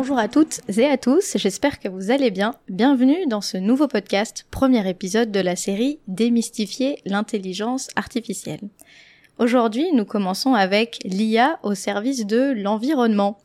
Bonjour 0.00 0.18
à 0.18 0.28
toutes 0.28 0.62
et 0.78 0.86
à 0.86 0.96
tous, 0.96 1.36
j'espère 1.36 1.78
que 1.78 1.86
vous 1.86 2.10
allez 2.10 2.30
bien. 2.30 2.54
Bienvenue 2.70 3.26
dans 3.26 3.42
ce 3.42 3.58
nouveau 3.58 3.86
podcast, 3.86 4.46
premier 4.50 4.88
épisode 4.88 5.30
de 5.30 5.40
la 5.40 5.56
série 5.56 5.98
Démystifier 6.08 7.02
l'intelligence 7.04 7.88
artificielle. 7.96 8.62
Aujourd'hui, 9.38 9.92
nous 9.92 10.06
commençons 10.06 10.54
avec 10.54 11.00
l'IA 11.04 11.58
au 11.62 11.74
service 11.74 12.24
de 12.24 12.54
l'environnement. 12.56 13.36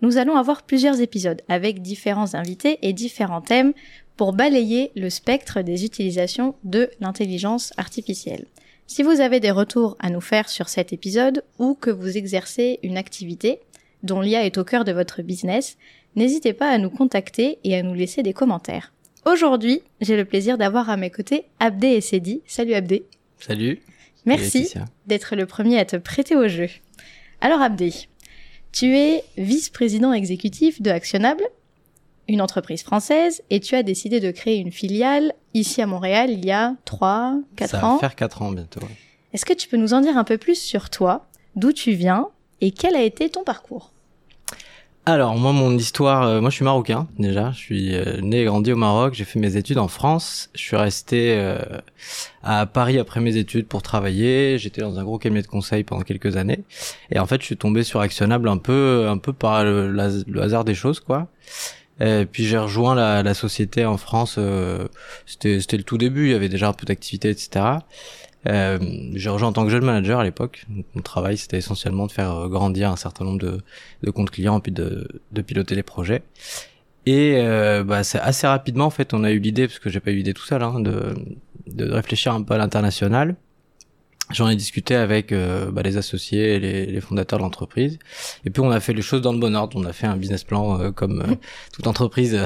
Nous 0.00 0.16
allons 0.16 0.36
avoir 0.36 0.62
plusieurs 0.62 0.98
épisodes 1.02 1.42
avec 1.46 1.82
différents 1.82 2.34
invités 2.34 2.78
et 2.80 2.94
différents 2.94 3.42
thèmes 3.42 3.74
pour 4.16 4.32
balayer 4.32 4.92
le 4.96 5.10
spectre 5.10 5.60
des 5.60 5.84
utilisations 5.84 6.54
de 6.64 6.88
l'intelligence 7.00 7.74
artificielle. 7.76 8.46
Si 8.86 9.02
vous 9.02 9.20
avez 9.20 9.40
des 9.40 9.50
retours 9.50 9.94
à 10.00 10.08
nous 10.08 10.22
faire 10.22 10.48
sur 10.48 10.70
cet 10.70 10.94
épisode 10.94 11.44
ou 11.58 11.74
que 11.74 11.90
vous 11.90 12.16
exercez 12.16 12.78
une 12.82 12.96
activité 12.96 13.60
dont 14.02 14.20
l'IA 14.20 14.44
est 14.44 14.58
au 14.58 14.64
cœur 14.64 14.84
de 14.84 14.92
votre 14.92 15.22
business, 15.22 15.76
n'hésitez 16.16 16.52
pas 16.52 16.70
à 16.70 16.78
nous 16.78 16.90
contacter 16.90 17.58
et 17.64 17.76
à 17.76 17.82
nous 17.82 17.94
laisser 17.94 18.22
des 18.22 18.32
commentaires. 18.32 18.92
Aujourd'hui, 19.26 19.82
j'ai 20.00 20.16
le 20.16 20.24
plaisir 20.24 20.56
d'avoir 20.58 20.88
à 20.90 20.96
mes 20.96 21.10
côtés 21.10 21.44
Abdé 21.60 21.88
et 21.88 22.00
Sedi. 22.00 22.42
Salut 22.46 22.74
Abdé. 22.74 23.04
Salut. 23.38 23.80
Merci 24.24 24.72
d'être 25.06 25.36
le 25.36 25.46
premier 25.46 25.78
à 25.78 25.84
te 25.84 25.96
prêter 25.96 26.36
au 26.36 26.48
jeu. 26.48 26.68
Alors 27.40 27.60
Abdé, 27.60 27.92
tu 28.72 28.96
es 28.96 29.24
vice-président 29.36 30.12
exécutif 30.12 30.82
de 30.82 30.90
Actionable, 30.90 31.44
une 32.28 32.42
entreprise 32.42 32.82
française, 32.82 33.42
et 33.48 33.60
tu 33.60 33.74
as 33.74 33.82
décidé 33.82 34.20
de 34.20 34.30
créer 34.30 34.56
une 34.56 34.72
filiale 34.72 35.32
ici 35.54 35.80
à 35.80 35.86
Montréal 35.86 36.30
il 36.30 36.44
y 36.44 36.50
a 36.50 36.74
3, 36.84 37.38
4 37.56 37.74
ans. 37.76 37.80
Ça 37.80 37.92
va 37.92 37.98
faire 37.98 38.16
4 38.16 38.42
ans 38.42 38.52
bientôt. 38.52 38.80
Est-ce 39.32 39.46
que 39.46 39.54
tu 39.54 39.68
peux 39.68 39.76
nous 39.76 39.94
en 39.94 40.00
dire 40.00 40.16
un 40.16 40.24
peu 40.24 40.38
plus 40.38 40.60
sur 40.60 40.90
toi, 40.90 41.26
d'où 41.56 41.72
tu 41.72 41.92
viens 41.92 42.28
et 42.60 42.70
quel 42.70 42.96
a 42.96 43.02
été 43.02 43.30
ton 43.30 43.44
parcours? 43.44 43.92
Alors 45.12 45.36
moi 45.36 45.52
mon 45.52 45.74
histoire, 45.76 46.24
euh, 46.24 46.40
moi 46.42 46.50
je 46.50 46.56
suis 46.56 46.64
marocain 46.64 47.08
déjà, 47.18 47.50
je 47.52 47.56
suis 47.56 47.94
euh, 47.94 48.20
né 48.20 48.42
et 48.42 48.44
grandi 48.44 48.72
au 48.72 48.76
Maroc, 48.76 49.14
j'ai 49.14 49.24
fait 49.24 49.38
mes 49.38 49.56
études 49.56 49.78
en 49.78 49.88
France, 49.88 50.50
je 50.54 50.60
suis 50.60 50.76
resté 50.76 51.34
euh, 51.34 51.58
à 52.42 52.66
Paris 52.66 52.98
après 52.98 53.20
mes 53.20 53.36
études 53.38 53.66
pour 53.66 53.80
travailler, 53.80 54.58
j'étais 54.58 54.82
dans 54.82 54.98
un 54.98 55.04
gros 55.04 55.18
cabinet 55.18 55.40
de 55.40 55.46
conseil 55.46 55.82
pendant 55.82 56.02
quelques 56.02 56.36
années. 56.36 56.62
Et 57.10 57.18
en 57.18 57.26
fait 57.26 57.40
je 57.40 57.46
suis 57.46 57.56
tombé 57.56 57.84
sur 57.84 58.00
Actionnable 58.00 58.50
un 58.50 58.58
peu 58.58 59.06
un 59.08 59.16
peu 59.16 59.32
par 59.32 59.64
le, 59.64 59.98
hasard 60.40 60.64
des 60.64 60.74
choses 60.74 61.00
quoi. 61.00 61.28
Puis 62.30 62.44
j'ai 62.44 62.58
rejoint 62.58 62.94
la, 62.94 63.22
la, 63.22 63.34
société 63.34 63.84
en 63.84 63.96
France, 63.96 64.38
c'était 65.26 65.76
le 65.76 65.82
tout 65.84 65.98
début, 65.98 66.26
il 66.26 66.32
y 66.32 66.34
avait 66.34 66.50
déjà 66.50 66.68
un 66.68 66.72
peu 66.74 66.84
d'activité 66.84 67.30
etc. 67.30 67.78
Euh, 68.46 68.78
j'ai 69.14 69.30
rejoint 69.30 69.48
en 69.48 69.52
tant 69.52 69.64
que 69.64 69.70
jeune 69.70 69.84
manager 69.84 70.20
à 70.20 70.24
l'époque. 70.24 70.66
Mon 70.94 71.02
travail, 71.02 71.36
c'était 71.36 71.58
essentiellement 71.58 72.06
de 72.06 72.12
faire 72.12 72.34
euh, 72.34 72.48
grandir 72.48 72.90
un 72.90 72.96
certain 72.96 73.24
nombre 73.24 73.38
de, 73.38 73.60
de 74.02 74.10
comptes 74.10 74.30
clients, 74.30 74.60
puis 74.60 74.72
de, 74.72 75.08
de 75.32 75.42
piloter 75.42 75.74
les 75.74 75.82
projets. 75.82 76.22
Et 77.06 77.36
euh, 77.36 77.84
bah, 77.84 78.04
c'est 78.04 78.20
assez 78.20 78.46
rapidement, 78.46 78.86
en 78.86 78.90
fait, 78.90 79.14
on 79.14 79.24
a 79.24 79.30
eu 79.30 79.38
l'idée, 79.38 79.66
parce 79.66 79.78
que 79.78 79.90
j'ai 79.90 80.00
pas 80.00 80.10
eu 80.10 80.16
l'idée 80.16 80.34
tout 80.34 80.44
seul, 80.44 80.62
hein, 80.62 80.80
de, 80.80 81.14
de 81.66 81.90
réfléchir 81.90 82.32
un 82.34 82.42
peu 82.42 82.54
à 82.54 82.58
l'international. 82.58 83.36
J'en 84.30 84.50
ai 84.50 84.56
discuté 84.56 84.94
avec 84.94 85.32
euh, 85.32 85.70
bah, 85.70 85.82
les 85.82 85.96
associés 85.96 86.56
et 86.56 86.60
les, 86.60 86.84
les 86.86 87.00
fondateurs 87.00 87.38
de 87.38 87.44
l'entreprise. 87.44 87.98
Et 88.44 88.50
puis 88.50 88.60
on 88.60 88.70
a 88.70 88.78
fait 88.78 88.92
les 88.92 89.00
choses 89.00 89.22
dans 89.22 89.32
le 89.32 89.38
bon 89.38 89.56
ordre. 89.56 89.78
On 89.80 89.84
a 89.84 89.92
fait 89.94 90.06
un 90.06 90.16
business 90.16 90.44
plan 90.44 90.78
euh, 90.78 90.90
comme 90.90 91.22
euh, 91.22 91.34
toute 91.72 91.86
entreprise 91.86 92.38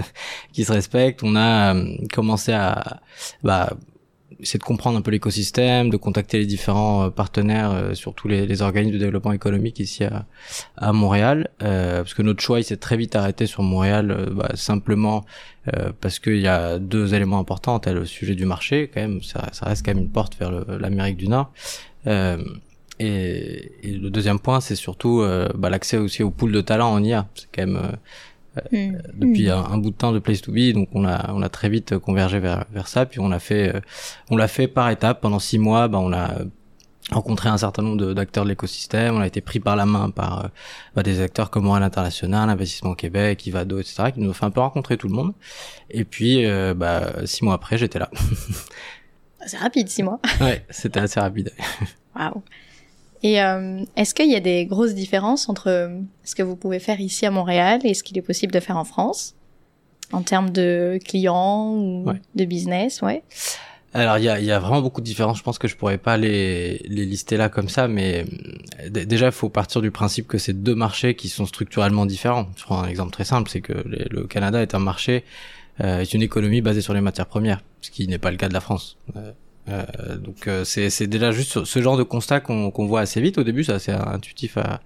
qui 0.52 0.64
se 0.64 0.72
respecte. 0.72 1.24
On 1.24 1.34
a 1.34 1.74
commencé 2.12 2.52
à 2.52 3.00
bah, 3.42 3.72
essayer 4.40 4.58
de 4.58 4.64
comprendre 4.64 4.98
un 4.98 5.02
peu 5.02 5.10
l'écosystème, 5.10 5.90
de 5.90 5.96
contacter 5.96 6.38
les 6.38 6.46
différents 6.46 7.04
euh, 7.04 7.10
partenaires, 7.10 7.70
euh, 7.72 7.94
surtout 7.94 8.28
les, 8.28 8.46
les, 8.46 8.62
organismes 8.62 8.94
de 8.94 8.98
développement 8.98 9.32
économique 9.32 9.78
ici 9.80 10.04
à, 10.04 10.26
à 10.76 10.92
Montréal, 10.92 11.50
euh, 11.62 11.98
parce 11.98 12.14
que 12.14 12.22
notre 12.22 12.42
choix 12.42 12.60
il 12.60 12.64
s'est 12.64 12.76
très 12.76 12.96
vite 12.96 13.16
arrêté 13.16 13.46
sur 13.46 13.62
Montréal, 13.62 14.10
euh, 14.10 14.30
bah, 14.30 14.50
simplement 14.54 15.24
parce 16.02 16.18
qu'il 16.18 16.40
y 16.40 16.46
a 16.46 16.78
deux 16.78 17.14
éléments 17.14 17.38
importants, 17.38 17.78
tel 17.78 17.94
le 17.94 18.04
sujet 18.04 18.34
du 18.34 18.44
marché, 18.44 18.90
quand 18.92 19.00
même, 19.00 19.22
ça, 19.22 19.48
ça 19.52 19.64
reste 19.64 19.82
quand 19.82 19.94
même 19.94 20.04
une 20.04 20.10
porte 20.10 20.36
vers 20.38 20.50
l'Amérique 20.78 21.16
du 21.16 21.26
Nord. 21.26 21.52
Et, 22.06 23.72
et, 23.82 23.92
le 23.92 24.10
deuxième 24.10 24.38
point, 24.38 24.60
c'est 24.60 24.76
surtout 24.76 25.24
bah, 25.54 25.70
l'accès 25.70 25.96
aussi 25.96 26.22
au 26.22 26.30
pool 26.30 26.52
de 26.52 26.60
talents 26.60 26.92
en 26.92 27.02
IA. 27.02 27.26
C'est 27.34 27.48
quand 27.50 27.66
même 27.66 27.96
euh, 28.56 28.88
hmm. 28.88 28.98
depuis. 29.14 29.50
Un, 29.50 29.78
bout 29.78 29.90
de 29.90 29.96
temps 29.96 30.12
de 30.12 30.18
Place 30.18 30.42
to 30.42 30.52
Be, 30.52 30.72
donc 30.72 30.88
on 30.92 31.04
a 31.04 31.32
on 31.32 31.42
a 31.42 31.48
très 31.48 31.68
vite 31.68 31.98
convergé 31.98 32.38
vers 32.38 32.64
vers 32.72 32.88
ça, 32.88 33.06
puis 33.06 33.20
on 33.20 33.30
a 33.30 33.38
fait 33.38 33.74
euh, 33.74 33.80
on 34.30 34.36
l'a 34.36 34.48
fait 34.48 34.68
par 34.68 34.90
étapes 34.90 35.20
pendant 35.20 35.38
six 35.38 35.58
mois. 35.58 35.88
Bah, 35.88 35.98
on 35.98 36.12
a 36.12 36.30
rencontré 37.10 37.50
un 37.50 37.58
certain 37.58 37.82
nombre 37.82 38.14
d'acteurs 38.14 38.44
de, 38.44 38.48
l'écosystème, 38.48 39.16
on 39.16 39.20
a 39.20 39.26
été 39.26 39.42
pris 39.42 39.60
par 39.60 39.76
la 39.76 39.84
main 39.84 40.08
par 40.08 40.44
euh, 40.44 40.48
bah, 40.94 41.02
des 41.02 41.20
acteurs 41.20 41.50
comme 41.50 41.64
Montréal 41.64 41.82
International, 41.82 42.48
Investissement 42.48 42.94
Québec, 42.94 43.46
Ivado, 43.46 43.78
etc., 43.78 44.04
qui 44.14 44.20
nous 44.20 44.30
ont 44.30 44.34
fait 44.34 44.46
un 44.46 44.50
peu 44.50 44.60
rencontrer 44.60 44.96
tout 44.96 45.08
le 45.08 45.14
monde. 45.14 45.34
Et 45.90 46.04
puis, 46.04 46.46
bah, 46.76 47.26
six 47.26 47.44
mois 47.44 47.54
après, 47.54 47.76
j'étais 47.76 47.98
là. 47.98 48.10
C'est 49.46 49.58
rapide, 49.58 49.88
six 49.90 50.02
mois. 50.02 50.20
ouais, 50.40 50.64
c'était 50.70 51.00
assez 51.00 51.20
rapide. 51.20 51.52
Waouh. 52.16 52.42
Et 53.24 53.42
euh, 53.42 53.82
est-ce 53.96 54.14
qu'il 54.14 54.30
y 54.30 54.36
a 54.36 54.40
des 54.40 54.66
grosses 54.66 54.94
différences 54.94 55.48
entre 55.48 55.68
euh, 55.68 55.88
ce 56.24 56.34
que 56.34 56.42
vous 56.42 56.56
pouvez 56.56 56.78
faire 56.78 57.00
ici 57.00 57.24
à 57.24 57.30
Montréal 57.30 57.80
et 57.82 57.94
ce 57.94 58.02
qu'il 58.02 58.18
est 58.18 58.22
possible 58.22 58.52
de 58.52 58.60
faire 58.60 58.76
en 58.76 58.84
France? 58.84 59.34
En 60.12 60.22
termes 60.22 60.50
de 60.50 61.00
clients 61.02 61.72
ou 61.74 62.04
de 62.34 62.44
business, 62.44 63.00
ouais. 63.00 63.22
Alors 63.94 64.18
il 64.18 64.24
y 64.24 64.28
a, 64.28 64.38
y 64.40 64.50
a, 64.50 64.58
vraiment 64.58 64.82
beaucoup 64.82 65.00
de 65.00 65.06
différences. 65.06 65.38
Je 65.38 65.42
pense 65.42 65.58
que 65.58 65.68
je 65.68 65.76
pourrais 65.76 65.96
pas 65.96 66.18
les, 66.18 66.78
les 66.86 67.06
lister 67.06 67.38
là 67.38 67.48
comme 67.48 67.70
ça, 67.70 67.88
mais 67.88 68.26
euh, 68.82 68.90
déjà 68.90 69.26
il 69.26 69.32
faut 69.32 69.48
partir 69.48 69.80
du 69.80 69.90
principe 69.90 70.28
que 70.28 70.36
c'est 70.36 70.52
deux 70.52 70.74
marchés 70.74 71.14
qui 71.14 71.28
sont 71.30 71.46
structurellement 71.46 72.04
différents. 72.04 72.48
Je 72.56 72.64
prends 72.64 72.82
un 72.82 72.88
exemple 72.88 73.12
très 73.12 73.24
simple, 73.24 73.48
c'est 73.48 73.62
que 73.62 73.72
le 73.72 74.26
Canada 74.26 74.60
est 74.60 74.74
un 74.74 74.80
marché, 74.80 75.24
euh, 75.80 76.00
est 76.00 76.12
une 76.12 76.22
économie 76.22 76.60
basée 76.60 76.82
sur 76.82 76.92
les 76.92 77.00
matières 77.00 77.26
premières, 77.26 77.62
ce 77.80 77.90
qui 77.90 78.06
n'est 78.06 78.18
pas 78.18 78.30
le 78.30 78.36
cas 78.36 78.48
de 78.48 78.54
la 78.54 78.60
France. 78.60 78.98
Euh, 79.16 79.32
euh, 79.68 80.16
donc 80.16 80.46
euh, 80.46 80.64
c'est 80.64 81.06
déjà 81.06 81.32
juste 81.32 81.64
ce 81.64 81.82
genre 81.82 81.96
de 81.96 82.02
constat 82.02 82.40
qu'on 82.40 82.86
voit 82.86 83.00
assez 83.00 83.20
vite. 83.20 83.38
Au 83.38 83.44
début, 83.44 83.64
c'est 83.64 83.72
assez 83.72 83.92
intuitif 83.92 84.56
à, 84.56 84.80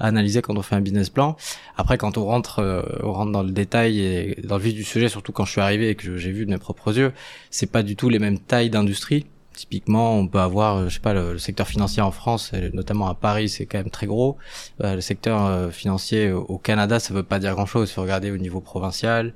analyser 0.00 0.42
quand 0.42 0.56
on 0.56 0.62
fait 0.62 0.74
un 0.74 0.80
business 0.80 1.08
plan. 1.08 1.36
Après, 1.76 1.98
quand 1.98 2.18
on 2.18 2.24
rentre, 2.24 2.58
euh, 2.58 2.82
on 3.02 3.12
rentre 3.12 3.30
dans 3.30 3.44
le 3.44 3.52
détail 3.52 4.00
et 4.00 4.40
dans 4.42 4.56
le 4.56 4.62
vif 4.62 4.74
du 4.74 4.82
sujet, 4.82 5.08
surtout 5.08 5.30
quand 5.30 5.44
je 5.44 5.52
suis 5.52 5.60
arrivé 5.60 5.90
et 5.90 5.94
que 5.94 6.16
j'ai 6.16 6.32
vu 6.32 6.46
de 6.46 6.50
mes 6.50 6.58
propres 6.58 6.98
yeux, 6.98 7.12
c'est 7.50 7.70
pas 7.70 7.84
du 7.84 7.94
tout 7.94 8.08
les 8.08 8.18
mêmes 8.18 8.40
tailles 8.40 8.70
d'industrie. 8.70 9.26
Typiquement, 9.54 10.18
on 10.18 10.26
peut 10.26 10.40
avoir, 10.40 10.76
euh, 10.76 10.88
je 10.88 10.94
sais 10.94 11.00
pas, 11.00 11.14
le, 11.14 11.38
secteur 11.38 11.68
financier 11.68 12.02
en 12.02 12.10
France, 12.10 12.52
notamment 12.72 13.08
à 13.08 13.14
Paris, 13.14 13.48
c'est 13.48 13.66
quand 13.66 13.78
même 13.78 13.90
très 13.90 14.06
gros. 14.06 14.36
Euh, 14.82 14.96
le 14.96 15.00
secteur 15.00 15.46
euh, 15.46 15.70
financier 15.70 16.32
au 16.32 16.58
Canada, 16.58 16.98
ça 16.98 17.14
veut 17.14 17.22
pas 17.22 17.38
dire 17.38 17.54
grand-chose. 17.54 17.90
Il 17.90 17.92
faut 17.92 18.02
regarder 18.02 18.30
au 18.32 18.36
niveau 18.36 18.60
provincial, 18.60 19.32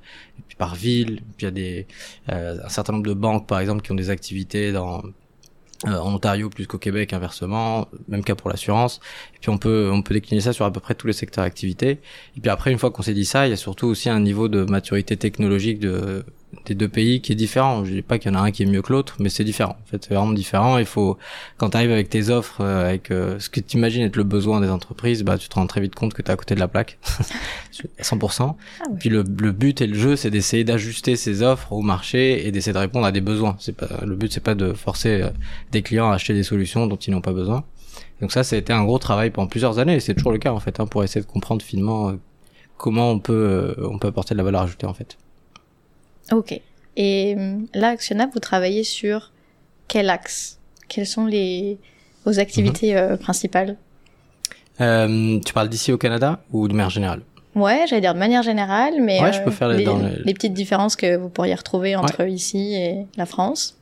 puis 0.48 0.56
par 0.56 0.74
ville. 0.74 1.22
puis 1.36 1.42
il 1.42 1.44
y 1.44 1.46
a 1.46 1.50
des 1.50 1.86
un 2.28 2.68
certain 2.68 2.94
nombre 2.94 3.06
de 3.06 3.14
banques, 3.14 3.46
par 3.46 3.60
exemple, 3.60 3.82
qui 3.82 3.92
ont 3.92 3.96
des 3.96 4.10
activités 4.10 4.72
dans 4.72 5.02
en 5.84 6.14
Ontario 6.14 6.50
plus 6.50 6.66
qu'au 6.66 6.78
Québec 6.78 7.12
inversement, 7.12 7.88
même 8.08 8.24
cas 8.24 8.34
pour 8.34 8.50
l'assurance. 8.50 9.00
Et 9.36 9.38
puis 9.40 9.50
on 9.50 9.58
peut 9.58 9.90
on 9.92 10.02
peut 10.02 10.14
décliner 10.14 10.40
ça 10.40 10.52
sur 10.52 10.64
à 10.64 10.72
peu 10.72 10.80
près 10.80 10.94
tous 10.94 11.06
les 11.06 11.12
secteurs 11.12 11.44
d'activité. 11.44 12.00
Et 12.36 12.40
puis 12.40 12.50
après 12.50 12.72
une 12.72 12.78
fois 12.78 12.90
qu'on 12.90 13.02
s'est 13.02 13.14
dit 13.14 13.24
ça, 13.24 13.46
il 13.46 13.50
y 13.50 13.52
a 13.52 13.56
surtout 13.56 13.86
aussi 13.86 14.08
un 14.08 14.20
niveau 14.20 14.48
de 14.48 14.64
maturité 14.64 15.16
technologique 15.16 15.78
de 15.78 16.24
des 16.66 16.74
deux 16.74 16.88
pays 16.88 17.20
qui 17.20 17.32
est 17.32 17.34
différent. 17.34 17.84
Je 17.84 17.92
dis 17.92 18.02
pas 18.02 18.18
qu'il 18.18 18.32
y 18.32 18.34
en 18.34 18.38
a 18.38 18.42
un 18.42 18.50
qui 18.50 18.62
est 18.62 18.66
mieux 18.66 18.82
que 18.82 18.92
l'autre, 18.92 19.16
mais 19.18 19.28
c'est 19.28 19.44
différent. 19.44 19.76
En 19.82 19.86
fait, 19.86 20.04
c'est 20.04 20.14
vraiment 20.14 20.32
différent. 20.32 20.78
Il 20.78 20.86
faut, 20.86 21.18
quand 21.56 21.70
tu 21.70 21.76
arrives 21.76 21.90
avec 21.90 22.08
tes 22.08 22.30
offres, 22.30 22.60
euh, 22.60 22.88
avec 22.88 23.10
euh, 23.10 23.38
ce 23.38 23.50
que 23.50 23.60
tu 23.60 23.76
imagines 23.76 24.02
être 24.02 24.16
le 24.16 24.24
besoin 24.24 24.60
des 24.60 24.68
entreprises, 24.68 25.22
bah 25.22 25.38
tu 25.38 25.48
te 25.48 25.54
rends 25.54 25.66
très 25.66 25.80
vite 25.80 25.94
compte 25.94 26.14
que 26.14 26.22
tu 26.22 26.28
es 26.28 26.32
à 26.32 26.36
côté 26.36 26.54
de 26.54 26.60
la 26.60 26.68
plaque, 26.68 26.98
100%. 28.00 28.54
Ah 28.80 28.84
Puis 28.98 29.08
le, 29.08 29.24
le, 29.38 29.52
but 29.52 29.80
et 29.80 29.86
le 29.86 29.94
jeu, 29.94 30.16
c'est 30.16 30.30
d'essayer 30.30 30.64
d'ajuster 30.64 31.16
ces 31.16 31.42
offres 31.42 31.72
au 31.72 31.82
marché 31.82 32.46
et 32.46 32.52
d'essayer 32.52 32.72
de 32.72 32.78
répondre 32.78 33.06
à 33.06 33.12
des 33.12 33.20
besoins. 33.20 33.56
C'est 33.58 33.76
pas 33.76 34.04
le 34.04 34.14
but, 34.14 34.32
c'est 34.32 34.42
pas 34.42 34.54
de 34.54 34.72
forcer 34.72 35.22
euh, 35.22 35.30
des 35.72 35.82
clients 35.82 36.10
à 36.10 36.14
acheter 36.14 36.34
des 36.34 36.42
solutions 36.42 36.86
dont 36.86 36.96
ils 36.96 37.10
n'ont 37.10 37.20
pas 37.20 37.32
besoin. 37.32 37.64
Donc 38.20 38.32
ça, 38.32 38.42
ça 38.42 38.56
a 38.56 38.58
été 38.58 38.72
un 38.72 38.84
gros 38.84 38.98
travail 38.98 39.30
pendant 39.30 39.48
plusieurs 39.48 39.78
années. 39.78 39.96
et 39.96 40.00
C'est 40.00 40.14
toujours 40.14 40.32
le 40.32 40.38
cas 40.38 40.52
en 40.52 40.60
fait, 40.60 40.80
hein, 40.80 40.86
pour 40.86 41.04
essayer 41.04 41.20
de 41.20 41.30
comprendre 41.30 41.62
finement 41.62 42.12
comment 42.76 43.10
on 43.10 43.18
peut 43.18 43.74
on 43.78 43.98
peut 43.98 44.08
apporter 44.08 44.34
de 44.34 44.38
la 44.38 44.44
valeur 44.44 44.62
ajoutée 44.62 44.86
en 44.86 44.94
fait. 44.94 45.18
Ok. 46.32 46.60
Et 46.96 47.36
euh, 47.38 47.58
là, 47.74 47.88
Actionnable, 47.88 48.32
vous 48.34 48.40
travaillez 48.40 48.84
sur 48.84 49.32
quel 49.86 50.10
axe? 50.10 50.58
Quelles 50.88 51.06
sont 51.06 51.26
les 51.26 51.78
vos 52.24 52.38
activités 52.38 52.92
mhm. 52.92 52.98
euh, 52.98 53.16
principales? 53.16 53.76
Euh, 54.80 55.38
Tu 55.44 55.52
parles 55.52 55.68
d'ici 55.68 55.92
au 55.92 55.98
Canada 55.98 56.40
ou 56.52 56.68
de 56.68 56.74
manière 56.74 56.90
générale? 56.90 57.22
Ouais, 57.54 57.84
j'allais 57.88 58.00
dire 58.00 58.14
de 58.14 58.18
manière 58.18 58.42
générale, 58.42 58.94
mais 59.00 59.20
ouais, 59.20 59.32
je 59.32 59.42
peux 59.42 59.50
faire 59.50 59.68
les, 59.68 59.84
petites 60.34 60.52
différences 60.52 60.96
que 60.96 61.16
vous 61.16 61.28
pourriez 61.28 61.54
retrouver 61.54 61.96
entre 61.96 62.26
ici 62.28 62.74
et 62.74 63.06
la 63.16 63.26
France. 63.26 63.76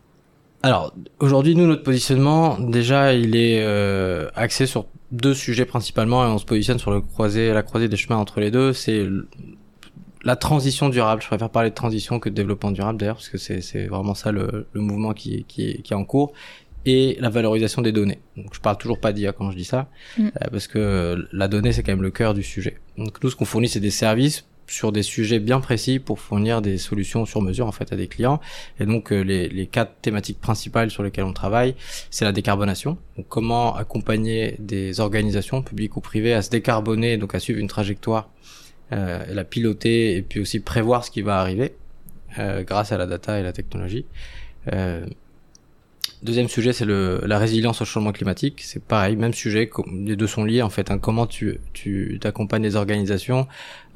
Alors 0.62 0.94
aujourd'hui, 1.18 1.54
nous, 1.54 1.66
notre 1.66 1.82
positionnement, 1.82 2.58
déjà, 2.58 3.12
il 3.12 3.36
est 3.36 3.62
axé 4.34 4.66
sur 4.66 4.86
deux 5.10 5.34
sujets 5.34 5.66
principalement, 5.66 6.24
et 6.24 6.28
on 6.28 6.38
se 6.38 6.46
positionne 6.46 6.78
sur 6.78 6.90
le 6.90 7.02
croisé, 7.02 7.52
la 7.52 7.62
croisée 7.62 7.88
des 7.88 7.96
chemins 7.96 8.16
entre 8.16 8.40
les 8.40 8.50
deux. 8.50 8.72
C'est 8.72 9.06
la 10.26 10.36
transition 10.36 10.88
durable. 10.90 11.22
Je 11.22 11.28
préfère 11.28 11.50
parler 11.50 11.70
de 11.70 11.74
transition 11.74 12.18
que 12.20 12.28
de 12.28 12.34
développement 12.34 12.72
durable 12.72 12.98
d'ailleurs, 12.98 13.16
parce 13.16 13.28
que 13.30 13.38
c'est 13.38 13.86
vraiment 13.86 14.14
ça 14.14 14.30
le, 14.32 14.66
le 14.72 14.80
mouvement 14.80 15.12
qui, 15.14 15.44
qui, 15.48 15.60
est, 15.70 15.82
qui 15.82 15.92
est 15.92 15.96
en 15.96 16.04
cours. 16.04 16.32
et 16.84 17.16
la 17.20 17.30
valorisation 17.30 17.82
des 17.82 17.92
données. 17.92 18.20
Donc 18.36 18.54
je 18.54 18.60
parle 18.60 18.78
toujours 18.78 19.00
pas 19.00 19.12
d'IA 19.12 19.32
quand 19.32 19.50
je 19.50 19.56
dis 19.56 19.64
ça, 19.74 19.88
Mm. 20.18 20.26
euh, 20.26 20.30
parce 20.52 20.68
que 20.68 21.26
la 21.32 21.48
donnée 21.48 21.72
c'est 21.72 21.82
quand 21.82 21.92
même 21.96 22.02
le 22.02 22.12
cœur 22.12 22.32
du 22.34 22.42
sujet. 22.44 22.74
Donc 22.98 23.12
nous 23.22 23.30
ce 23.30 23.36
qu'on 23.36 23.44
fournit 23.44 23.68
c'est 23.68 23.80
des 23.80 23.90
services 24.06 24.44
sur 24.68 24.90
des 24.92 25.02
sujets 25.02 25.38
bien 25.40 25.60
précis 25.60 25.98
pour 26.00 26.18
fournir 26.20 26.60
des 26.62 26.78
solutions 26.78 27.24
sur 27.24 27.40
mesure 27.42 27.66
en 27.66 27.72
fait 27.72 27.92
à 27.92 27.96
des 27.96 28.08
clients. 28.08 28.40
Et 28.80 28.86
donc 28.86 29.12
euh, 29.12 29.20
les, 29.30 29.48
les 29.48 29.66
quatre 29.66 29.94
thématiques 30.00 30.40
principales 30.40 30.90
sur 30.90 31.02
lesquelles 31.04 31.24
on 31.32 31.32
travaille, 31.32 31.74
c'est 32.10 32.24
la 32.24 32.32
décarbonation. 32.32 32.98
Donc 33.16 33.26
comment 33.28 33.76
accompagner 33.76 34.56
des 34.58 34.98
organisations 35.00 35.62
publiques 35.62 35.96
ou 35.96 36.00
privées 36.00 36.34
à 36.34 36.42
se 36.42 36.50
décarboner, 36.50 37.16
donc 37.16 37.34
à 37.34 37.40
suivre 37.40 37.58
une 37.60 37.68
trajectoire, 37.68 38.28
euh, 38.92 39.24
la 39.28 39.44
piloter 39.44 40.16
et 40.16 40.22
puis 40.22 40.40
aussi 40.40 40.60
prévoir 40.60 41.04
ce 41.04 41.10
qui 41.10 41.22
va 41.22 41.40
arriver 41.40 41.74
euh, 42.38 42.62
grâce 42.62 42.92
à 42.92 42.98
la 42.98 43.06
data 43.06 43.38
et 43.38 43.42
la 43.42 43.52
technologie. 43.52 44.06
Deuxième 46.22 46.48
sujet, 46.48 46.72
c'est 46.72 46.86
la 46.86 47.38
résilience 47.38 47.80
au 47.82 47.84
changement 47.84 48.12
climatique. 48.12 48.60
C'est 48.62 48.82
pareil, 48.82 49.16
même 49.16 49.32
sujet. 49.34 49.70
Les 49.92 50.16
deux 50.16 50.26
sont 50.26 50.44
liés 50.44 50.62
en 50.62 50.70
fait. 50.70 50.90
hein. 50.90 50.98
Comment 50.98 51.26
tu 51.26 51.60
t'accompagnes 52.20 52.62
les 52.62 52.76
organisations 52.76 53.46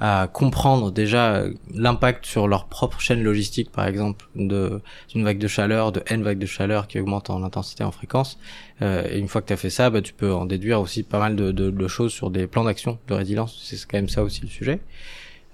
à 0.01 0.29
comprendre 0.33 0.91
déjà 0.91 1.45
l'impact 1.75 2.25
sur 2.25 2.49
leur 2.49 2.67
propre 2.67 3.01
chaîne 3.01 3.23
logistique, 3.23 3.71
par 3.71 3.87
exemple, 3.87 4.27
d'une 4.35 4.81
vague 5.15 5.39
de 5.39 5.49
chaleur, 5.49 5.93
de 5.93 6.03
n 6.07 6.23
vague 6.23 6.39
de 6.39 6.47
chaleur 6.47 6.89
qui 6.89 6.99
augmente 6.99 7.29
en 7.31 7.43
intensité, 7.43 7.85
en 7.85 7.91
fréquence. 7.91 8.39
Euh, 8.81 9.07
et 9.11 9.19
une 9.19 9.29
fois 9.29 9.43
que 9.43 9.49
tu 9.49 9.53
as 9.53 9.59
fait 9.59 9.69
ça, 9.71 9.91
bah, 9.91 10.01
tu 10.01 10.15
peux 10.15 10.33
en 10.33 10.47
déduire 10.47 10.81
aussi 10.81 11.03
pas 11.03 11.19
mal 11.19 11.37
de, 11.37 11.53
de, 11.53 11.71
de 11.71 11.89
choses 11.89 12.13
sur 12.13 12.31
des 12.31 12.47
plans 12.47 12.65
d'action 12.65 12.99
de 13.09 13.15
résilience. 13.15 13.61
C'est 13.63 13.77
quand 13.87 13.99
même 13.99 14.09
ça 14.09 14.23
aussi 14.23 14.41
le 14.41 14.49
sujet. 14.49 14.81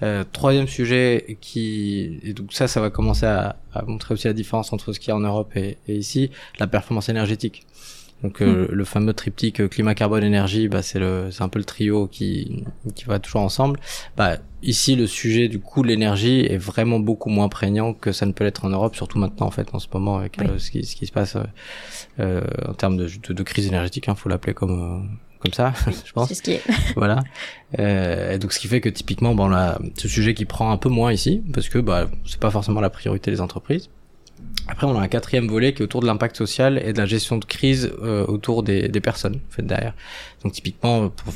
Euh, 0.03 0.25
troisième 0.31 0.67
sujet 0.69 1.39
qui 1.41 2.21
et 2.23 2.35
donc 2.35 2.53
ça 2.53 2.69
ça 2.69 2.83
va 2.83 2.91
commencer 2.91 3.25
à, 3.25 3.57
à 3.73 3.83
montrer 3.87 4.13
aussi 4.13 4.27
la 4.27 4.35
différence 4.35 4.73
entre 4.75 4.93
ce 4.93 5.01
qu'il 5.01 5.09
y 5.09 5.13
a 5.13 5.17
en 5.17 5.21
Europe 5.21 5.57
et, 5.57 5.79
et 5.89 5.97
ici 5.97 6.31
la 6.59 6.67
performance 6.67 7.09
énergétique. 7.09 7.65
Donc 8.23 8.41
euh, 8.43 8.67
le 8.71 8.85
fameux 8.85 9.13
triptyque 9.15 9.61
euh, 9.61 9.69
climat 9.69 9.95
carbone 9.95 10.23
énergie 10.25 10.69
bah 10.69 10.83
c'est 10.83 10.99
le 10.99 11.29
c'est 11.31 11.43
un 11.43 11.49
peu 11.49 11.59
le 11.59 11.65
trio 11.65 12.07
qui 12.09 12.63
qui 12.95 13.05
va 13.05 13.19
toujours 13.19 13.41
ensemble. 13.41 13.79
Bah 14.19 14.39
ici 14.63 14.97
le 14.97 15.07
sujet 15.07 15.49
du 15.49 15.61
coût 15.61 15.83
de 15.83 15.89
l'énergie 15.89 16.41
est 16.41 16.57
vraiment 16.59 16.99
beaucoup 16.99 17.31
moins 17.31 17.49
prégnant 17.49 17.95
que 17.95 18.13
ça 18.13 18.27
ne 18.27 18.33
peut 18.33 18.45
l'être 18.45 18.65
en 18.67 18.71
Europe 18.71 18.97
surtout 18.97 19.19
maintenant 19.19 19.47
en 19.47 19.51
fait 19.51 19.69
en 19.75 19.79
ce 19.79 19.87
moment 19.93 20.19
avec 20.19 20.37
Oui. 20.41 20.47
euh, 20.47 20.59
ce 20.59 20.71
qui 20.71 20.85
ce 20.85 20.95
qui 20.95 21.07
se 21.07 21.13
passe 21.13 21.37
en 22.19 22.75
termes 22.75 22.97
de, 22.99 23.09
de, 23.29 23.33
de 23.33 23.43
crise 23.43 23.67
énergétique 23.67 24.09
hein, 24.09 24.15
faut 24.15 24.29
l'appeler 24.29 24.55
comme 24.55 24.79
euh, 25.05 25.17
comme 25.41 25.53
ça 25.53 25.73
je 26.07 26.13
pense 26.13 26.29
C'est 26.29 26.35
ce 26.35 26.43
qui 26.43 26.53
est. 26.53 26.63
voilà. 26.97 27.21
Euh, 27.79 28.33
et 28.33 28.39
donc 28.39 28.53
ce 28.53 28.59
qui 28.59 28.69
fait 28.69 28.81
que 28.81 28.89
typiquement, 28.89 29.35
bon, 29.35 29.51
ce 29.97 30.09
sujet 30.09 30.35
qui 30.35 30.45
prend 30.45 30.71
un 30.71 30.77
peu 30.77 30.89
moins 30.89 31.13
ici, 31.13 31.43
parce 31.53 31.69
que 31.69 31.79
bah, 31.79 32.09
c'est 32.25 32.41
pas 32.41 32.51
forcément 32.51 32.81
la 32.81 32.91
priorité 32.91 33.31
des 33.31 33.41
entreprises. 33.41 33.91
Après, 34.69 34.87
on 34.87 34.97
a 34.99 35.01
un 35.01 35.09
quatrième 35.09 35.49
volet 35.49 35.73
qui 35.73 35.83
est 35.83 35.85
autour 35.85 36.01
de 36.01 36.07
l'impact 36.07 36.37
social 36.37 36.81
et 36.85 36.93
de 36.93 36.99
la 36.99 37.07
gestion 37.07 37.39
de 37.39 37.45
crise 37.45 37.93
euh, 38.03 38.27
autour 38.27 38.63
des, 38.63 38.89
des 38.89 39.01
personnes, 39.01 39.37
en 39.37 39.55
fait, 39.55 39.63
derrière. 39.63 39.95
Donc 40.43 40.53
typiquement, 40.53 41.09
pour 41.09 41.33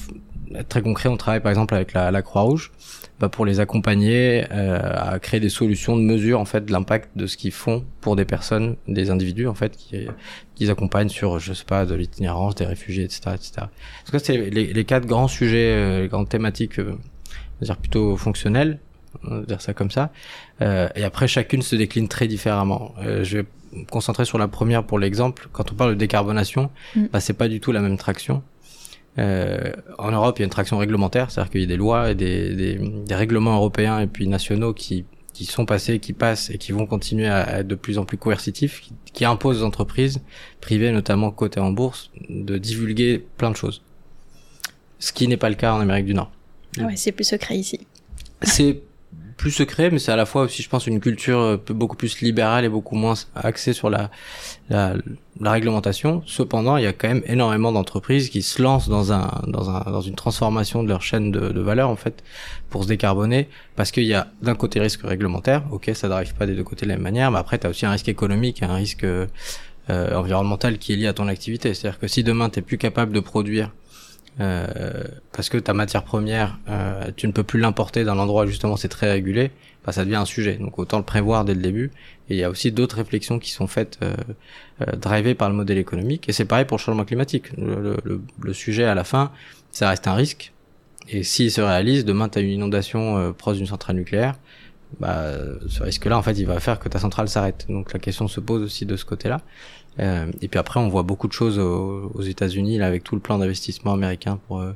être 0.55 0.69
très 0.69 0.83
concret, 0.83 1.09
on 1.09 1.17
travaille 1.17 1.41
par 1.41 1.51
exemple 1.51 1.75
avec 1.75 1.93
la, 1.93 2.11
la 2.11 2.23
Croix-Rouge 2.23 2.73
bah, 3.21 3.29
pour 3.29 3.45
les 3.45 3.61
accompagner 3.61 4.45
euh, 4.51 4.81
à 4.95 5.19
créer 5.19 5.41
des 5.41 5.51
solutions 5.51 5.97
de 5.97 6.03
mesure 6.03 6.41
en 6.41 6.45
fait 6.47 6.65
de 6.65 6.73
l'impact 6.73 7.11
de 7.17 7.27
ce 7.27 7.37
qu'ils 7.37 7.53
font 7.53 7.85
pour 8.01 8.17
des 8.17 8.25
personnes, 8.25 8.77
des 8.89 9.11
individus 9.11 9.47
en 9.47 9.55
fait, 9.55 9.77
qui 9.77 10.07
qu'ils 10.55 10.71
accompagnent 10.71 11.09
sur, 11.11 11.39
je 11.39 11.53
sais 11.53 11.65
pas, 11.65 11.87
de 11.87 11.95
l'itinérance, 11.95 12.55
des 12.55 12.65
réfugiés, 12.65 13.05
etc., 13.05 13.21
etc. 13.35 13.53
En 13.61 13.67
tout 14.07 14.13
cas, 14.13 14.19
c'est 14.19 14.37
les, 14.37 14.73
les 14.73 14.85
quatre 14.85 15.07
grands 15.07 15.29
sujets, 15.29 15.73
euh, 15.73 16.01
les 16.03 16.09
grandes 16.09 16.29
thématiques, 16.29 16.79
euh, 16.79 16.93
on 16.93 17.61
va 17.61 17.65
dire 17.67 17.77
plutôt 17.77 18.17
fonctionnelles, 18.17 18.79
on 19.25 19.41
va 19.41 19.43
dire 19.47 19.61
ça 19.61 19.73
comme 19.75 19.91
ça. 19.91 20.11
Euh, 20.63 20.89
et 20.95 21.05
après, 21.05 21.29
chacune 21.29 21.63
se 21.63 21.77
décline 21.77 22.09
très 22.09 22.27
différemment. 22.27 22.95
Euh, 23.03 23.23
je 23.25 23.39
vais 23.39 23.45
me 23.73 23.85
concentrer 23.85 24.25
sur 24.25 24.39
la 24.39 24.49
première 24.49 24.85
pour 24.85 24.99
l'exemple. 24.99 25.49
Quand 25.53 25.73
on 25.73 25.75
parle 25.75 25.91
de 25.91 25.97
décarbonation, 25.99 26.71
Mm. 26.97 27.07
bah, 27.13 27.21
c'est 27.21 27.35
pas 27.35 27.49
du 27.49 27.61
tout 27.61 27.73
la 27.73 27.81
même 27.81 27.97
traction. 27.97 28.43
Euh, 29.19 29.73
en 29.99 30.13
Europe, 30.13 30.39
il 30.39 30.43
y 30.43 30.45
a 30.45 30.47
une 30.47 30.51
traction 30.51 30.79
réglementaire, 30.79 31.31
c'est-à-dire 31.31 31.51
qu'il 31.51 31.61
y 31.61 31.65
a 31.65 31.67
des 31.67 31.77
lois 31.77 32.11
et 32.11 32.15
des, 32.15 32.55
des, 32.55 32.75
des 32.77 33.15
règlements 33.15 33.57
européens 33.57 34.01
et 34.01 34.07
puis 34.07 34.27
nationaux 34.29 34.73
qui, 34.73 35.05
qui 35.33 35.45
sont 35.45 35.67
passés, 35.67 35.99
qui 35.99 36.13
passent 36.13 36.51
et 36.51 36.59
qui 36.59 36.73
vont 36.73 36.87
continuer 36.87 37.27
à 37.27 37.61
être 37.61 37.69
de 37.69 37.75
plus 37.75 37.99
en 37.99 38.05
plus 38.05 38.17
coercitifs, 38.17 38.81
qui, 38.81 38.93
qui 39.13 39.25
imposent 39.25 39.63
aux 39.63 39.67
entreprises 39.67 40.21
privées, 40.61 40.93
notamment 40.93 41.31
cotées 41.31 41.61
en 41.61 41.73
bourse, 41.73 42.11
de 42.29 42.57
divulguer 42.59 43.25
plein 43.37 43.51
de 43.51 43.57
choses. 43.57 43.83
Ce 44.99 45.13
qui 45.13 45.27
n'est 45.29 45.37
pas 45.37 45.49
le 45.49 45.57
cas 45.57 45.75
en 45.75 45.81
Amérique 45.81 46.07
du 46.07 46.15
Nord. 46.15 46.31
Ah 46.79 46.85
ouais, 46.85 46.97
c'est 46.97 47.13
plus 47.13 47.25
secret 47.25 47.57
ici. 47.57 47.81
C'est 48.43 48.83
plus 49.41 49.51
secret, 49.53 49.89
mais 49.91 49.99
c'est 49.99 50.13
à 50.13 50.17
la 50.17 50.27
fois 50.27 50.43
aussi, 50.43 50.63
je 50.63 50.69
pense, 50.69 50.87
une 50.87 51.01
culture 51.01 51.39
euh, 51.39 51.57
beaucoup 51.69 51.97
plus 51.97 52.21
libérale 52.21 52.67
et 52.67 52.69
beaucoup 52.69 52.95
moins 52.95 53.15
axée 53.35 53.73
sur 53.73 53.89
la, 53.89 54.11
la, 54.69 54.97
la 55.41 55.53
réglementation. 55.53 56.23
Cependant, 56.27 56.77
il 56.77 56.85
y 56.85 56.87
a 56.87 56.93
quand 56.93 57.09
même 57.09 57.23
énormément 57.25 57.73
d'entreprises 57.73 58.29
qui 58.29 58.43
se 58.43 58.61
lancent 58.61 58.91
dans 58.91 59.15
un, 59.15 59.31
dans 59.47 59.71
un, 59.71 59.91
dans 59.91 60.03
une 60.03 60.15
transformation 60.15 60.83
de 60.83 60.89
leur 60.89 61.01
chaîne 61.01 61.31
de, 61.33 61.61
valeur, 61.61 61.89
en 61.89 61.97
fait, 61.97 62.23
pour 62.69 62.83
se 62.83 62.89
décarboner, 62.89 63.49
parce 63.77 63.93
qu'il 63.93 64.05
y 64.05 64.13
a 64.13 64.29
d'un 64.43 64.55
côté 64.55 64.79
risque 64.79 65.01
réglementaire, 65.05 65.63
ok, 65.73 65.91
ça 65.95 66.09
n'arrive 66.09 66.35
pas 66.35 66.45
des 66.45 66.55
deux 66.55 66.65
côtés 66.65 66.85
de 66.85 66.91
la 66.91 66.97
même 66.97 67.05
manière, 67.05 67.31
mais 67.31 67.39
après, 67.39 67.59
tu 67.59 67.67
as 67.67 67.71
aussi 67.71 67.87
un 67.87 67.93
risque 67.93 68.11
économique, 68.11 68.63
un 68.63 68.75
risque 68.75 69.05
euh, 69.05 69.27
environnemental 69.89 70.77
qui 70.77 70.93
est 70.93 70.97
lié 70.97 71.07
à 71.07 71.15
ton 71.15 71.29
activité. 71.29 71.73
C'est-à-dire 71.73 71.99
que 71.99 72.09
si 72.09 72.23
demain, 72.23 72.51
tu 72.51 72.61
plus 72.61 72.77
capable 72.77 73.13
de 73.13 73.21
produire 73.21 73.71
euh, 74.41 75.05
parce 75.33 75.49
que 75.49 75.59
ta 75.59 75.75
matière 75.75 76.05
première, 76.05 76.59
euh, 76.69 77.11
tu 77.17 77.27
ne 77.27 77.33
peux 77.33 77.43
plus 77.43 77.61
l'importer 77.61 78.05
d'un 78.05 78.19
endroit 78.19 78.45
où 78.45 78.47
justement 78.47 78.77
c'est 78.77 78.89
très 78.89 79.11
régulé, 79.11 79.51
bah, 79.85 79.93
ça 79.93 80.05
devient 80.05 80.17
un 80.17 80.25
sujet. 80.25 80.55
Donc 80.57 80.79
autant 80.79 80.99
le 80.99 81.05
prévoir 81.05 81.45
dès 81.45 81.55
le 81.55 81.61
début. 81.61 81.91
Et 82.29 82.35
il 82.35 82.37
y 82.39 82.45
a 82.45 82.51
aussi 82.51 82.73
d'autres 82.73 82.97
réflexions 82.97 83.39
qui 83.39 83.51
sont 83.51 83.67
faites, 83.67 83.99
euh, 84.03 84.15
euh, 84.83 84.97
drivées 84.97 85.35
par 85.35 85.49
le 85.51 85.55
modèle 85.57 85.79
économique. 85.79 86.29
Et 86.29 86.33
c'est 86.33 86.45
pareil 86.45 86.65
pour 86.65 86.77
le 86.79 86.83
changement 86.83 87.05
climatique. 87.05 87.53
Le, 87.59 87.97
le- 88.05 88.23
le- 88.41 88.53
sujet 88.53 88.85
à 88.85 88.95
la 88.95 89.05
fin, 89.05 89.33
ça 89.73 89.89
reste 89.89 90.07
un 90.07 90.15
risque. 90.15 90.53
Et 91.09 91.23
s'il 91.23 91.51
se 91.51 91.61
réalise, 91.61 92.05
demain 92.05 92.29
tu 92.29 92.39
as 92.39 92.43
une 92.43 92.51
inondation 92.51 93.19
euh, 93.19 93.33
proche 93.33 93.57
d'une 93.59 93.67
centrale 93.67 93.97
nucléaire, 93.97 94.37
bah, 94.99 95.25
ce 95.69 95.83
risque-là, 95.83 96.19
en 96.19 96.23
fait, 96.23 96.33
il 96.33 96.47
va 96.47 96.59
faire 96.61 96.79
que 96.81 96.89
ta 96.89 96.99
centrale 96.99 97.29
s'arrête. 97.29 97.67
Donc 97.69 97.93
la 97.93 97.99
question 98.01 98.29
se 98.29 98.41
pose 98.41 98.63
aussi 98.63 98.87
de 98.87 98.97
ce 98.97 99.05
côté-là. 99.05 99.41
Euh, 99.99 100.31
et 100.41 100.49
puis 100.49 100.59
après, 100.59 100.81
on 100.81 100.89
voit 100.89 101.03
beaucoup 101.03 101.27
de 101.27 101.33
choses 101.33 101.59
aux, 101.59 102.11
aux 102.15 102.23
États-Unis 102.23 102.79
là 102.79 102.87
avec 102.87 103.03
tout 103.03 103.15
le 103.15 103.21
plan 103.21 103.39
d'investissement 103.39 103.93
américain 103.93 104.39
pour 104.47 104.61
euh, 104.61 104.73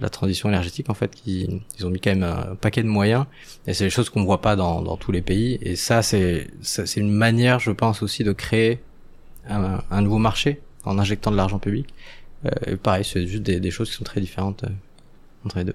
la 0.00 0.08
transition 0.08 0.48
énergétique. 0.48 0.90
En 0.90 0.94
fait, 0.94 1.14
qui, 1.14 1.62
ils 1.78 1.86
ont 1.86 1.90
mis 1.90 2.00
quand 2.00 2.10
même 2.10 2.24
un 2.24 2.54
paquet 2.56 2.82
de 2.82 2.88
moyens. 2.88 3.26
Et 3.66 3.74
c'est 3.74 3.84
des 3.84 3.90
choses 3.90 4.10
qu'on 4.10 4.24
voit 4.24 4.40
pas 4.40 4.56
dans, 4.56 4.82
dans 4.82 4.96
tous 4.96 5.12
les 5.12 5.22
pays. 5.22 5.58
Et 5.62 5.76
ça, 5.76 6.02
c'est 6.02 6.48
une 6.96 7.10
manière, 7.10 7.60
je 7.60 7.70
pense 7.70 8.02
aussi, 8.02 8.24
de 8.24 8.32
créer 8.32 8.80
un, 9.48 9.80
un 9.90 10.02
nouveau 10.02 10.18
marché 10.18 10.60
en 10.84 10.98
injectant 10.98 11.30
de 11.30 11.36
l'argent 11.36 11.58
public. 11.58 11.86
Euh, 12.44 12.76
pareil, 12.76 13.04
c'est 13.04 13.26
juste 13.26 13.42
des, 13.42 13.60
des 13.60 13.70
choses 13.70 13.90
qui 13.90 13.96
sont 13.96 14.04
très 14.04 14.20
différentes 14.20 14.64
euh, 14.64 14.68
entre 15.44 15.58
les 15.58 15.64
deux. 15.64 15.74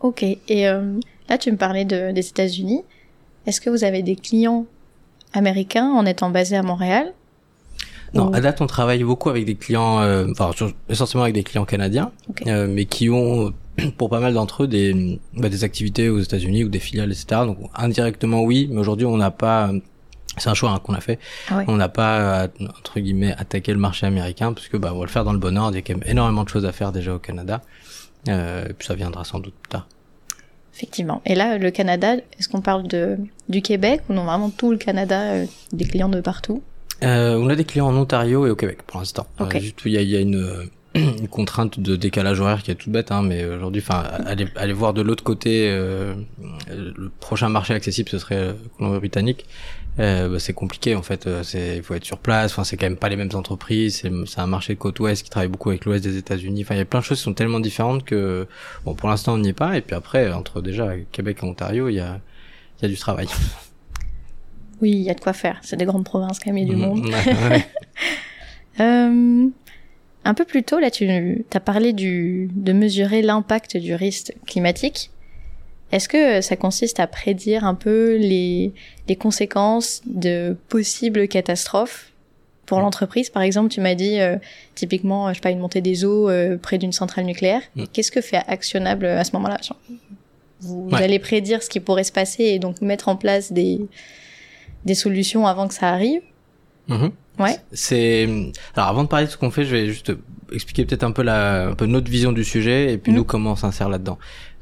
Ok. 0.00 0.22
Et 0.22 0.68
euh, 0.68 0.98
là, 1.28 1.38
tu 1.38 1.50
me 1.50 1.56
parlais 1.56 1.84
de, 1.84 2.12
des 2.12 2.28
États-Unis. 2.28 2.82
Est-ce 3.46 3.60
que 3.60 3.70
vous 3.70 3.84
avez 3.84 4.02
des 4.02 4.16
clients 4.16 4.66
américains 5.32 5.88
en 5.88 6.04
étant 6.04 6.30
basés 6.30 6.56
à 6.56 6.62
Montréal 6.62 7.12
Non, 8.14 8.32
à 8.32 8.40
date, 8.40 8.60
on 8.60 8.66
travaille 8.66 9.02
beaucoup 9.02 9.30
avec 9.30 9.44
des 9.44 9.56
clients, 9.56 10.00
euh, 10.00 10.26
enfin, 10.30 10.50
essentiellement 10.88 11.24
avec 11.24 11.34
des 11.34 11.42
clients 11.42 11.64
canadiens, 11.64 12.12
euh, 12.46 12.66
mais 12.68 12.84
qui 12.84 13.10
ont, 13.10 13.52
pour 13.98 14.08
pas 14.10 14.20
mal 14.20 14.34
d'entre 14.34 14.64
eux, 14.64 14.66
des, 14.68 15.20
bah, 15.34 15.48
des 15.48 15.64
activités 15.64 16.08
aux 16.08 16.20
États-Unis 16.20 16.64
ou 16.64 16.68
des 16.68 16.78
filiales, 16.78 17.10
etc. 17.10 17.42
Donc, 17.46 17.58
indirectement, 17.74 18.42
oui, 18.42 18.68
mais 18.70 18.80
aujourd'hui, 18.80 19.06
on 19.06 19.16
n'a 19.16 19.30
pas, 19.30 19.68
euh, 19.68 19.80
c'est 20.38 20.48
un 20.48 20.54
choix 20.54 20.70
hein, 20.70 20.80
qu'on 20.82 20.94
a 20.94 21.00
fait. 21.00 21.18
Ah 21.48 21.58
ouais. 21.58 21.64
On 21.68 21.76
n'a 21.76 21.88
pas, 21.88 22.44
euh, 22.44 22.48
entre 22.78 23.00
guillemets, 23.00 23.34
attaqué 23.36 23.72
le 23.72 23.78
marché 23.78 24.06
américain, 24.06 24.52
parce 24.52 24.68
que, 24.68 24.76
bah, 24.76 24.92
on 24.94 24.98
va 24.98 25.04
le 25.04 25.10
faire 25.10 25.24
dans 25.24 25.32
le 25.32 25.38
bon 25.38 25.56
ordre. 25.58 25.72
Il 25.72 25.76
y 25.76 25.78
a 25.78 25.82
quand 25.82 25.98
même 25.98 26.08
énormément 26.08 26.44
de 26.44 26.48
choses 26.48 26.64
à 26.64 26.72
faire 26.72 26.92
déjà 26.92 27.14
au 27.14 27.18
Canada. 27.18 27.62
Euh, 28.28 28.66
et 28.68 28.72
puis 28.72 28.86
ça 28.86 28.94
viendra 28.94 29.24
sans 29.24 29.38
doute 29.38 29.54
plus 29.54 29.70
tard. 29.70 29.86
Effectivement. 30.74 31.22
Et 31.24 31.34
là, 31.34 31.58
le 31.58 31.70
Canada, 31.70 32.16
est-ce 32.16 32.48
qu'on 32.48 32.60
parle 32.60 32.86
de 32.86 33.16
du 33.48 33.62
Québec 33.62 34.02
ou 34.08 34.12
non 34.12 34.24
vraiment 34.24 34.50
tout 34.50 34.70
le 34.70 34.76
Canada, 34.76 35.20
euh, 35.20 35.46
des 35.72 35.86
clients 35.86 36.08
de 36.08 36.20
partout? 36.20 36.62
Euh, 37.02 37.36
on 37.36 37.48
a 37.48 37.54
des 37.54 37.64
clients 37.64 37.88
en 37.88 37.96
Ontario 37.96 38.46
et 38.46 38.50
au 38.50 38.56
Québec 38.56 38.78
pour 38.86 38.98
l'instant. 39.00 39.26
Euh, 39.40 39.60
juste, 39.60 39.80
il 39.84 39.92
y 39.92 39.98
a, 39.98 40.02
y 40.02 40.16
a 40.16 40.20
une, 40.20 40.36
euh, 40.36 40.64
une 40.94 41.28
contrainte 41.28 41.78
de 41.78 41.94
décalage 41.96 42.40
horaire 42.40 42.62
qui 42.62 42.70
est 42.70 42.74
toute 42.74 42.90
bête, 42.92 43.12
hein, 43.12 43.22
mais 43.22 43.44
aujourd'hui, 43.44 43.82
enfin, 43.86 44.00
aller, 44.26 44.46
aller 44.56 44.72
voir 44.72 44.94
de 44.94 45.02
l'autre 45.02 45.22
côté, 45.24 45.68
euh, 45.70 46.14
euh, 46.70 46.92
le 46.96 47.10
prochain 47.20 47.48
marché 47.48 47.74
accessible, 47.74 48.08
ce 48.08 48.18
serait 48.18 48.36
euh, 48.36 48.52
Colombie-Britannique. 48.78 49.46
Euh, 49.98 50.28
bah, 50.28 50.38
c'est 50.38 50.52
compliqué 50.52 50.94
en 50.94 51.00
fait. 51.02 51.26
euh, 51.26 51.42
C'est, 51.42 51.76
il 51.78 51.82
faut 51.82 51.94
être 51.94 52.04
sur 52.04 52.18
place. 52.18 52.52
Enfin, 52.52 52.64
c'est 52.64 52.76
quand 52.76 52.84
même 52.86 52.96
pas 52.98 53.08
les 53.08 53.16
mêmes 53.16 53.30
entreprises. 53.34 54.00
C'est, 54.02 54.12
c'est 54.26 54.40
un 54.40 54.46
marché 54.46 54.74
de 54.74 54.78
côte 54.78 55.00
ouest 55.00 55.22
qui 55.22 55.30
travaille 55.30 55.48
beaucoup 55.48 55.70
avec 55.70 55.86
l'ouest 55.86 56.04
des 56.04 56.16
États-Unis. 56.18 56.62
Enfin, 56.64 56.74
il 56.74 56.78
y 56.78 56.82
a 56.82 56.84
plein 56.84 57.00
de 57.00 57.04
choses 57.04 57.16
qui 57.18 57.24
sont 57.24 57.32
tellement 57.34 57.60
différentes 57.60 58.04
que, 58.04 58.46
bon, 58.84 58.94
pour 58.94 59.08
l'instant, 59.08 59.34
on 59.34 59.38
n'y 59.38 59.48
est 59.48 59.52
pas. 59.54 59.76
Et 59.76 59.80
puis 59.80 59.96
après, 59.96 60.30
entre 60.32 60.60
déjà 60.60 60.92
Québec 61.12 61.38
et 61.42 61.46
Ontario, 61.46 61.88
il 61.88 61.94
y 61.94 62.00
a, 62.00 62.20
il 62.78 62.82
y 62.82 62.86
a 62.86 62.88
du 62.88 62.96
travail. 62.98 63.26
Oui, 64.82 64.90
il 64.90 65.02
y 65.02 65.10
a 65.10 65.14
de 65.14 65.20
quoi 65.20 65.32
faire. 65.32 65.58
C'est 65.62 65.76
des 65.76 65.84
grandes 65.86 66.04
provinces 66.04 66.38
quand 66.38 66.52
même, 66.52 66.58
il 66.58 66.68
y 66.68 66.70
a 66.70 66.74
du 66.74 66.80
Mhm. 66.80 66.88
monde. 66.88 67.06
Euh, 68.80 69.46
un 70.24 70.34
peu 70.34 70.44
plus 70.44 70.62
tôt, 70.62 70.78
là, 70.78 70.90
tu 70.90 71.44
as 71.54 71.60
parlé 71.60 71.92
du, 71.92 72.50
de 72.54 72.72
mesurer 72.72 73.22
l'impact 73.22 73.76
du 73.76 73.94
risque 73.94 74.34
climatique. 74.46 75.10
Est-ce 75.92 76.08
que 76.08 76.40
ça 76.40 76.56
consiste 76.56 77.00
à 77.00 77.06
prédire 77.06 77.64
un 77.64 77.74
peu 77.74 78.16
les, 78.16 78.72
les 79.08 79.16
conséquences 79.16 80.02
de 80.04 80.56
possibles 80.68 81.28
catastrophes 81.28 82.12
Pour 82.66 82.80
l'entreprise, 82.80 83.30
par 83.30 83.42
exemple, 83.42 83.70
tu 83.70 83.80
m'as 83.80 83.94
dit 83.94 84.20
euh, 84.20 84.36
typiquement, 84.74 85.28
je 85.30 85.34
sais 85.36 85.40
pas, 85.40 85.50
une 85.50 85.60
montée 85.60 85.80
des 85.80 86.04
eaux 86.04 86.28
euh, 86.28 86.58
près 86.58 86.76
d'une 86.76 86.92
centrale 86.92 87.24
nucléaire. 87.24 87.62
Mm. 87.76 87.84
Qu'est-ce 87.92 88.10
que 88.10 88.20
fait 88.20 88.42
actionnable 88.48 89.06
à 89.06 89.22
ce 89.24 89.30
moment-là? 89.36 89.58
Vous 90.60 90.88
Ouais. 90.90 91.02
allez 91.02 91.18
prédire 91.20 91.62
ce 91.62 91.70
qui 91.70 91.80
pourrait 91.80 92.04
se 92.04 92.12
passer 92.12 92.44
et 92.44 92.58
donc 92.58 92.80
mettre 92.82 93.08
en 93.08 93.16
place 93.16 93.52
des 93.52 93.80
des 94.86 94.94
solutions 94.94 95.46
avant 95.46 95.68
que 95.68 95.74
ça 95.74 95.88
arrive. 95.90 96.22
Mhm. 96.88 97.10
Ouais. 97.38 97.56
C'est 97.72 98.26
alors 98.74 98.88
avant 98.88 99.02
de 99.04 99.08
parler 99.08 99.26
de 99.26 99.30
ce 99.30 99.36
qu'on 99.36 99.50
fait, 99.50 99.64
je 99.66 99.70
vais 99.76 99.86
juste 99.88 100.12
expliquer 100.52 100.86
peut-être 100.86 101.02
un 101.04 101.10
peu 101.12 101.22
la 101.22 101.66
un 101.68 101.74
peu 101.74 101.84
notre 101.86 102.10
vision 102.10 102.32
du 102.32 102.44
sujet 102.44 102.92
et 102.92 102.98
puis 102.98 103.12
Mhm. 103.12 103.18
nous 103.18 103.24
comment 103.24 103.52
on 103.52 103.56
s'insère 103.56 103.88
là-dedans. 103.90 104.18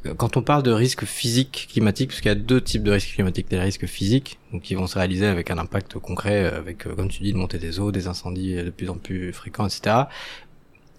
Euh, 0.07 0.15
Quand 0.17 0.37
on 0.37 0.43
parle 0.43 0.63
de 0.65 0.71
risques 0.73 1.05
physiques 1.05 1.69
climatiques, 1.71 2.09
parce 2.11 2.21
qu'il 2.21 2.31
y 2.31 2.33
a 2.33 2.35
deux 2.35 2.61
types 2.61 2.83
de 2.83 2.91
risques 2.91 3.13
climatiques, 3.15 3.49
des 3.49 3.61
risques 3.61 3.87
physiques, 3.87 4.39
donc 4.53 4.63
qui 4.63 4.75
vont 4.75 4.87
se 4.87 4.99
réaliser 4.99 5.27
avec 5.27 5.51
un 5.51 5.59
impact 5.59 5.95
concret, 5.99 6.45
euh, 6.45 6.59
avec 6.59 6.87
euh, 6.87 6.95
comme 6.97 7.09
tu 7.09 7.23
dis, 7.23 7.31
une 7.31 7.37
montée 7.39 7.59
des 7.59 7.79
eaux, 7.81 7.93
des 7.93 8.07
incendies 8.09 8.55
de 8.57 8.71
plus 8.71 8.89
en 8.91 8.95
plus 8.97 9.33
fréquents, 9.33 9.67
etc. 9.67 9.97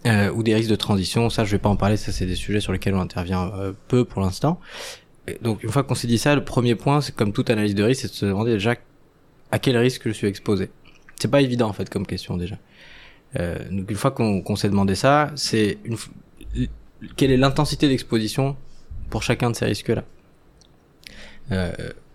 Euh, 0.06 0.32
ou 0.32 0.44
des 0.44 0.54
risques 0.56 0.70
de 0.70 0.76
transition. 0.76 1.30
Ça, 1.32 1.44
je 1.46 1.52
vais 1.52 1.58
pas 1.60 1.70
en 1.70 1.76
parler. 1.76 1.98
Ça, 1.98 2.12
c'est 2.12 2.28
des 2.28 2.36
sujets 2.36 2.60
sur 2.62 2.72
lesquels 2.72 2.94
on 2.96 3.02
intervient 3.02 3.52
euh, 3.58 3.74
peu 3.88 4.06
pour 4.06 4.22
l'instant. 4.22 4.60
Donc, 5.42 5.64
une 5.64 5.72
fois 5.72 5.82
qu'on 5.84 5.96
s'est 5.96 6.06
dit 6.08 6.20
ça, 6.20 6.36
le 6.36 6.44
premier 6.44 6.76
point, 6.76 7.02
c'est 7.02 7.16
comme 7.16 7.34
toute 7.34 7.50
analyse 7.50 7.74
de 7.74 7.82
risque, 7.84 8.02
c'est 8.04 8.08
de 8.10 8.14
se 8.14 8.26
demander 8.28 8.52
déjà 8.54 8.76
à 9.56 9.60
quel 9.60 9.78
risque 9.78 10.04
je 10.08 10.14
suis 10.20 10.28
exposé. 10.28 10.70
C'est 11.20 11.32
pas 11.32 11.42
évident 11.42 11.70
en 11.70 11.74
fait 11.74 11.90
comme 11.90 12.06
question 12.06 12.36
déjà. 12.44 12.58
Euh, 13.40 13.58
donc 13.72 13.90
une 13.90 13.98
fois 13.98 14.12
qu'on 14.12 14.56
s'est 14.56 14.70
demandé 14.70 14.96
ça, 14.96 15.32
c'est 15.36 15.78
quelle 17.16 17.32
est 17.32 17.38
l'intensité 17.46 17.88
d'exposition 17.88 18.58
pour 19.10 19.24
chacun 19.24 19.50
de 19.52 19.56
ces 19.56 19.66
risques-là? 19.66 20.04
Euh, 21.52 21.72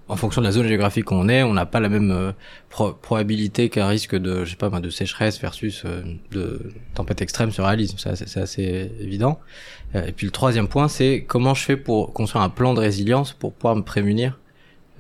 en 0.09 0.17
fonction 0.17 0.43
de 0.43 0.47
la 0.47 0.53
zone 0.53 0.67
géographique 0.67 1.11
où 1.13 1.15
on 1.15 1.29
est, 1.29 1.43
on 1.43 1.55
n'a 1.55 1.67
pas 1.67 1.81
la 1.81 1.89
même 1.89 2.11
euh, 2.11 2.33
pro- 2.69 2.93
probabilité 2.93 3.69
qu'un 3.69 3.87
risque 3.87 4.17
de, 4.17 4.45
je 4.45 4.51
sais 4.51 4.57
pas, 4.57 4.69
moi, 4.69 4.81
de 4.81 4.91
sécheresse 4.91 5.41
versus 5.41 5.85
de 6.33 6.73
tempête 6.95 7.23
extrême 7.23 7.53
se 7.53 7.63
réalise. 7.63 7.97
Ça, 7.97 8.17
c'est 8.17 8.41
assez 8.41 8.91
évident. 9.01 9.39
Et 9.95 10.13
puis 10.13 10.27
le 10.27 10.33
troisième 10.33 10.69
point, 10.69 10.89
c'est 10.89 11.25
comment 11.27 11.55
je 11.55 11.65
fais 11.65 11.77
pour 11.77 12.13
construire 12.13 12.43
un 12.43 12.51
plan 12.51 12.75
de 12.75 12.81
résilience 12.81 13.33
pour 13.33 13.53
pouvoir 13.55 13.77
me 13.77 13.85
prémunir 13.93 14.41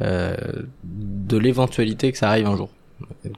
de 0.00 1.36
l'éventualité 1.36 2.10
que 2.12 2.18
ça 2.18 2.28
arrive 2.30 2.46
un 2.46 2.56
jour, 2.56 2.70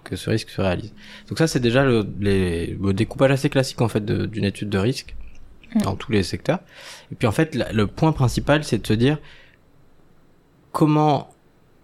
que 0.04 0.16
ce 0.16 0.30
risque 0.30 0.50
se 0.50 0.60
réalise. 0.60 0.92
Donc 1.28 1.38
ça, 1.38 1.46
c'est 1.46 1.60
déjà 1.60 1.84
le, 1.84 2.06
les, 2.20 2.76
le 2.80 2.92
découpage 2.92 3.30
assez 3.32 3.50
classique 3.50 3.80
en 3.80 3.88
fait 3.88 4.04
de- 4.04 4.26
d'une 4.26 4.44
étude 4.44 4.68
de 4.68 4.78
risque 4.78 5.14
Mm. 5.74 5.80
dans 5.82 5.96
tous 5.96 6.12
les 6.12 6.22
secteurs. 6.22 6.58
Et 7.10 7.14
puis 7.14 7.26
en 7.26 7.32
fait, 7.32 7.54
la- 7.54 7.72
le 7.72 7.86
point 7.86 8.12
principal, 8.12 8.62
c'est 8.62 8.78
de 8.82 8.86
se 8.86 8.92
dire 8.92 9.18
comment 10.70 11.30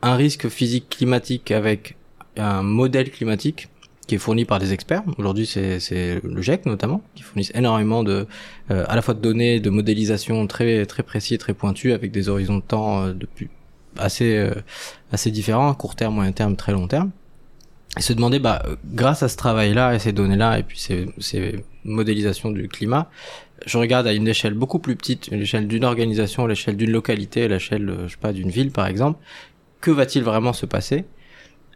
un 0.02 0.14
risque 0.14 0.48
physique 0.48 0.88
climatique 0.90 1.50
avec 1.50 1.96
un 2.36 2.62
modèle 2.62 3.10
climatique 3.10 3.68
qui 4.06 4.14
est 4.14 4.18
fourni 4.18 4.44
par 4.46 4.58
des 4.58 4.72
experts. 4.72 5.02
Aujourd'hui, 5.18 5.44
c'est 5.46 6.20
le 6.22 6.40
GIEC 6.42 6.64
notamment, 6.66 7.02
qui 7.14 7.22
fournissent 7.22 7.52
énormément 7.54 8.02
de, 8.04 8.26
euh, 8.70 8.84
à 8.88 8.94
la 8.96 9.02
fois 9.02 9.12
de 9.14 9.20
données, 9.20 9.60
de 9.60 9.68
modélisation 9.70 10.46
très 10.46 10.86
très 10.86 11.02
précis 11.02 11.36
très 11.36 11.52
pointus 11.52 11.92
avec 11.92 12.10
des 12.10 12.28
horizons 12.30 12.56
de 12.58 12.62
temps 12.62 13.04
euh, 13.04 13.12
depuis 13.12 13.48
assez 13.98 14.36
euh, 14.36 14.54
assez 15.12 15.30
différents, 15.30 15.72
court 15.74 15.96
terme, 15.96 16.14
moyen 16.14 16.32
terme, 16.32 16.56
très 16.56 16.72
long 16.72 16.88
terme. 16.88 17.10
Et 17.96 18.02
se 18.02 18.12
demander, 18.12 18.38
bah, 18.38 18.62
euh, 18.66 18.76
grâce 18.84 19.22
à 19.22 19.28
ce 19.28 19.36
travail-là 19.36 19.94
et 19.94 19.98
ces 19.98 20.12
données-là 20.12 20.58
et 20.58 20.62
puis 20.62 20.78
ces, 20.78 21.06
ces 21.18 21.64
modélisations 21.84 22.50
du 22.50 22.68
climat, 22.68 23.10
je 23.66 23.78
regarde 23.78 24.06
à 24.06 24.12
une 24.12 24.28
échelle 24.28 24.54
beaucoup 24.54 24.78
plus 24.78 24.94
petite, 24.94 25.28
une 25.28 25.40
échelle 25.40 25.66
d'une 25.66 25.84
organisation, 25.84 26.46
l'échelle 26.46 26.76
d'une 26.76 26.90
localité, 26.90 27.48
l'échelle, 27.48 27.88
euh, 27.88 28.06
je 28.06 28.12
sais 28.12 28.18
pas, 28.20 28.32
d'une 28.32 28.50
ville 28.50 28.70
par 28.70 28.86
exemple, 28.86 29.18
que 29.80 29.90
va-t-il 29.90 30.24
vraiment 30.24 30.52
se 30.52 30.66
passer? 30.66 31.04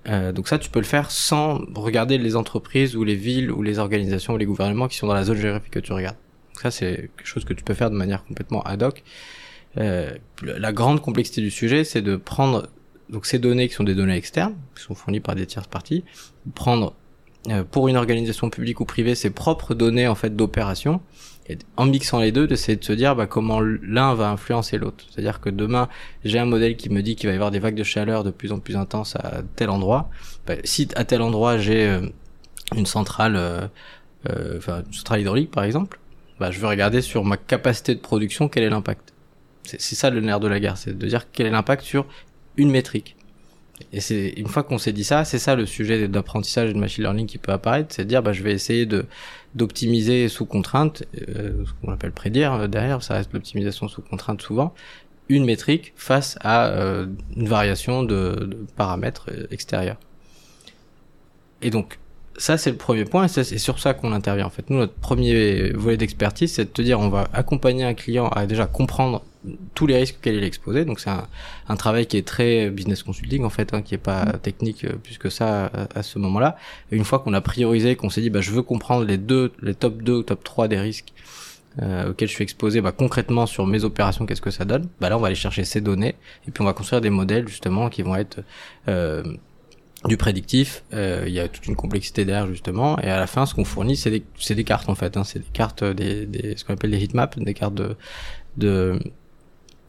Euh, 0.09 0.33
Donc 0.33 0.49
ça, 0.49 0.59
tu 0.59 0.71
peux 0.71 0.81
le 0.81 0.85
faire 0.85 1.11
sans 1.11 1.61
regarder 1.75 2.19
les 2.19 2.37
entreprises 2.37 2.97
ou 2.97 3.05
les 3.05 3.15
villes 3.15 3.51
ou 3.51 3.63
les 3.63 3.79
organisations 3.79 4.35
ou 4.35 4.37
les 4.37 4.47
gouvernements 4.47 4.89
qui 4.89 4.97
sont 4.97 5.07
dans 5.07 5.15
la 5.15 5.25
zone 5.25 5.39
géographique 5.39 5.73
que 5.73 5.79
tu 5.81 5.93
regardes. 5.93 6.17
Donc 6.55 6.63
ça, 6.63 6.71
c'est 6.71 7.11
quelque 7.17 7.27
chose 7.27 7.45
que 7.45 7.55
tu 7.55 7.65
peux 7.65 7.75
faire 7.75 7.91
de 7.91 7.97
manière 7.97 8.25
complètement 8.25 8.63
ad 8.63 8.83
hoc. 8.83 9.03
Euh, 9.79 10.13
la 10.43 10.73
grande 10.73 11.01
complexité 11.01 11.41
du 11.41 11.51
sujet, 11.51 11.85
c'est 11.85 12.03
de 12.03 12.17
prendre 12.17 12.69
donc 13.09 13.27
ces 13.27 13.39
données 13.39 13.69
qui 13.69 13.75
sont 13.75 13.85
des 13.85 13.95
données 13.95 14.17
externes, 14.17 14.55
qui 14.77 14.83
sont 14.83 14.95
fournies 14.95 15.21
par 15.21 15.35
des 15.35 15.47
tierces 15.47 15.67
parties, 15.67 16.05
prendre 16.55 16.95
euh, 17.49 17.65
pour 17.65 17.89
une 17.89 17.97
organisation 17.97 18.51
publique 18.51 18.81
ou 18.81 18.85
privée 18.85 19.15
ses 19.15 19.31
propres 19.31 19.75
données 19.75 20.09
en 20.09 20.15
fait 20.15 20.35
d'opération 20.37 21.01
et 21.49 21.59
en 21.77 21.87
mixant 21.87 22.21
les 22.21 22.31
deux 22.31 22.47
d'essayer 22.47 22.77
de 22.77 22.85
se 22.85 22.93
dire 22.93 23.17
bah, 23.17 23.27
comment 23.27 23.61
l'un 23.61 24.15
va 24.15 24.31
influencer 24.31 24.79
l'autre. 24.79 25.05
C'est-à-dire 25.11 25.41
que 25.41 25.51
demain 25.51 25.89
j'ai 26.25 26.39
un 26.39 26.45
modèle 26.45 26.77
qui 26.77 26.89
me 26.89 27.03
dit 27.03 27.17
qu'il 27.17 27.29
va 27.29 27.33
y 27.33 27.37
avoir 27.37 27.51
des 27.51 27.59
vagues 27.59 27.75
de 27.75 27.83
chaleur 27.83 28.25
de 28.25 28.31
plus 28.31 28.53
en 28.53 28.61
plus 28.61 28.77
intenses 28.77 29.17
à 29.17 29.43
tel 29.57 29.71
endroit. 29.71 30.09
Bah, 30.47 30.55
si 30.65 30.89
à 30.95 31.05
tel 31.05 31.21
endroit 31.21 31.59
j'ai 31.59 31.87
euh, 31.87 32.09
une 32.77 32.87
centrale, 32.87 33.37
enfin 34.57 34.83
une 34.87 34.93
centrale 34.93 35.21
hydraulique 35.21 35.51
par 35.51 35.65
exemple, 35.65 35.99
bah, 36.39 36.51
je 36.51 36.61
vais 36.61 36.69
regarder 36.69 37.03
sur 37.03 37.25
ma 37.25 37.37
capacité 37.37 37.95
de 37.95 38.01
production 38.01 38.49
quel 38.49 38.63
est 38.63 38.71
l'impact. 38.71 39.12
C'est 39.65 39.95
ça 39.95 40.11
le 40.11 40.21
nerf 40.21 40.41
de 40.41 40.49
la 40.49 40.61
guerre, 40.61 40.77
c'est 40.77 40.97
de 40.97 41.07
dire 41.07 41.31
quel 41.31 41.47
est 41.47 41.51
l'impact 41.51 41.83
sur 41.83 42.07
une 42.57 42.71
métrique. 42.71 43.17
Et 43.93 44.01
c'est 44.01 44.29
une 44.37 44.49
fois 44.49 44.63
qu'on 44.63 44.79
s'est 44.79 44.93
dit 44.93 45.05
ça, 45.05 45.25
c'est 45.25 45.39
ça 45.39 45.55
le 45.55 45.67
sujet 45.67 46.07
d'apprentissage 46.09 46.71
et 46.71 46.73
de 46.73 46.79
machine 46.79 47.05
learning 47.05 47.27
qui 47.27 47.39
peut 47.39 47.53
apparaître, 47.53 47.95
c'est 47.95 48.05
de 48.05 48.09
dire 48.09 48.23
bah 48.23 48.33
je 48.33 48.43
vais 48.43 48.53
essayer 48.53 48.87
de 48.87 49.07
d'optimiser 49.55 50.29
sous 50.29 50.47
contrainte, 50.47 51.05
euh, 51.29 51.65
ce 51.67 51.73
qu'on 51.81 51.93
appelle 51.93 52.13
prédire 52.13 52.53
euh, 52.53 52.67
derrière, 52.69 53.03
ça 53.03 53.15
reste 53.15 53.33
l'optimisation 53.33 53.89
sous 53.89 54.03
contrainte 54.03 54.41
souvent, 54.41 54.75
une 55.29 55.45
métrique 55.45 55.93
face 55.97 56.39
à 56.41 56.69
euh, 56.69 57.07
une 57.37 57.49
variation 57.49 58.03
de, 58.03 58.47
de 58.47 58.67
paramètres 58.77 59.31
euh, 59.31 59.47
extérieurs. 59.51 59.99
Et 61.61 61.71
donc 61.71 61.99
ça 62.43 62.59
c'est 62.59 62.73
le 62.73 62.77
premier 62.77 63.05
point 63.05 63.27
et 63.27 63.29
c'est 63.29 63.59
sur 63.59 63.79
ça 63.79 63.95
qu'on 63.95 64.13
intervient 64.13 64.47
en 64.47 64.51
fait. 64.51 64.69
Nous 64.69 64.77
notre 64.77 64.95
premier 64.95 65.71
volet 65.71 65.97
d'expertise 65.97 66.53
c'est 66.53 66.65
de 66.65 66.71
te 66.71 66.83
dire 66.83 66.99
on 66.99 67.09
va 67.09 67.29
accompagner 67.33 67.85
un 67.85 67.95
client 67.95 68.29
à 68.29 68.47
déjà 68.47 68.67
comprendre 68.67 69.23
tous 69.75 69.87
les 69.87 69.97
risques 69.97 70.17
auxquels 70.19 70.35
il 70.35 70.43
est 70.43 70.49
exposé. 70.49 70.85
Donc 70.85 70.99
c'est 70.99 71.11
un, 71.11 71.29
un 71.69 71.77
travail 71.77 72.07
qui 72.07 72.17
est 72.17 72.27
très 72.27 72.69
business 72.69 73.05
consulting 73.05 73.45
en 73.45 73.51
fait, 73.51 73.73
hein, 73.75 73.83
qui 73.83 73.95
est 73.95 73.99
pas 73.99 74.25
technique 74.43 74.85
euh, 74.85 74.95
plus 74.95 75.19
que 75.19 75.31
ça 75.31 75.67
à, 75.67 75.99
à 76.01 76.03
ce 76.03 76.19
moment-là. 76.19 76.57
Une 76.91 77.05
fois 77.05 77.21
qu'on 77.21 77.33
a 77.33 77.41
priorisé, 77.41 77.95
qu'on 77.95 78.11
s'est 78.11 78.21
dit 78.21 78.31
bah 78.31 78.41
je 78.41 78.51
veux 78.51 78.63
comprendre 78.63 79.05
les 79.05 79.19
deux, 79.19 79.53
les 79.63 79.75
top 79.75 80.03
2 80.03 80.13
ou 80.13 80.23
top 80.25 80.43
3 80.43 80.67
des 80.67 80.81
risques 80.81 81.13
euh, 81.81 82.11
auxquels 82.11 82.29
je 82.29 82.35
suis 82.35 82.43
exposé, 82.43 82.81
bah 82.81 82.91
concrètement 82.91 83.47
sur 83.47 83.69
mes 83.69 83.85
opérations, 83.85 84.27
qu'est-ce 84.27 84.43
que 84.43 84.51
ça 84.51 84.65
donne? 84.65 84.89
Bah 85.01 85.09
là 85.09 85.17
on 85.17 85.21
va 85.21 85.29
aller 85.29 85.37
chercher 85.37 85.65
ces 85.65 85.81
données 85.81 86.17
et 86.49 86.51
puis 86.51 86.61
on 86.61 86.67
va 86.67 86.73
construire 86.73 87.01
des 87.01 87.11
modèles 87.11 87.47
justement 87.47 87.89
qui 87.89 88.03
vont 88.03 88.17
être 88.17 88.41
euh, 88.89 89.23
du 90.07 90.17
prédictif, 90.17 90.83
euh, 90.95 91.25
il 91.27 91.33
y 91.33 91.39
a 91.41 91.49
toute 91.49 91.67
une 91.67 91.77
complexité 91.77 92.25
derrière 92.25 92.49
justement, 92.49 92.99
et 92.99 93.09
à 93.09 93.19
la 93.19 93.27
fin, 93.29 93.47
ce 93.47 93.55
qu'on 93.55 93.65
fournit, 93.65 93.97
c'est 93.97 94.11
des, 94.11 94.25
c'est 94.39 94.55
des 94.57 94.65
cartes 94.65 94.89
en 94.89 94.95
fait, 94.97 95.17
hein, 95.17 95.23
c'est 95.25 95.39
des 95.39 95.45
cartes, 95.53 95.85
des, 95.85 96.27
des, 96.27 96.57
ce 96.57 96.65
qu'on 96.65 96.75
appelle 96.75 96.91
des 96.91 97.03
heatmaps, 97.05 97.39
des 97.39 97.55
cartes 97.55 97.75
de, 97.75 97.97
de 98.57 98.99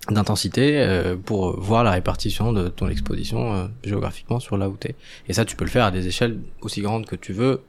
d'intensité 0.10 0.82
euh, 0.82 1.16
pour 1.16 1.58
voir 1.60 1.84
la 1.86 1.92
répartition 1.92 2.52
de 2.52 2.68
ton 2.68 2.90
exposition 2.90 3.54
euh, 3.54 3.68
géographiquement 3.86 4.42
sur 4.42 4.58
là 4.58 4.68
où 4.68 4.76
t'es. 4.76 4.96
Et 5.30 5.34
ça, 5.34 5.46
tu 5.46 5.56
peux 5.56 5.64
le 5.64 5.70
faire 5.72 5.86
à 5.86 5.92
des 5.92 6.08
échelles 6.08 6.40
aussi 6.62 6.82
grandes 6.82 7.06
que 7.06 7.16
tu 7.16 7.32
veux, 7.32 7.62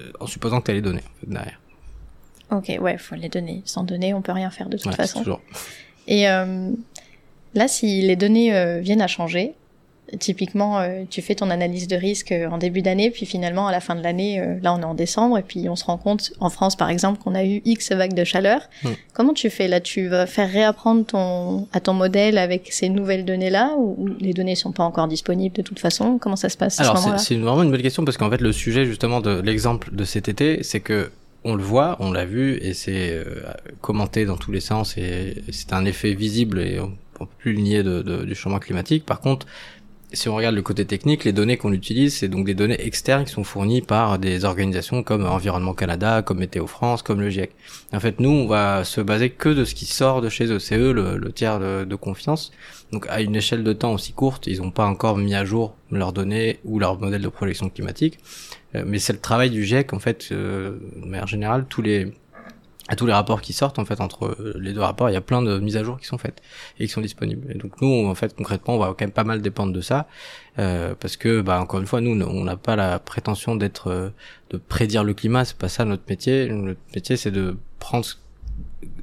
euh, 0.00 0.10
en 0.18 0.26
supposant 0.26 0.60
que 0.60 0.64
tu 0.66 0.70
as 0.70 0.74
les 0.74 0.80
données 0.80 1.02
en 1.04 1.20
fait, 1.20 1.28
derrière. 1.30 1.60
Ok, 2.50 2.72
ouais, 2.80 2.96
faut 2.98 3.14
les 3.16 3.28
données. 3.28 3.60
Sans 3.66 3.84
données, 3.84 4.14
on 4.14 4.22
peut 4.22 4.32
rien 4.32 4.50
faire 4.50 4.68
de 4.70 4.78
toute 4.78 4.86
Ouais, 4.86 4.92
façon. 4.94 5.18
toujours. 5.20 5.40
Et 6.06 6.26
euh, 6.28 6.70
là, 7.54 7.68
si 7.68 8.00
les 8.00 8.16
données 8.16 8.54
euh, 8.56 8.80
viennent 8.80 9.02
à 9.02 9.06
changer, 9.06 9.52
typiquement, 10.18 10.78
euh, 10.80 11.02
tu 11.08 11.22
fais 11.22 11.34
ton 11.34 11.50
analyse 11.50 11.88
de 11.88 11.96
risque 11.96 12.32
euh, 12.32 12.48
en 12.48 12.58
début 12.58 12.82
d'année, 12.82 13.10
puis 13.10 13.26
finalement, 13.26 13.66
à 13.66 13.72
la 13.72 13.80
fin 13.80 13.94
de 13.94 14.02
l'année, 14.02 14.40
euh, 14.40 14.56
là, 14.62 14.74
on 14.74 14.80
est 14.80 14.84
en 14.84 14.94
décembre, 14.94 15.38
et 15.38 15.42
puis 15.42 15.68
on 15.68 15.76
se 15.76 15.84
rend 15.84 15.98
compte, 15.98 16.32
en 16.40 16.50
France, 16.50 16.76
par 16.76 16.90
exemple, 16.90 17.20
qu'on 17.22 17.34
a 17.34 17.44
eu 17.44 17.62
X 17.64 17.92
vagues 17.92 18.14
de 18.14 18.24
chaleur. 18.24 18.62
Mm. 18.84 18.88
Comment 19.14 19.32
tu 19.34 19.50
fais 19.50 19.68
là? 19.68 19.80
Tu 19.80 20.08
vas 20.08 20.26
faire 20.26 20.50
réapprendre 20.50 21.04
ton, 21.06 21.66
à 21.72 21.80
ton 21.80 21.94
modèle 21.94 22.38
avec 22.38 22.68
ces 22.72 22.88
nouvelles 22.88 23.24
données-là, 23.24 23.74
ou, 23.76 23.94
ou 23.98 24.08
les 24.20 24.32
données 24.32 24.54
sont 24.54 24.72
pas 24.72 24.84
encore 24.84 25.08
disponibles 25.08 25.56
de 25.56 25.62
toute 25.62 25.78
façon? 25.78 26.18
Comment 26.18 26.36
ça 26.36 26.48
se 26.48 26.56
passe 26.56 26.78
à 26.80 26.84
Alors 26.84 26.98
ce 26.98 27.24
c'est 27.24 27.36
vraiment 27.36 27.62
une 27.62 27.70
bonne 27.70 27.82
question 27.82 28.04
parce 28.04 28.16
qu'en 28.16 28.30
fait 28.30 28.40
le 28.40 28.52
sujet 28.52 28.84
justement 28.86 29.20
de 29.20 29.40
l'exemple 29.40 29.94
de 29.94 30.04
cet 30.04 30.28
été, 30.28 30.62
c'est 30.62 30.80
que 30.80 31.10
on 31.44 31.54
le 31.56 31.62
voit, 31.62 31.96
on 31.98 32.12
l'a 32.12 32.24
vu 32.24 32.56
et 32.62 32.72
c'est 32.72 33.16
commenté 33.80 34.24
dans 34.26 34.36
tous 34.36 34.52
les 34.52 34.60
sens 34.60 34.96
et 34.96 35.42
c'est 35.50 35.72
un 35.72 35.84
effet 35.84 36.14
visible 36.14 36.60
et 36.60 36.78
on, 36.78 36.92
on 37.20 37.26
peut 37.26 37.32
plus 37.38 37.52
le 37.52 37.60
nier 37.60 37.82
de, 37.82 38.00
de- 38.02 38.24
du 38.24 38.34
changement 38.34 38.60
climatique. 38.60 39.04
Par 39.04 39.20
contre, 39.20 39.46
si 40.12 40.28
on 40.28 40.34
regarde 40.34 40.54
le 40.54 40.62
côté 40.62 40.84
technique, 40.84 41.24
les 41.24 41.32
données 41.32 41.56
qu'on 41.56 41.72
utilise, 41.72 42.16
c'est 42.16 42.28
donc 42.28 42.46
des 42.46 42.54
données 42.54 42.80
externes 42.84 43.24
qui 43.24 43.32
sont 43.32 43.44
fournies 43.44 43.82
par 43.82 44.18
des 44.18 44.44
organisations 44.44 45.02
comme 45.02 45.24
Environnement 45.24 45.74
Canada, 45.74 46.22
comme 46.22 46.38
Météo 46.38 46.66
France, 46.66 47.02
comme 47.02 47.20
le 47.20 47.30
GIEC. 47.30 47.52
En 47.92 48.00
fait, 48.00 48.20
nous, 48.20 48.30
on 48.30 48.46
va 48.46 48.84
se 48.84 49.00
baser 49.00 49.30
que 49.30 49.48
de 49.48 49.64
ce 49.64 49.74
qui 49.74 49.86
sort 49.86 50.20
de 50.20 50.28
chez 50.28 50.46
eux. 50.46 50.58
C'est 50.58 50.76
eux 50.76 50.92
le, 50.92 51.32
tiers 51.32 51.58
de, 51.58 51.84
de 51.84 51.94
confiance. 51.94 52.52
Donc, 52.92 53.06
à 53.08 53.20
une 53.20 53.36
échelle 53.36 53.64
de 53.64 53.72
temps 53.72 53.94
aussi 53.94 54.12
courte, 54.12 54.46
ils 54.46 54.60
n'ont 54.60 54.70
pas 54.70 54.86
encore 54.86 55.16
mis 55.16 55.34
à 55.34 55.44
jour 55.44 55.74
leurs 55.90 56.12
données 56.12 56.58
ou 56.64 56.78
leur 56.78 57.00
modèle 57.00 57.22
de 57.22 57.28
projection 57.28 57.68
climatique. 57.70 58.18
Euh, 58.74 58.84
mais 58.86 58.98
c'est 58.98 59.12
le 59.12 59.20
travail 59.20 59.50
du 59.50 59.64
GIEC, 59.64 59.92
en 59.92 59.98
fait, 59.98 60.28
euh, 60.32 60.78
de 60.96 61.06
manière 61.06 61.26
générale, 61.26 61.66
tous 61.68 61.82
les 61.82 62.12
à 62.88 62.96
tous 62.96 63.06
les 63.06 63.12
rapports 63.12 63.40
qui 63.40 63.52
sortent 63.52 63.78
en 63.78 63.84
fait 63.84 64.00
entre 64.00 64.36
les 64.58 64.72
deux 64.72 64.80
rapports, 64.80 65.08
il 65.08 65.12
y 65.12 65.16
a 65.16 65.20
plein 65.20 65.40
de 65.40 65.58
mises 65.60 65.76
à 65.76 65.84
jour 65.84 66.00
qui 66.00 66.06
sont 66.06 66.18
faites 66.18 66.42
et 66.78 66.86
qui 66.86 66.92
sont 66.92 67.00
disponibles. 67.00 67.50
Et 67.52 67.54
donc 67.54 67.80
nous, 67.80 68.06
en 68.06 68.14
fait, 68.14 68.34
concrètement, 68.34 68.74
on 68.74 68.78
va 68.78 68.86
quand 68.88 69.02
même 69.02 69.12
pas 69.12 69.24
mal 69.24 69.40
dépendre 69.40 69.72
de 69.72 69.80
ça 69.80 70.08
euh, 70.58 70.94
parce 70.98 71.16
que, 71.16 71.40
bah, 71.40 71.60
encore 71.60 71.80
une 71.80 71.86
fois, 71.86 72.00
nous, 72.00 72.20
on 72.20 72.44
n'a 72.44 72.56
pas 72.56 72.74
la 72.74 72.98
prétention 72.98 73.54
d'être, 73.54 73.88
euh, 73.88 74.10
de 74.50 74.56
prédire 74.56 75.04
le 75.04 75.14
climat. 75.14 75.44
C'est 75.44 75.56
pas 75.56 75.68
ça 75.68 75.84
notre 75.84 76.02
métier. 76.08 76.48
Notre 76.48 76.80
métier, 76.94 77.16
c'est 77.16 77.30
de 77.30 77.56
prendre 77.78 78.04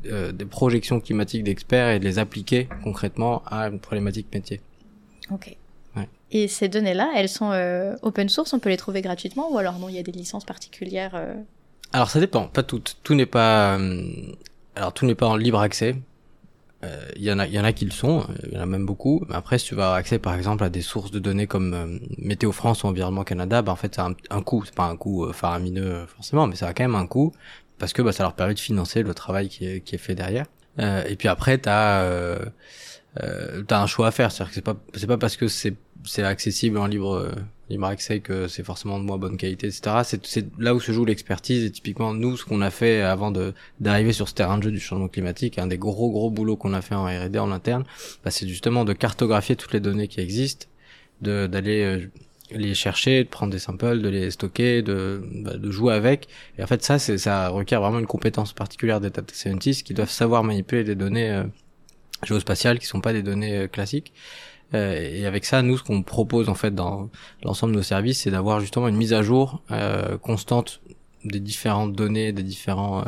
euh, 0.08 0.32
des 0.34 0.46
projections 0.46 1.00
climatiques 1.00 1.44
d'experts 1.44 1.90
et 1.92 2.00
de 2.00 2.06
les 2.06 2.20
appliquer 2.20 2.68
concrètement 2.84 3.44
à 3.46 3.68
une 3.70 3.80
problématique 3.80 4.28
métier. 4.34 4.62
Ok. 5.32 5.56
Et 6.32 6.48
ces 6.48 6.70
données-là, 6.70 7.12
elles 7.16 7.28
sont 7.28 7.52
euh, 7.52 7.96
open 8.04 8.30
source, 8.30 8.54
on 8.54 8.60
peut 8.60 8.70
les 8.70 8.78
trouver 8.78 9.02
gratuitement 9.02 9.52
ou 9.52 9.58
alors 9.58 9.80
non, 9.80 9.90
il 9.90 9.96
y 9.96 10.00
a 10.00 10.04
des 10.04 10.12
licences 10.12 10.46
particulières 10.46 11.16
euh 11.16 11.34
Alors 11.94 12.10
ça 12.10 12.20
dépend, 12.20 12.48
pas 12.48 12.64
toutes. 12.64 12.98
Tout 13.04 13.16
n'est 13.16 13.26
pas, 13.26 13.78
euh, 13.78 14.04
alors 14.76 14.94
tout 14.94 15.06
n'est 15.06 15.16
pas 15.16 15.28
en 15.28 15.36
libre 15.36 15.60
accès. 15.60 15.96
Il 17.18 17.24
y 17.24 17.32
en 17.32 17.40
a, 17.40 17.46
il 17.46 17.54
y 17.54 17.60
en 17.60 17.66
a 17.66 17.74
qui 17.74 17.84
le 17.84 17.92
sont, 17.92 18.26
il 18.48 18.54
y 18.54 18.58
en 18.58 18.62
a 18.62 18.66
même 18.66 18.86
beaucoup. 18.86 19.26
Après, 19.32 19.58
si 19.60 19.66
tu 19.66 19.76
vas 19.76 19.84
avoir 19.84 19.98
accès, 19.98 20.18
par 20.18 20.34
exemple, 20.34 20.64
à 20.64 20.70
des 20.70 20.82
sources 20.82 21.12
de 21.12 21.20
données 21.20 21.46
comme 21.46 22.00
Météo 22.18 22.54
France 22.54 22.84
ou 22.84 22.88
Environnement 22.88 23.26
Canada, 23.26 23.62
bah 23.62 23.74
en 23.74 23.76
fait, 23.76 23.96
c'est 23.96 24.02
un, 24.02 24.14
un 24.30 24.42
coût. 24.42 24.64
C'est 24.64 24.74
pas 24.74 24.86
un 24.86 24.96
coût 24.96 25.30
faramineux 25.34 26.06
forcément, 26.08 26.48
mais 26.48 26.56
ça 26.56 26.68
a 26.68 26.74
quand 26.74 26.84
même 26.84 26.96
un 26.96 27.06
coût 27.06 27.34
parce 27.80 27.92
que 27.92 28.02
bah, 28.02 28.14
ça 28.14 28.24
leur 28.24 28.34
permet 28.34 28.54
de 28.54 28.60
financer 28.60 29.04
le 29.04 29.14
travail 29.14 29.50
qui 29.50 29.66
est, 29.66 29.82
qui 29.82 29.96
est 29.96 29.98
fait 29.98 30.16
derrière. 30.16 30.46
et 30.78 31.16
puis 31.18 31.28
après, 31.28 31.58
t'as 31.58 32.04
euh, 32.04 32.46
euh, 33.24 33.64
t'as 33.64 33.82
un 33.82 33.88
choix 33.88 34.08
à 34.08 34.12
faire. 34.12 34.32
C'est-à-dire 34.32 34.50
que 34.50 34.56
c'est 34.56 34.62
pas 34.62 34.76
c'est 34.94 35.08
pas 35.08 35.18
parce 35.18 35.38
que 35.38 35.48
c'est 35.48 35.76
c'est 36.06 36.24
accessible 36.24 36.78
en 36.78 36.88
libre 36.88 37.34
libre 37.70 37.86
accès 37.86 38.20
que 38.20 38.48
c'est 38.48 38.64
forcément 38.64 39.00
de 39.00 39.04
moins 39.04 39.18
bonne 39.18 39.38
qualité, 39.38 39.68
etc. 39.68 39.98
C'est 40.04 40.26
c'est 40.26 40.48
là 40.58 40.74
où 40.74 40.80
se 40.80 40.92
joue 40.92 41.06
l'expertise 41.06 41.64
et 41.64 41.72
typiquement 41.72 42.14
nous 42.14 42.38
ce 42.38 42.46
qu'on 42.46 42.62
a 42.62 42.72
fait 42.72 43.02
avant 43.02 43.32
de 43.32 43.54
d'arriver 43.80 44.14
sur 44.14 44.28
ce 44.28 44.34
terrain 44.34 44.58
de 44.58 44.64
jeu 44.64 44.72
du 44.72 44.80
changement 44.80 45.08
climatique, 45.08 45.60
un 45.60 45.68
des 45.68 45.78
gros 45.78 46.10
gros 46.10 46.32
boulots 46.32 46.58
qu'on 46.58 46.74
a 46.74 46.82
fait 46.82 46.96
en 46.96 47.06
R&D 47.06 47.38
en 47.40 47.52
interne, 47.52 47.84
bah, 48.24 48.32
c'est 48.32 48.48
justement 48.48 48.86
de 48.86 48.94
cartographier 48.94 49.56
toutes 49.56 49.74
les 49.74 49.80
données 49.80 50.08
qui 50.08 50.20
existent, 50.20 50.68
de 51.22 51.48
d'aller 51.48 51.84
euh, 51.84 52.08
les 52.52 52.74
chercher, 52.74 53.24
de 53.24 53.30
prendre 53.30 53.52
des 53.52 53.60
samples, 53.60 54.02
de 54.02 54.10
les 54.10 54.32
stocker, 54.32 54.82
de, 54.82 55.22
bah, 55.44 55.58
de 55.58 55.72
jouer 55.72 55.94
avec. 55.94 56.28
Et 56.58 56.64
en 56.64 56.68
fait, 56.68 56.84
ça, 56.84 57.00
c'est, 57.00 57.18
ça 57.18 57.50
requiert 57.50 57.82
vraiment 57.82 58.00
une 58.00 58.08
compétence 58.08 58.54
particulière 58.54 59.00
des 59.00 59.10
data 59.10 59.34
scientists 59.34 59.86
qui 59.86 59.94
doivent 59.94 60.10
savoir 60.10 60.44
manipuler 60.44 60.84
des 60.84 60.96
données 60.96 61.30
euh, 61.30 61.44
géospatiales 62.24 62.80
qui 62.80 62.86
sont 62.86 63.02
pas 63.02 63.14
des 63.14 63.24
données 63.24 63.58
euh, 63.58 63.68
classiques. 63.68 64.14
Euh, 64.74 64.94
et 64.96 65.26
avec 65.26 65.46
ça, 65.46 65.62
nous, 65.62 65.78
ce 65.78 65.84
qu'on 65.84 66.04
propose 66.04 66.50
en 66.50 66.56
fait 66.56 66.74
dans 66.74 67.10
l'ensemble 67.44 67.74
de 67.74 67.78
nos 67.78 67.84
services, 67.84 68.22
c'est 68.22 68.32
d'avoir 68.32 68.60
justement 68.60 68.88
une 68.88 68.98
mise 68.98 69.14
à 69.14 69.24
jour 69.24 69.62
euh, 69.72 70.18
constante 70.18 70.82
des 71.26 71.40
différentes 71.40 71.94
données, 71.94 72.32
des 72.32 72.44
différents 72.44 73.04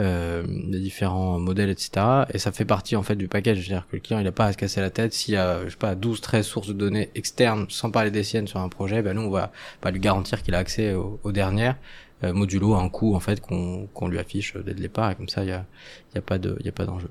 euh, 0.00 0.42
des 0.46 0.80
différents 0.80 1.38
modèles, 1.38 1.70
etc. 1.70 2.24
Et 2.32 2.38
ça 2.38 2.52
fait 2.52 2.64
partie 2.64 2.96
en 2.96 3.02
fait 3.02 3.16
du 3.16 3.28
package. 3.28 3.58
C'est-à-dire 3.58 3.86
que 3.88 3.96
le 3.96 4.00
client 4.00 4.18
il 4.20 4.26
a 4.26 4.32
pas 4.32 4.46
à 4.46 4.52
se 4.52 4.56
casser 4.56 4.80
la 4.80 4.90
tête 4.90 5.12
s'il 5.12 5.34
y 5.34 5.36
a 5.36 5.64
je 5.64 5.70
sais 5.70 5.76
pas 5.76 5.94
12, 5.94 6.20
13 6.20 6.46
sources 6.46 6.68
de 6.68 6.72
données 6.72 7.10
externes, 7.14 7.66
sans 7.68 7.90
parler 7.90 8.10
des 8.10 8.24
siennes 8.24 8.46
sur 8.46 8.60
un 8.60 8.68
projet. 8.68 9.02
Ben 9.02 9.14
nous 9.14 9.22
on 9.22 9.30
va 9.30 9.52
pas 9.80 9.90
lui 9.90 10.00
garantir 10.00 10.42
qu'il 10.42 10.54
a 10.54 10.58
accès 10.58 10.94
aux, 10.94 11.32
dernières 11.32 11.76
modulo 12.22 12.74
à 12.74 12.80
un 12.80 12.88
coût 12.88 13.14
en 13.14 13.20
fait 13.20 13.40
qu'on 13.40 13.86
qu'on 13.92 14.08
lui 14.08 14.18
affiche 14.18 14.56
dès 14.56 14.72
le 14.72 14.80
départ. 14.80 15.10
Et 15.10 15.14
comme 15.14 15.28
ça 15.28 15.42
il 15.44 15.50
y 15.50 15.52
a 15.52 15.66
y 16.14 16.18
a 16.18 16.22
pas 16.22 16.38
de 16.38 16.56
il 16.60 16.66
y 16.66 16.68
a 16.68 16.72
pas 16.72 16.86
d'enjeu. 16.86 17.10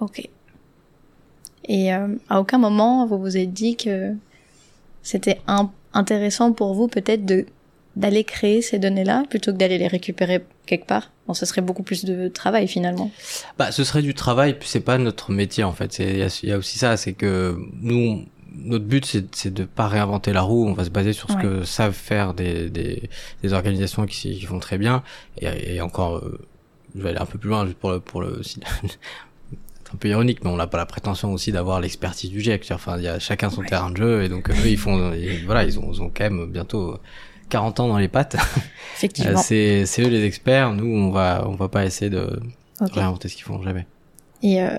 Ok. 0.00 0.28
Et 1.66 1.94
euh, 1.94 2.08
à 2.28 2.40
aucun 2.40 2.58
moment 2.58 3.06
vous 3.06 3.18
vous 3.18 3.36
êtes 3.36 3.52
dit 3.52 3.76
que 3.76 4.12
c'était 5.02 5.40
intéressant 5.92 6.52
pour 6.52 6.74
vous 6.74 6.88
peut-être 6.88 7.24
de 7.24 7.46
d'aller 7.96 8.24
créer 8.24 8.60
ces 8.60 8.78
données-là 8.78 9.22
plutôt 9.30 9.52
que 9.52 9.56
d'aller 9.56 9.78
les 9.78 9.86
récupérer 9.86 10.44
quelque 10.66 10.86
part? 10.86 11.12
Bon, 11.26 11.34
ce 11.34 11.46
serait 11.46 11.60
beaucoup 11.60 11.82
plus 11.82 12.04
de 12.04 12.28
travail 12.28 12.66
finalement. 12.66 13.10
Bah, 13.58 13.72
ce 13.72 13.84
serait 13.84 14.02
du 14.02 14.14
travail, 14.14 14.58
puis 14.58 14.68
c'est 14.68 14.80
pas 14.80 14.98
notre 14.98 15.30
métier 15.30 15.64
en 15.64 15.72
fait. 15.72 15.98
Il 15.98 16.16
y, 16.16 16.46
y, 16.46 16.52
a 16.52 16.58
aussi 16.58 16.78
ça, 16.78 16.96
c'est 16.96 17.12
que 17.12 17.56
nous, 17.80 18.24
notre 18.56 18.84
but 18.84 19.04
c'est 19.32 19.52
de 19.52 19.64
pas 19.64 19.88
réinventer 19.88 20.32
la 20.32 20.42
roue. 20.42 20.66
On 20.66 20.72
va 20.72 20.84
se 20.84 20.90
baser 20.90 21.12
sur 21.12 21.30
ce 21.30 21.36
que 21.36 21.64
savent 21.64 21.92
faire 21.92 22.34
des, 22.34 22.68
des, 22.68 23.08
des 23.42 23.52
organisations 23.52 24.06
qui, 24.06 24.36
qui, 24.38 24.42
font 24.42 24.58
très 24.58 24.78
bien. 24.78 25.02
Et, 25.38 25.76
et 25.76 25.80
encore, 25.80 26.16
euh, 26.16 26.40
je 26.94 27.02
vais 27.02 27.10
aller 27.10 27.18
un 27.18 27.26
peu 27.26 27.38
plus 27.38 27.48
loin 27.50 27.66
pour 27.80 27.90
le 27.90 28.00
pour 28.00 28.20
le 28.20 28.42
un 29.94 29.96
peu 29.96 30.08
ironique, 30.08 30.44
mais 30.44 30.50
on 30.50 30.56
n'a 30.56 30.66
pas 30.66 30.78
la 30.78 30.86
prétention 30.86 31.32
aussi 31.32 31.52
d'avoir 31.52 31.80
l'expertise 31.80 32.30
du 32.30 32.40
GIEC. 32.40 32.66
Enfin, 32.72 32.96
il 32.98 33.04
y 33.04 33.08
a 33.08 33.18
chacun 33.18 33.48
son 33.48 33.62
terrain 33.62 33.90
de 33.90 33.96
jeu, 33.96 34.22
et 34.24 34.28
donc 34.28 34.50
eux, 34.50 34.54
ils 34.66 34.76
font, 34.76 35.12
voilà, 35.46 35.64
ils 35.64 35.78
ont, 35.78 35.90
ils 35.92 36.02
ont 36.02 36.10
quand 36.14 36.24
même 36.24 36.46
bientôt 36.46 36.98
40 37.50 37.80
ans 37.80 37.88
dans 37.88 37.98
les 37.98 38.08
pattes. 38.08 38.36
Effectivement. 38.96 39.38
c'est, 39.42 39.86
c'est 39.86 40.02
eux 40.02 40.08
les 40.08 40.24
experts. 40.24 40.72
Nous, 40.72 40.86
on 40.86 41.10
va, 41.10 41.44
on 41.46 41.54
va 41.54 41.68
pas 41.68 41.84
essayer 41.84 42.10
de 42.10 42.40
réinventer 42.80 43.28
ce 43.28 43.36
qu'ils 43.36 43.44
font 43.44 43.62
jamais. 43.62 43.86
Et 44.42 44.60
euh, 44.60 44.78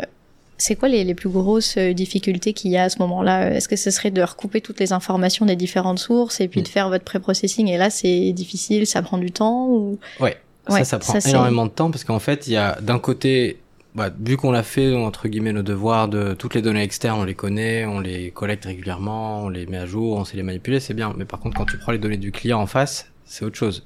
c'est 0.58 0.76
quoi 0.76 0.90
les, 0.90 1.04
les, 1.04 1.16
plus 1.16 1.30
grosses 1.30 1.78
euh, 1.78 1.94
difficultés 1.94 2.54
qu'il 2.54 2.72
y 2.72 2.78
a 2.78 2.84
à 2.84 2.90
ce 2.90 3.00
moment-là? 3.00 3.52
Est-ce 3.52 3.68
que 3.68 3.76
ce 3.76 3.92
serait 3.92 4.12
de 4.12 4.22
recouper 4.22 4.62
toutes 4.62 4.80
les 4.80 4.94
informations 4.94 5.46
des 5.46 5.56
différentes 5.56 6.00
sources 6.00 6.42
et 6.42 6.48
puis 6.48 6.62
de 6.62 6.68
mm. 6.68 6.72
faire 6.72 6.90
votre 6.90 7.06
pré-processing? 7.06 7.68
Et 7.70 7.78
là, 7.78 7.90
c'est 7.90 8.32
difficile, 8.34 8.86
ça 8.86 9.02
prend 9.02 9.18
du 9.18 9.32
temps 9.32 9.68
ou... 9.68 9.98
Ouais. 10.20 10.38
Ça, 10.68 10.84
ça 10.84 10.98
prend 10.98 11.20
énormément 11.20 11.68
de 11.68 11.72
temps 11.72 11.92
parce 11.92 12.04
qu'en 12.04 12.18
fait, 12.18 12.48
il 12.48 12.54
y 12.54 12.58
a 12.58 12.82
d'un 12.82 12.98
côté 12.98 13.60
bah, 13.96 14.12
vu 14.20 14.38
qu'on 14.38 14.52
l'a 14.52 14.64
fait 14.64 14.96
entre 14.96 15.28
guillemets 15.28 15.54
nos 15.54 15.64
devoirs 15.64 16.08
de 16.08 16.34
toutes 16.34 16.54
les 16.54 16.62
données 16.62 16.84
externes, 16.84 17.20
on 17.20 17.24
les 17.24 17.34
connaît, 17.34 17.86
on 17.86 18.00
les 18.00 18.32
collecte 18.32 18.66
régulièrement, 18.66 19.44
on 19.44 19.50
les 19.50 19.66
met 19.66 19.78
à 19.78 19.86
jour, 19.86 20.18
on 20.18 20.26
sait 20.26 20.38
les 20.38 20.44
manipuler, 20.44 20.80
c'est 20.80 20.94
bien. 20.94 21.14
Mais 21.18 21.26
par 21.26 21.40
contre, 21.40 21.58
quand 21.58 21.66
tu 21.66 21.78
prends 21.78 21.92
les 21.92 21.98
données 21.98 22.18
du 22.18 22.32
client 22.32 22.60
en 22.60 22.68
face, 22.68 23.12
c'est 23.26 23.46
autre 23.46 23.58
chose. 23.58 23.86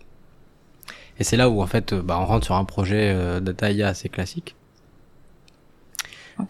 Et 1.20 1.24
c'est 1.24 1.38
là 1.38 1.50
où 1.50 1.62
en 1.62 1.68
fait, 1.68 1.94
bah, 1.94 2.18
on 2.20 2.26
rentre 2.26 2.46
sur 2.46 2.56
un 2.56 2.66
projet 2.66 3.14
euh, 3.14 3.40
data 3.40 3.72
IA 3.72 3.90
assez 3.90 4.10
classique. 4.10 4.56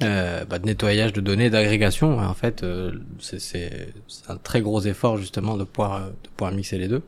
Euh, 0.04 0.46
bah, 0.46 0.60
de 0.60 0.66
nettoyage 0.66 1.14
de 1.14 1.22
données, 1.22 1.50
d'agrégation. 1.50 2.20
En 2.20 2.34
fait, 2.34 2.64
euh, 2.64 2.92
c'est 3.20 3.94
un 4.28 4.38
très 4.38 4.62
gros 4.62 4.82
effort 4.82 5.18
justement 5.18 5.58
de 5.58 5.64
pouvoir 5.64 6.08
de 6.08 6.30
pouvoir 6.36 6.54
mixer 6.54 6.78
les 6.78 6.88
deux. 6.88 7.02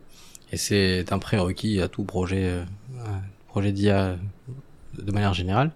Et 0.51 0.57
c'est 0.57 1.11
un 1.13 1.19
prérequis 1.19 1.79
à 1.81 1.87
tout 1.87 2.03
projet 2.03 2.45
euh, 2.45 2.63
projet 3.47 3.71
d'IA 3.71 4.15
de 4.97 5.11
manière 5.11 5.33
générale. 5.33 5.71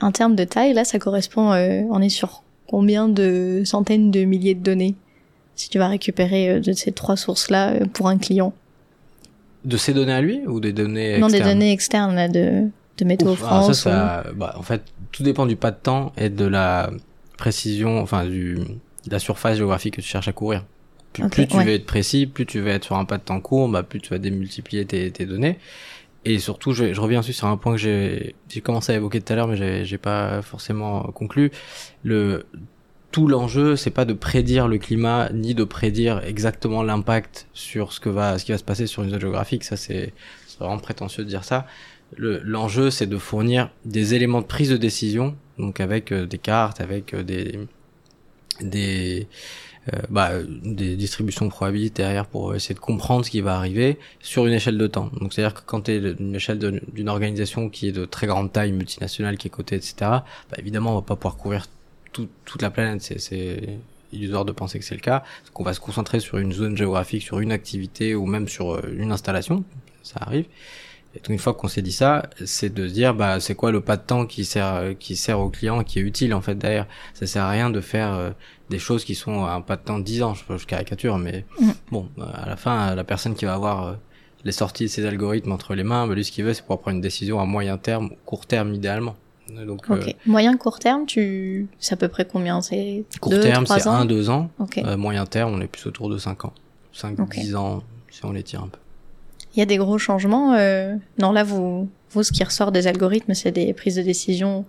En 0.00 0.12
termes 0.12 0.36
de 0.36 0.44
taille, 0.44 0.74
là, 0.74 0.84
ça 0.84 0.98
correspond, 0.98 1.52
euh, 1.52 1.82
on 1.90 2.02
est 2.02 2.08
sur 2.10 2.42
combien 2.66 3.08
de 3.08 3.62
centaines 3.64 4.10
de 4.10 4.24
milliers 4.24 4.54
de 4.54 4.62
données 4.62 4.94
si 5.54 5.70
tu 5.70 5.78
vas 5.78 5.88
récupérer 5.88 6.50
euh, 6.50 6.60
de 6.60 6.72
ces 6.72 6.92
trois 6.92 7.16
sources-là 7.16 7.70
euh, 7.70 7.86
pour 7.92 8.08
un 8.08 8.18
client 8.18 8.52
De 9.64 9.76
ces 9.76 9.94
données 9.94 10.12
à 10.12 10.20
lui 10.20 10.42
ou 10.46 10.60
des 10.60 10.72
données 10.72 11.14
externes 11.14 11.32
Non, 11.32 11.38
des 11.38 11.44
données 11.44 11.72
externes 11.72 12.14
là, 12.14 12.28
de, 12.28 12.68
de 12.98 13.04
Météo 13.04 13.32
ah, 13.32 13.36
France. 13.36 13.66
ça, 13.72 13.74
ça, 13.74 14.24
bah, 14.34 14.54
en 14.58 14.62
fait, 14.62 14.82
tout 15.12 15.22
dépend 15.22 15.46
du 15.46 15.56
pas 15.56 15.70
de 15.70 15.78
temps 15.82 16.12
et 16.18 16.28
de 16.28 16.44
la 16.44 16.90
précision, 17.38 18.00
enfin, 18.00 18.26
du, 18.26 18.56
de 18.56 19.10
la 19.10 19.18
surface 19.18 19.56
géographique 19.56 19.96
que 19.96 20.02
tu 20.02 20.08
cherches 20.08 20.28
à 20.28 20.32
courir. 20.32 20.64
Plus, 21.30 21.46
tu 21.46 21.56
veux 21.56 21.72
être 21.72 21.86
précis, 21.86 22.26
plus 22.26 22.44
tu 22.44 22.60
veux 22.60 22.68
être 22.68 22.84
sur 22.84 22.96
un 22.96 23.06
pas 23.06 23.16
de 23.16 23.22
temps 23.22 23.40
court, 23.40 23.68
bah, 23.68 23.82
plus 23.82 24.00
tu 24.00 24.10
vas 24.10 24.18
démultiplier 24.18 24.84
tes, 24.84 25.10
tes 25.10 25.24
données. 25.24 25.58
Et 26.28 26.40
surtout, 26.40 26.72
je, 26.72 27.00
reviens 27.00 27.22
sur 27.22 27.46
un 27.46 27.56
point 27.56 27.76
que 27.76 27.78
j'ai 27.78 28.60
commencé 28.60 28.90
à 28.90 28.96
évoquer 28.96 29.20
tout 29.20 29.32
à 29.32 29.36
l'heure, 29.36 29.46
mais 29.46 29.84
j'ai 29.84 29.96
pas 29.96 30.42
forcément 30.42 31.04
conclu. 31.12 31.52
Le 32.02 32.46
tout 33.12 33.28
l'enjeu, 33.28 33.76
c'est 33.76 33.92
pas 33.92 34.04
de 34.04 34.12
prédire 34.12 34.66
le 34.66 34.76
climat 34.78 35.30
ni 35.32 35.54
de 35.54 35.62
prédire 35.62 36.24
exactement 36.24 36.82
l'impact 36.82 37.46
sur 37.54 37.92
ce 37.92 38.00
que 38.00 38.08
va 38.08 38.38
ce 38.38 38.44
qui 38.44 38.50
va 38.50 38.58
se 38.58 38.64
passer 38.64 38.88
sur 38.88 39.04
une 39.04 39.10
zone 39.10 39.20
géographique. 39.20 39.62
Ça, 39.62 39.76
c'est 39.76 40.12
vraiment 40.58 40.78
prétentieux 40.78 41.22
de 41.22 41.28
dire 41.28 41.44
ça. 41.44 41.64
L'enjeu, 42.18 42.90
c'est 42.90 43.06
de 43.06 43.18
fournir 43.18 43.70
des 43.84 44.14
éléments 44.14 44.40
de 44.40 44.46
prise 44.46 44.70
de 44.70 44.76
décision, 44.76 45.36
donc 45.58 45.78
avec 45.78 46.10
euh, 46.10 46.26
des 46.26 46.38
cartes, 46.38 46.80
avec 46.80 47.14
euh, 47.14 47.22
des 47.22 47.60
des 48.60 49.28
bah, 50.08 50.30
des 50.42 50.96
distributions 50.96 51.46
de 51.46 51.50
probabilité 51.50 52.02
derrière 52.02 52.26
pour 52.26 52.54
essayer 52.54 52.74
de 52.74 52.80
comprendre 52.80 53.24
ce 53.24 53.30
qui 53.30 53.40
va 53.40 53.56
arriver 53.56 53.98
sur 54.20 54.46
une 54.46 54.52
échelle 54.52 54.78
de 54.78 54.86
temps. 54.86 55.10
Donc 55.20 55.32
c'est-à-dire 55.32 55.54
que 55.54 55.60
quand 55.64 55.82
tu 55.82 55.92
es 55.92 55.98
une 55.98 56.34
échelle 56.34 56.58
d'une 56.58 57.08
organisation 57.08 57.68
qui 57.68 57.88
est 57.88 57.92
de 57.92 58.04
très 58.04 58.26
grande 58.26 58.52
taille, 58.52 58.72
multinationale, 58.72 59.36
qui 59.36 59.48
est 59.48 59.50
cotée, 59.50 59.76
etc., 59.76 59.94
bah, 60.00 60.24
évidemment 60.58 60.92
on 60.92 60.96
va 60.96 61.02
pas 61.02 61.16
pouvoir 61.16 61.36
couvrir 61.36 61.66
tout, 62.12 62.28
toute 62.44 62.62
la 62.62 62.70
planète. 62.70 63.02
C'est 63.18 63.78
illusoire 64.12 64.44
de 64.44 64.52
penser 64.52 64.78
que 64.78 64.84
c'est 64.84 64.94
le 64.94 65.00
cas. 65.00 65.22
Donc 65.46 65.60
on 65.60 65.62
va 65.62 65.74
se 65.74 65.80
concentrer 65.80 66.20
sur 66.20 66.38
une 66.38 66.52
zone 66.52 66.76
géographique, 66.76 67.22
sur 67.22 67.40
une 67.40 67.52
activité 67.52 68.14
ou 68.14 68.26
même 68.26 68.48
sur 68.48 68.74
euh, 68.74 68.80
une 68.96 69.12
installation. 69.12 69.64
Ça 70.02 70.20
arrive. 70.20 70.46
Et 71.14 71.18
donc 71.18 71.30
une 71.30 71.38
fois 71.38 71.54
qu'on 71.54 71.68
s'est 71.68 71.82
dit 71.82 71.92
ça, 71.92 72.28
c'est 72.44 72.72
de 72.72 72.86
se 72.86 72.92
dire 72.92 73.14
bah 73.14 73.40
c'est 73.40 73.54
quoi 73.54 73.72
le 73.72 73.80
pas 73.80 73.96
de 73.96 74.02
temps 74.02 74.26
qui 74.26 74.44
sert 74.44 74.94
qui 74.98 75.16
sert 75.16 75.40
au 75.40 75.48
client 75.48 75.82
qui 75.82 75.98
est 75.98 76.02
utile 76.02 76.34
en 76.34 76.40
fait 76.40 76.56
derrière. 76.56 76.86
Ça 77.14 77.26
sert 77.26 77.42
à 77.42 77.50
rien 77.50 77.70
de 77.70 77.80
faire 77.80 78.12
euh, 78.12 78.30
des 78.70 78.78
choses 78.78 79.04
qui 79.04 79.14
sont 79.14 79.44
à 79.44 79.52
un 79.52 79.60
pas 79.60 79.76
de 79.76 79.82
temps 79.82 79.98
de 79.98 80.04
10 80.04 80.22
ans, 80.22 80.34
je, 80.34 80.56
je 80.56 80.66
caricature, 80.66 81.18
mais 81.18 81.44
mm. 81.60 81.70
bon, 81.90 82.08
à 82.34 82.48
la 82.48 82.56
fin, 82.56 82.94
la 82.94 83.04
personne 83.04 83.34
qui 83.34 83.44
va 83.44 83.54
avoir 83.54 83.86
euh, 83.86 83.94
les 84.44 84.52
sorties 84.52 84.84
de 84.84 84.88
ces 84.88 85.06
algorithmes 85.06 85.52
entre 85.52 85.74
les 85.74 85.84
mains, 85.84 86.06
bah, 86.06 86.14
lui, 86.14 86.24
ce 86.24 86.32
qu'il 86.32 86.44
veut, 86.44 86.54
c'est 86.54 86.62
pouvoir 86.62 86.80
prendre 86.80 86.96
une 86.96 87.00
décision 87.00 87.40
à 87.40 87.44
moyen 87.44 87.78
terme, 87.78 88.10
court 88.24 88.46
terme 88.46 88.74
idéalement. 88.74 89.16
Donc, 89.64 89.88
euh, 89.90 90.02
moyen 90.26 90.56
court 90.56 90.80
terme, 90.80 91.06
tu, 91.06 91.68
c'est 91.78 91.92
à 91.92 91.96
peu 91.96 92.08
près 92.08 92.24
combien? 92.24 92.60
C'est 92.62 93.04
court 93.20 93.38
terme, 93.40 93.64
c'est 93.66 93.86
1 93.86 94.04
2 94.04 94.30
ans. 94.30 94.50
Euh, 94.78 94.96
moyen 94.96 95.24
terme, 95.24 95.54
on 95.54 95.60
est 95.60 95.68
plus 95.68 95.86
autour 95.86 96.08
de 96.08 96.18
5 96.18 96.46
ans. 96.46 96.52
5 96.92 97.30
10 97.30 97.54
ans 97.54 97.82
si 98.10 98.24
on 98.24 98.32
les 98.32 98.42
tire 98.42 98.62
un 98.62 98.68
peu. 98.68 98.78
Il 99.54 99.60
y 99.60 99.62
a 99.62 99.66
des 99.66 99.76
gros 99.76 99.98
changements. 99.98 100.54
Euh... 100.54 100.96
Non, 101.18 101.30
là 101.30 101.44
vous 101.44 101.88
vous, 102.10 102.22
ce 102.22 102.32
qui 102.32 102.42
ressort 102.44 102.72
des 102.72 102.86
algorithmes, 102.86 103.34
c'est 103.34 103.52
des 103.52 103.72
prises 103.72 103.96
de 103.96 104.02
décision 104.02 104.64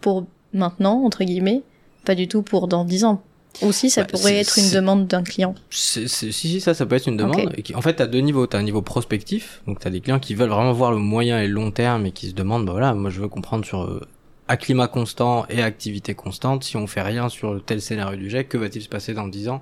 pour 0.00 0.26
maintenant, 0.52 1.02
entre 1.04 1.24
guillemets, 1.24 1.62
pas 2.08 2.14
du 2.14 2.26
tout 2.26 2.40
pour 2.42 2.68
dans 2.68 2.86
10 2.86 3.04
ans. 3.04 3.22
Aussi, 3.60 3.90
ça 3.90 4.02
Bah, 4.02 4.08
pourrait 4.12 4.36
être 4.36 4.58
une 4.58 4.70
demande 4.70 5.06
d'un 5.06 5.22
client. 5.22 5.54
Si, 5.68 6.08
si, 6.08 6.60
ça, 6.60 6.72
ça 6.72 6.86
peut 6.86 6.96
être 6.96 7.06
une 7.08 7.18
demande. 7.18 7.40
Ok. 7.48 7.58
Et 7.58 7.62
qui- 7.62 7.74
en 7.74 7.82
fait, 7.82 7.94
t'as 7.94 8.06
deux 8.06 8.20
niveaux. 8.20 8.46
T'as 8.46 8.58
un 8.58 8.62
niveau 8.62 8.80
prospectif, 8.82 9.60
donc 9.66 9.78
t'as 9.80 9.90
des 9.90 10.00
clients 10.00 10.18
qui 10.18 10.34
veulent 10.34 10.48
vraiment 10.48 10.72
voir 10.72 10.90
le 10.92 10.96
moyen 10.98 11.38
et 11.42 11.46
le 11.46 11.52
long 11.52 11.70
terme 11.70 12.06
et 12.06 12.12
qui 12.12 12.28
se 12.30 12.34
demandent, 12.34 12.64
bah 12.64 12.72
voilà, 12.72 12.94
moi 12.94 13.10
je 13.10 13.20
veux 13.20 13.28
comprendre 13.28 13.64
sur 13.66 13.82
euh, 13.82 14.00
à 14.48 14.56
climat 14.56 14.88
constant 14.88 15.44
et 15.50 15.60
activité 15.62 16.14
constante, 16.14 16.64
si 16.64 16.76
on 16.78 16.86
fait 16.86 17.02
rien 17.02 17.28
sur 17.28 17.62
tel 17.64 17.82
scénario 17.82 18.16
du 18.18 18.30
jet, 18.30 18.44
que 18.44 18.56
va-t-il 18.56 18.82
se 18.82 18.88
passer 18.88 19.12
dans 19.12 19.28
10 19.28 19.48
ans 19.50 19.60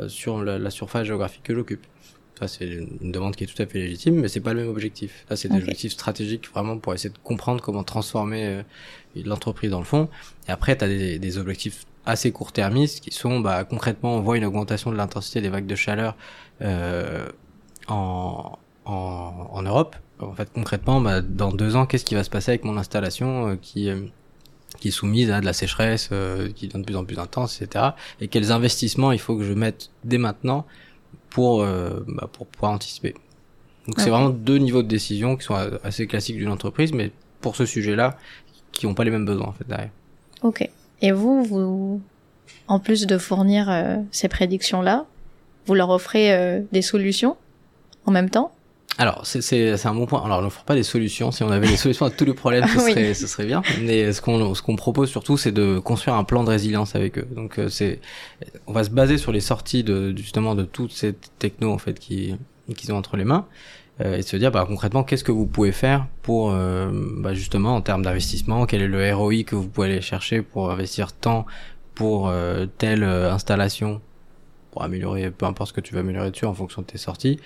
euh, 0.00 0.08
sur 0.08 0.42
la, 0.44 0.58
la 0.58 0.70
surface 0.70 1.06
géographique 1.06 1.42
que 1.44 1.54
j'occupe? 1.54 1.84
Ça, 2.38 2.48
c'est 2.48 2.66
une 2.66 3.12
demande 3.12 3.34
qui 3.34 3.44
est 3.44 3.46
tout 3.46 3.60
à 3.62 3.66
fait 3.66 3.78
légitime, 3.78 4.16
mais 4.16 4.28
c'est 4.28 4.40
pas 4.40 4.52
le 4.52 4.60
même 4.60 4.68
objectif. 4.70 5.24
Là, 5.30 5.36
c'est 5.36 5.48
des 5.48 5.56
Ok. 5.56 5.62
objectifs 5.62 5.92
stratégiques 5.92 6.48
vraiment 6.50 6.76
pour 6.78 6.92
essayer 6.92 7.10
de 7.10 7.18
comprendre 7.24 7.62
comment 7.62 7.82
transformer 7.82 8.46
euh, 8.46 8.62
l'entreprise 9.24 9.70
dans 9.70 9.78
le 9.78 9.84
fond. 9.86 10.08
Et 10.48 10.50
après, 10.50 10.76
t'as 10.76 10.86
des, 10.88 11.18
des 11.18 11.38
objectifs 11.38 11.84
assez 12.04 12.30
court-termistes 12.32 13.00
qui 13.00 13.10
sont 13.10 13.40
bah, 13.40 13.64
concrètement 13.64 14.14
on 14.16 14.20
voit 14.20 14.36
une 14.36 14.44
augmentation 14.44 14.92
de 14.92 14.96
l'intensité 14.96 15.40
des 15.40 15.48
vagues 15.48 15.66
de 15.66 15.74
chaleur 15.74 16.14
euh, 16.62 17.26
en, 17.88 18.58
en, 18.84 19.48
en 19.50 19.62
Europe. 19.62 19.96
En 20.20 20.32
fait 20.34 20.48
concrètement 20.54 21.00
bah, 21.00 21.20
dans 21.20 21.50
deux 21.52 21.76
ans 21.76 21.84
qu'est-ce 21.84 22.04
qui 22.04 22.14
va 22.14 22.22
se 22.24 22.30
passer 22.30 22.52
avec 22.52 22.64
mon 22.64 22.76
installation 22.78 23.48
euh, 23.48 23.56
qui 23.60 23.90
euh, 23.90 24.00
qui 24.78 24.88
est 24.88 24.92
soumise 24.92 25.30
à 25.30 25.40
de 25.40 25.46
la 25.46 25.52
sécheresse 25.52 26.10
euh, 26.12 26.50
qui 26.52 26.68
devient 26.68 26.80
de 26.80 26.84
plus 26.86 26.96
en 26.96 27.04
plus 27.04 27.18
intense 27.18 27.60
etc. 27.60 27.86
Et 28.20 28.28
quels 28.28 28.52
investissements 28.52 29.10
il 29.12 29.18
faut 29.18 29.36
que 29.36 29.44
je 29.44 29.52
mette 29.52 29.90
dès 30.04 30.18
maintenant 30.18 30.64
pour 31.36 31.60
euh, 31.60 32.02
bah, 32.08 32.30
pour 32.32 32.46
pouvoir 32.46 32.72
anticiper. 32.72 33.14
Donc 33.86 34.00
c'est 34.00 34.08
vraiment 34.08 34.30
deux 34.30 34.56
niveaux 34.56 34.82
de 34.82 34.88
décision 34.88 35.36
qui 35.36 35.44
sont 35.44 35.54
assez 35.84 36.06
classiques 36.06 36.38
d'une 36.38 36.48
entreprise 36.48 36.94
mais 36.94 37.12
pour 37.42 37.56
ce 37.56 37.66
sujet-là 37.66 38.16
qui 38.72 38.86
n'ont 38.86 38.94
pas 38.94 39.04
les 39.04 39.10
mêmes 39.10 39.26
besoins 39.26 39.48
en 39.48 39.52
fait 39.52 39.68
derrière. 39.68 39.90
Ok. 40.40 40.66
Et 41.02 41.12
vous, 41.12 41.44
vous, 41.44 42.00
en 42.68 42.80
plus 42.80 43.06
de 43.06 43.18
fournir 43.18 43.70
euh, 43.70 43.96
ces 44.12 44.28
prédictions-là, 44.28 45.04
vous 45.66 45.74
leur 45.74 45.90
offrez 45.90 46.32
euh, 46.32 46.62
des 46.72 46.80
solutions 46.80 47.36
en 48.06 48.12
même 48.12 48.30
temps? 48.30 48.50
Alors, 48.98 49.26
c'est- 49.26 49.42
c'est 49.42 49.76
c'est 49.76 49.88
un 49.88 49.94
bon 49.94 50.06
point. 50.06 50.24
Alors, 50.24 50.38
on 50.38 50.42
n'offre 50.42 50.64
pas 50.64 50.74
des 50.74 50.82
solutions. 50.82 51.30
Si 51.30 51.42
on 51.42 51.50
avait 51.50 51.68
des 51.68 51.76
solutions 51.76 52.06
à 52.06 52.10
tous 52.10 52.24
les 52.24 52.32
problèmes, 52.32 52.66
ce 52.66 52.78
Oui. 52.84 52.92
serait, 52.92 53.12
ce 53.14 53.26
serait 53.26 53.44
bien. 53.46 53.62
Mais 53.82 54.12
ce 54.12 54.22
qu'on 54.22 54.54
ce 54.54 54.62
qu'on 54.62 54.76
propose 54.76 55.10
surtout, 55.10 55.36
c'est 55.36 55.52
de 55.52 55.78
construire 55.78 56.16
un 56.16 56.24
plan 56.24 56.44
de 56.44 56.48
résilience 56.50 56.94
avec 56.96 57.18
eux. 57.18 57.28
Donc, 57.34 57.58
euh, 57.58 57.68
c'est, 57.68 58.00
on 58.66 58.72
va 58.72 58.84
se 58.84 58.90
baser 58.90 59.18
sur 59.18 59.32
les 59.32 59.40
sorties 59.40 59.84
de 59.84 60.16
justement 60.16 60.54
de 60.54 60.64
toutes 60.64 60.92
ces 60.92 61.12
technos 61.38 61.72
en 61.72 61.78
fait 61.78 61.98
qui 61.98 62.36
qu'ils 62.74 62.92
ont 62.92 62.96
entre 62.96 63.16
les 63.16 63.24
mains 63.24 63.46
euh, 64.00 64.16
et 64.16 64.22
se 64.22 64.36
dire 64.36 64.50
bah 64.50 64.64
concrètement 64.66 65.04
qu'est-ce 65.04 65.22
que 65.24 65.30
vous 65.32 65.46
pouvez 65.46 65.72
faire 65.72 66.06
pour 66.22 66.50
euh, 66.52 66.88
bah, 67.18 67.32
justement 67.34 67.76
en 67.76 67.80
termes 67.82 68.02
d'investissement, 68.02 68.66
quel 68.66 68.82
est 68.82 68.88
le 68.88 69.14
ROI 69.14 69.42
que 69.46 69.54
vous 69.54 69.68
pouvez 69.68 69.88
aller 69.88 70.00
chercher 70.00 70.42
pour 70.42 70.70
investir 70.70 71.12
tant 71.12 71.46
pour 71.94 72.28
euh, 72.28 72.66
telle 72.78 73.04
euh, 73.04 73.32
installation 73.32 74.00
pour 74.76 74.84
améliorer 74.84 75.30
peu 75.30 75.46
importe 75.46 75.70
ce 75.70 75.72
que 75.72 75.80
tu 75.80 75.94
veux 75.94 76.00
améliorer 76.00 76.30
dessus 76.30 76.44
en 76.44 76.52
fonction 76.52 76.82
de 76.82 76.86
tes 76.86 76.98
sorties 76.98 77.40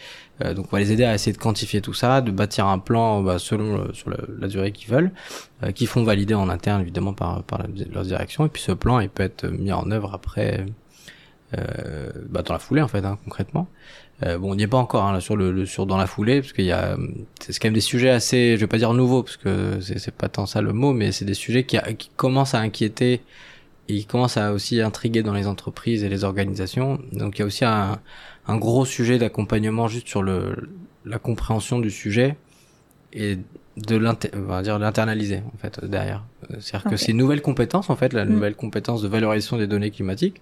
euh, 0.45 0.53
donc 0.53 0.67
on 0.73 0.77
va 0.77 0.81
les 0.81 0.91
aider 0.91 1.05
à 1.05 1.15
essayer 1.15 1.33
de 1.33 1.39
quantifier 1.39 1.81
tout 1.81 1.95
ça, 1.95 2.21
de 2.23 2.33
bâtir 2.33 2.67
un 2.67 2.81
plan 2.81 3.23
bah, 3.23 3.39
selon 3.39 3.77
le- 3.85 3.95
sur 3.95 4.11
la 4.11 4.49
durée 4.49 4.73
qu'ils 4.73 4.89
veulent, 4.91 5.13
euh, 5.63 5.71
qu'ils 5.71 5.87
font 5.87 6.03
valider 6.03 6.35
en 6.35 6.49
interne 6.49 6.81
évidemment 6.81 7.13
par, 7.13 7.45
par 7.45 7.61
leur 7.93 8.03
direction. 8.03 8.47
Et 8.47 8.49
puis 8.49 8.63
ce 8.63 8.73
plan 8.73 8.99
il 8.99 9.09
peut 9.09 9.23
être 9.23 9.47
mis 9.47 9.71
en 9.73 9.89
œuvre 9.93 10.13
après 10.13 10.67
euh, 11.57 12.11
bah, 12.29 12.43
dans 12.43 12.53
la 12.53 12.59
foulée 12.59 12.83
en 12.83 12.89
fait 12.89 13.05
hein, 13.05 13.19
concrètement. 13.25 13.69
Euh, 14.23 14.39
bon 14.39 14.53
on 14.53 14.55
n'y 14.55 14.65
est 14.65 14.67
pas 14.69 14.77
encore 14.77 15.05
hein, 15.05 15.21
sur 15.21 15.37
le, 15.37 15.51
le- 15.53 15.67
sur 15.67 15.87
dans 15.87 15.97
la 15.97 16.07
foulée 16.07 16.41
parce 16.43 16.53
qu'il 16.53 16.67
y 16.67 16.73
a 16.73 16.97
c'est 17.41 17.59
quand 17.59 17.69
même 17.69 17.75
des 17.75 17.81
sujets 17.81 18.11
assez 18.11 18.57
je 18.57 18.61
vais 18.61 18.67
pas 18.67 18.77
dire 18.79 18.93
nouveaux 18.93 19.23
parce 19.23 19.37
que 19.39 19.81
c'est 19.81 20.15
pas 20.15 20.29
tant 20.29 20.47
ça 20.47 20.61
le 20.61 20.73
mot 20.73 20.93
mais 20.93 21.11
c'est 21.13 21.25
des 21.25 21.35
sujets 21.35 21.65
qui, 21.65 21.79
qui 21.99 22.11
commencent 22.17 22.55
à 22.55 22.61
inquiéter 22.61 23.23
et 23.91 23.99
qui 24.01 24.07
commencent 24.07 24.37
à 24.37 24.53
aussi 24.53 24.81
intriguer 24.81 25.23
dans 25.23 25.35
les 25.35 25.47
entreprises 25.47 26.05
et 26.05 26.09
les 26.09 26.25
organisations. 26.25 27.01
Donc 27.13 27.39
il 27.39 27.41
y 27.41 27.43
a 27.43 27.47
aussi 27.47 27.65
un, 27.65 27.99
un 28.47 28.57
gros 28.59 28.85
sujet 28.85 29.19
d'accompagnement 29.19 29.89
juste 29.89 30.09
sur 30.09 30.23
le 30.23 30.71
la 31.05 31.19
compréhension 31.19 31.79
du 31.79 31.91
sujet 31.91 32.37
et 33.13 33.39
de 33.77 33.97
l'inter- 33.97 34.31
on 34.35 34.43
va 34.43 34.63
dire 34.63 34.79
l'internaliser 34.79 35.43
en 35.55 35.59
fait 35.59 35.85
derrière. 35.85 36.25
C'est-à-dire 36.61 36.87
Ok. 36.87 36.91
que 36.93 36.97
c'est 36.97 37.13
une 37.13 37.19
nouvelle 37.19 37.43
compétence 37.43 37.91
en 37.91 37.97
fait, 37.97 38.13
la 38.13 38.25
Mm. 38.25 38.31
nouvelle 38.31 38.55
compétence 38.57 39.03
de 39.03 39.09
valorisation 39.09 39.57
des 39.59 39.67
données 39.67 39.91
climatiques. 39.91 40.41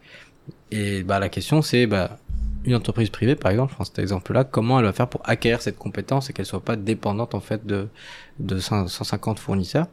Et 0.71 1.03
bah 1.05 1.19
la 1.21 1.29
question 1.29 1.63
c'est 1.63 1.87
bah 1.87 2.19
une 2.65 2.75
entreprise 2.75 3.11
privée 3.11 3.37
par 3.37 3.51
exemple, 3.53 3.71
je 3.73 3.77
prends 3.77 3.85
cet 3.85 3.99
exemple-là, 4.01 4.45
comment 4.45 4.79
elle 4.81 4.87
va 4.87 4.93
faire 4.93 5.09
pour 5.09 5.23
acquérir 5.25 5.63
cette 5.63 5.79
compétence 5.79 6.31
et 6.31 6.33
qu'elle 6.33 6.47
soit 6.47 6.65
pas 6.65 6.77
dépendante 6.77 7.35
en 7.35 7.41
fait 7.41 7.67
de 7.67 7.89
de 8.41 8.59
100 8.59 8.89
150 8.89 9.39
fournisseurs? 9.39 9.87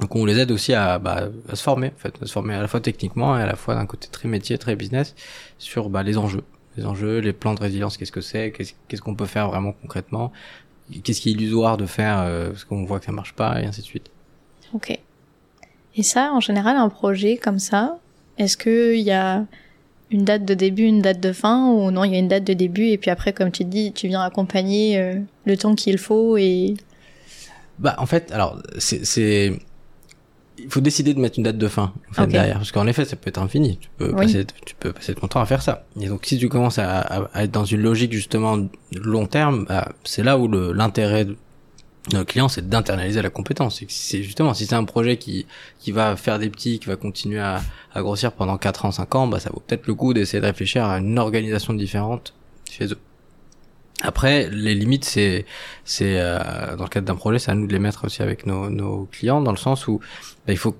Donc 0.00 0.16
on 0.16 0.24
les 0.24 0.38
aide 0.38 0.50
aussi 0.50 0.74
à, 0.74 0.98
bah, 0.98 1.28
à 1.48 1.56
se 1.56 1.62
former, 1.62 1.88
en 1.88 1.98
fait, 1.98 2.14
à 2.20 2.26
se 2.26 2.32
former 2.32 2.54
à 2.54 2.60
la 2.60 2.68
fois 2.68 2.80
techniquement 2.80 3.38
et 3.38 3.42
à 3.42 3.46
la 3.46 3.56
fois 3.56 3.74
d'un 3.74 3.86
côté 3.86 4.08
très 4.10 4.28
métier, 4.28 4.58
très 4.58 4.74
business, 4.74 5.14
sur 5.58 5.90
bah, 5.90 6.02
les 6.02 6.18
enjeux, 6.18 6.44
les 6.76 6.84
enjeux, 6.86 7.18
les 7.18 7.32
plans 7.32 7.54
de 7.54 7.60
résilience, 7.60 7.96
qu'est-ce 7.96 8.12
que 8.12 8.20
c'est, 8.20 8.52
qu'est-ce 8.52 9.02
qu'on 9.02 9.14
peut 9.14 9.26
faire 9.26 9.48
vraiment 9.48 9.72
concrètement, 9.72 10.32
qu'est-ce 11.04 11.20
qui 11.20 11.30
est 11.30 11.32
illusoire 11.32 11.76
de 11.76 11.86
faire 11.86 12.20
euh, 12.20 12.50
parce 12.50 12.64
qu'on 12.64 12.84
voit 12.84 12.98
que 12.98 13.06
ça 13.06 13.12
marche 13.12 13.34
pas 13.34 13.60
et 13.60 13.66
ainsi 13.66 13.80
de 13.80 13.86
suite. 13.86 14.10
Ok. 14.74 14.98
Et 15.94 16.02
ça, 16.02 16.32
en 16.32 16.40
général, 16.40 16.76
un 16.76 16.88
projet 16.88 17.36
comme 17.36 17.58
ça, 17.58 17.98
est-ce 18.38 18.56
qu'il 18.56 19.00
y 19.00 19.12
a 19.12 19.44
une 20.10 20.24
date 20.24 20.44
de 20.44 20.54
début, 20.54 20.84
une 20.84 21.02
date 21.02 21.20
de 21.20 21.32
fin, 21.32 21.68
ou 21.70 21.90
non, 21.90 22.04
il 22.04 22.12
y 22.12 22.16
a 22.16 22.18
une 22.18 22.28
date 22.28 22.44
de 22.44 22.52
début, 22.52 22.86
et 22.86 22.98
puis 22.98 23.10
après, 23.10 23.32
comme 23.32 23.50
tu 23.50 23.64
dis, 23.64 23.92
tu 23.92 24.08
viens 24.08 24.22
accompagner 24.22 24.98
euh, 24.98 25.18
le 25.44 25.56
temps 25.56 25.74
qu'il 25.74 25.98
faut, 25.98 26.36
et... 26.36 26.74
Bah 27.78 27.94
en 27.98 28.06
fait, 28.06 28.30
alors 28.32 28.62
c'est 28.78 29.58
il 30.58 30.68
faut 30.70 30.80
décider 30.80 31.14
de 31.14 31.20
mettre 31.20 31.38
une 31.38 31.44
date 31.44 31.58
de 31.58 31.68
fin 31.68 31.92
en 32.10 32.12
fait 32.14 32.26
derrière 32.26 32.56
parce 32.58 32.72
qu'en 32.72 32.86
effet 32.86 33.04
ça 33.04 33.16
peut 33.16 33.28
être 33.28 33.38
infini. 33.40 33.78
Tu 33.78 33.88
peux 33.96 34.10
Oui. 34.10 34.26
passer 34.26 34.44
tu 34.66 34.74
peux 34.74 34.92
passer 34.92 35.14
ton 35.14 35.26
temps 35.26 35.40
à 35.40 35.46
faire 35.46 35.62
ça. 35.62 35.86
Et 36.00 36.08
donc 36.08 36.26
si 36.26 36.38
tu 36.38 36.48
commences 36.48 36.78
à, 36.78 37.00
à- 37.00 37.30
à 37.32 37.44
être 37.44 37.50
dans 37.50 37.64
une 37.64 37.80
logique 37.80 38.12
justement 38.12 38.58
long 38.94 39.26
terme, 39.26 39.64
bah, 39.68 39.88
c'est 40.04 40.22
là 40.22 40.38
où 40.38 40.48
l'intérêt 40.72 41.24
de 41.24 41.36
notre 42.12 42.26
client 42.26 42.48
c'est 42.48 42.68
d'internaliser 42.68 43.22
la 43.22 43.30
compétence. 43.30 43.82
C'est 43.88 44.22
justement 44.22 44.52
si 44.54 44.66
c'est 44.66 44.74
un 44.74 44.84
projet 44.84 45.16
qui 45.16 45.46
qui 45.78 45.90
va 45.92 46.16
faire 46.16 46.38
des 46.38 46.50
petits, 46.50 46.78
qui 46.80 46.86
va 46.86 46.96
continuer 46.96 47.38
à, 47.40 47.62
à 47.94 48.02
grossir 48.02 48.32
pendant 48.32 48.58
4 48.58 48.84
ans, 48.84 48.90
5 48.92 49.14
ans, 49.14 49.26
bah 49.28 49.40
ça 49.40 49.50
vaut 49.50 49.62
peut-être 49.66 49.86
le 49.86 49.94
coup 49.94 50.12
d'essayer 50.12 50.40
de 50.40 50.46
réfléchir 50.46 50.84
à 50.84 50.98
une 50.98 51.18
organisation 51.18 51.72
différente 51.74 52.34
chez 52.70 52.86
eux. 52.86 52.98
Après, 54.02 54.50
les 54.50 54.74
limites, 54.74 55.04
c'est, 55.04 55.46
c'est 55.84 56.18
euh, 56.18 56.76
dans 56.76 56.82
le 56.82 56.88
cadre 56.88 57.06
d'un 57.06 57.14
projet, 57.14 57.38
c'est 57.38 57.52
à 57.52 57.54
nous 57.54 57.68
de 57.68 57.72
les 57.72 57.78
mettre 57.78 58.04
aussi 58.04 58.20
avec 58.20 58.46
nos, 58.46 58.68
nos 58.68 59.08
clients, 59.12 59.40
dans 59.40 59.52
le 59.52 59.56
sens 59.56 59.86
où 59.86 60.00
bah, 60.46 60.52
il 60.52 60.58
faut, 60.58 60.76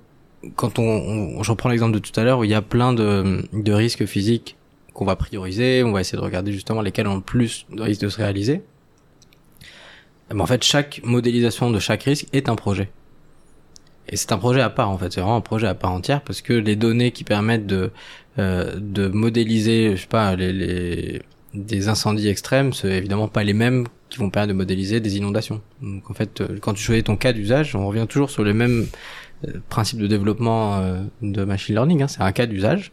quand 0.57 0.77
on, 0.77 0.83
on 0.83 1.41
je 1.41 1.49
reprends 1.49 1.69
l'exemple 1.69 1.93
de 1.93 1.99
tout 1.99 2.17
à 2.19 2.25
l'heure, 2.25 2.39
où 2.39 2.43
il 2.43 2.49
y 2.49 2.53
a 2.53 2.61
plein 2.61 2.91
de, 2.91 3.41
de 3.53 3.71
risques 3.71 4.05
physiques 4.05 4.57
qu'on 4.93 5.05
va 5.05 5.15
prioriser, 5.15 5.83
on 5.83 5.93
va 5.93 6.01
essayer 6.01 6.17
de 6.17 6.23
regarder 6.23 6.51
justement 6.51 6.81
lesquels 6.81 7.07
ont 7.07 7.15
le 7.15 7.21
plus 7.21 7.65
de 7.71 7.81
risques 7.81 8.01
de 8.01 8.09
se 8.09 8.17
réaliser. 8.17 8.61
Mais 10.33 10.41
en 10.41 10.45
fait, 10.45 10.63
chaque 10.63 10.99
modélisation 11.03 11.71
de 11.71 11.79
chaque 11.79 12.03
risque 12.03 12.27
est 12.33 12.49
un 12.49 12.55
projet. 12.55 12.89
Et 14.09 14.17
c'est 14.17 14.33
un 14.33 14.37
projet 14.37 14.59
à 14.59 14.69
part 14.69 14.89
en 14.89 14.97
fait, 14.97 15.13
c'est 15.13 15.21
vraiment 15.21 15.37
un 15.37 15.41
projet 15.41 15.67
à 15.67 15.75
part 15.75 15.91
entière 15.91 16.21
parce 16.21 16.41
que 16.41 16.51
les 16.51 16.75
données 16.75 17.11
qui 17.11 17.23
permettent 17.23 17.65
de 17.65 17.91
euh, 18.37 18.75
de 18.77 19.07
modéliser, 19.07 19.95
je 19.95 20.01
sais 20.01 20.07
pas, 20.07 20.35
les, 20.35 20.51
les 20.51 21.21
des 21.53 21.87
incendies 21.87 22.27
extrêmes, 22.27 22.73
c'est 22.73 22.89
évidemment 22.89 23.27
pas 23.27 23.43
les 23.43 23.53
mêmes 23.53 23.85
qui 24.09 24.19
vont 24.19 24.29
permettre 24.29 24.53
de 24.53 24.57
modéliser 24.57 24.99
des 24.99 25.17
inondations. 25.17 25.61
Donc 25.81 26.09
en 26.09 26.13
fait, 26.13 26.41
euh, 26.41 26.57
quand 26.61 26.73
tu 26.73 26.83
choisis 26.83 27.03
ton 27.03 27.15
cas 27.15 27.33
d'usage, 27.33 27.75
on 27.75 27.87
revient 27.87 28.05
toujours 28.07 28.29
sur 28.29 28.43
le 28.43 28.53
même 28.53 28.87
euh, 29.47 29.59
principe 29.69 29.99
de 29.99 30.07
développement 30.07 30.79
euh, 30.79 31.01
de 31.21 31.43
machine 31.43 31.75
learning. 31.75 32.03
Hein, 32.03 32.07
c'est 32.07 32.21
un 32.21 32.31
cas 32.31 32.45
d'usage. 32.45 32.91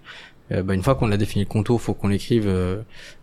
Bah, 0.51 0.75
une 0.75 0.83
fois 0.83 0.97
qu'on 0.97 1.13
a 1.13 1.17
défini 1.17 1.45
le 1.45 1.49
contour, 1.49 1.81
faut 1.81 1.95
qu'on 1.95 2.11
écrive 2.11 2.53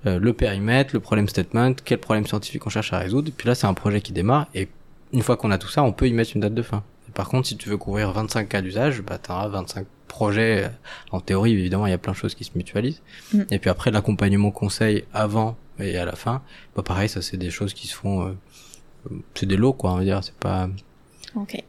le 0.06 0.32
périmètre, 0.32 0.91
le 0.93 1.02
problème 1.02 1.28
statement, 1.28 1.73
quel 1.73 1.97
problème 1.97 2.26
scientifique 2.26 2.65
on 2.65 2.69
cherche 2.69 2.93
à 2.93 3.00
résoudre. 3.00 3.28
Et 3.28 3.34
puis 3.36 3.50
là, 3.50 3.54
c'est 3.54 3.67
un 3.67 3.73
projet 3.73 4.00
qui 4.00 4.13
démarre. 4.13 4.47
Et 4.56 4.69
une 5.12 5.21
fois 5.21 5.36
qu'on 5.36 5.52
a 5.52 5.58
tout 5.58 5.67
ça, 5.67 5.84
on 5.84 5.91
peut 5.91 6.08
y 6.08 6.13
mettre 6.13 6.32
une 6.36 6.39
date 6.39 6.54
de 6.54 6.62
fin. 6.62 6.84
Par 7.13 7.28
contre, 7.28 7.50
si 7.50 7.58
tu 7.58 7.67
veux 7.67 7.76
couvrir 7.76 8.13
25 8.13 8.47
cas 8.47 8.62
d'usage, 8.62 9.02
bah, 9.02 9.19
tu 9.21 9.30
auras 9.30 9.50
25 9.50 9.86
projets. 10.08 10.65
euh, 10.65 10.70
En 11.12 11.20
théorie, 11.20 11.54
évidemment, 11.54 11.86
il 11.86 11.91
y 11.91 11.93
a 11.93 11.98
plein 11.98 12.13
de 12.13 12.17
choses 12.17 12.36
qui 12.36 12.43
se 12.43 12.52
mutualisent. 12.56 13.02
Mm. 13.34 13.41
Et 13.52 13.60
puis 13.60 13.70
après, 13.70 13.91
l'accompagnement 13.91 14.52
conseil 14.52 15.04
avant 15.13 15.58
et 15.80 15.98
à 15.98 16.06
la 16.06 16.15
fin, 16.15 16.41
bah, 16.76 16.84
pareil, 16.84 17.10
ça, 17.10 17.22
c'est 17.22 17.38
des 17.38 17.52
choses 17.52 17.74
qui 17.74 17.88
se 17.88 17.96
font... 17.96 18.28
euh, 18.28 18.32
c'est 19.36 19.46
des 19.46 19.58
lots, 19.58 19.74
quoi, 19.74 19.93
on 19.93 19.98
va 19.98 20.04
dire. 20.04 20.24
C'est 20.24 20.36
pas... 20.36 20.70
Ok. 21.36 21.63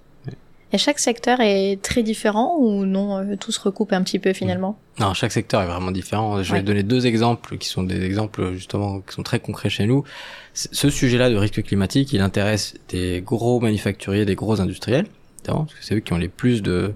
Et 0.71 0.77
chaque 0.77 0.99
secteur 0.99 1.41
est 1.41 1.81
très 1.81 2.03
différent, 2.03 2.57
ou 2.59 2.85
non, 2.85 3.17
euh, 3.17 3.37
tout 3.37 3.53
se 3.53 3.61
recoupe 3.61 3.93
un 3.95 4.03
petit 4.03 4.19
peu 4.19 4.35
finalement? 4.35 4.79
Non, 5.01 5.15
chaque 5.15 5.33
secteur 5.33 5.63
est 5.63 5.67
vraiment 5.67 5.91
différent. 5.91 6.43
Je 6.43 6.53
vais 6.53 6.63
donner 6.63 6.83
deux 6.83 7.07
exemples 7.07 7.57
qui 7.57 7.69
sont 7.69 7.83
des 7.83 8.05
exemples 8.05 8.53
justement 8.53 9.01
qui 9.01 9.15
sont 9.15 9.23
très 9.23 9.41
concrets 9.41 9.71
chez 9.71 9.87
nous. 9.87 10.05
Ce 10.53 10.91
sujet-là 10.91 11.31
de 11.31 11.37
risque 11.37 11.63
climatique, 11.63 12.13
il 12.13 12.21
intéresse 12.21 12.75
des 12.91 13.23
gros 13.25 13.61
manufacturiers, 13.61 14.27
des 14.27 14.35
gros 14.35 14.61
industriels, 14.61 15.07
évidemment, 15.39 15.65
parce 15.65 15.79
que 15.79 15.85
c'est 15.87 15.95
eux 15.95 16.01
qui 16.01 16.13
ont 16.13 16.19
les 16.19 16.29
plus 16.29 16.63
de, 16.63 16.93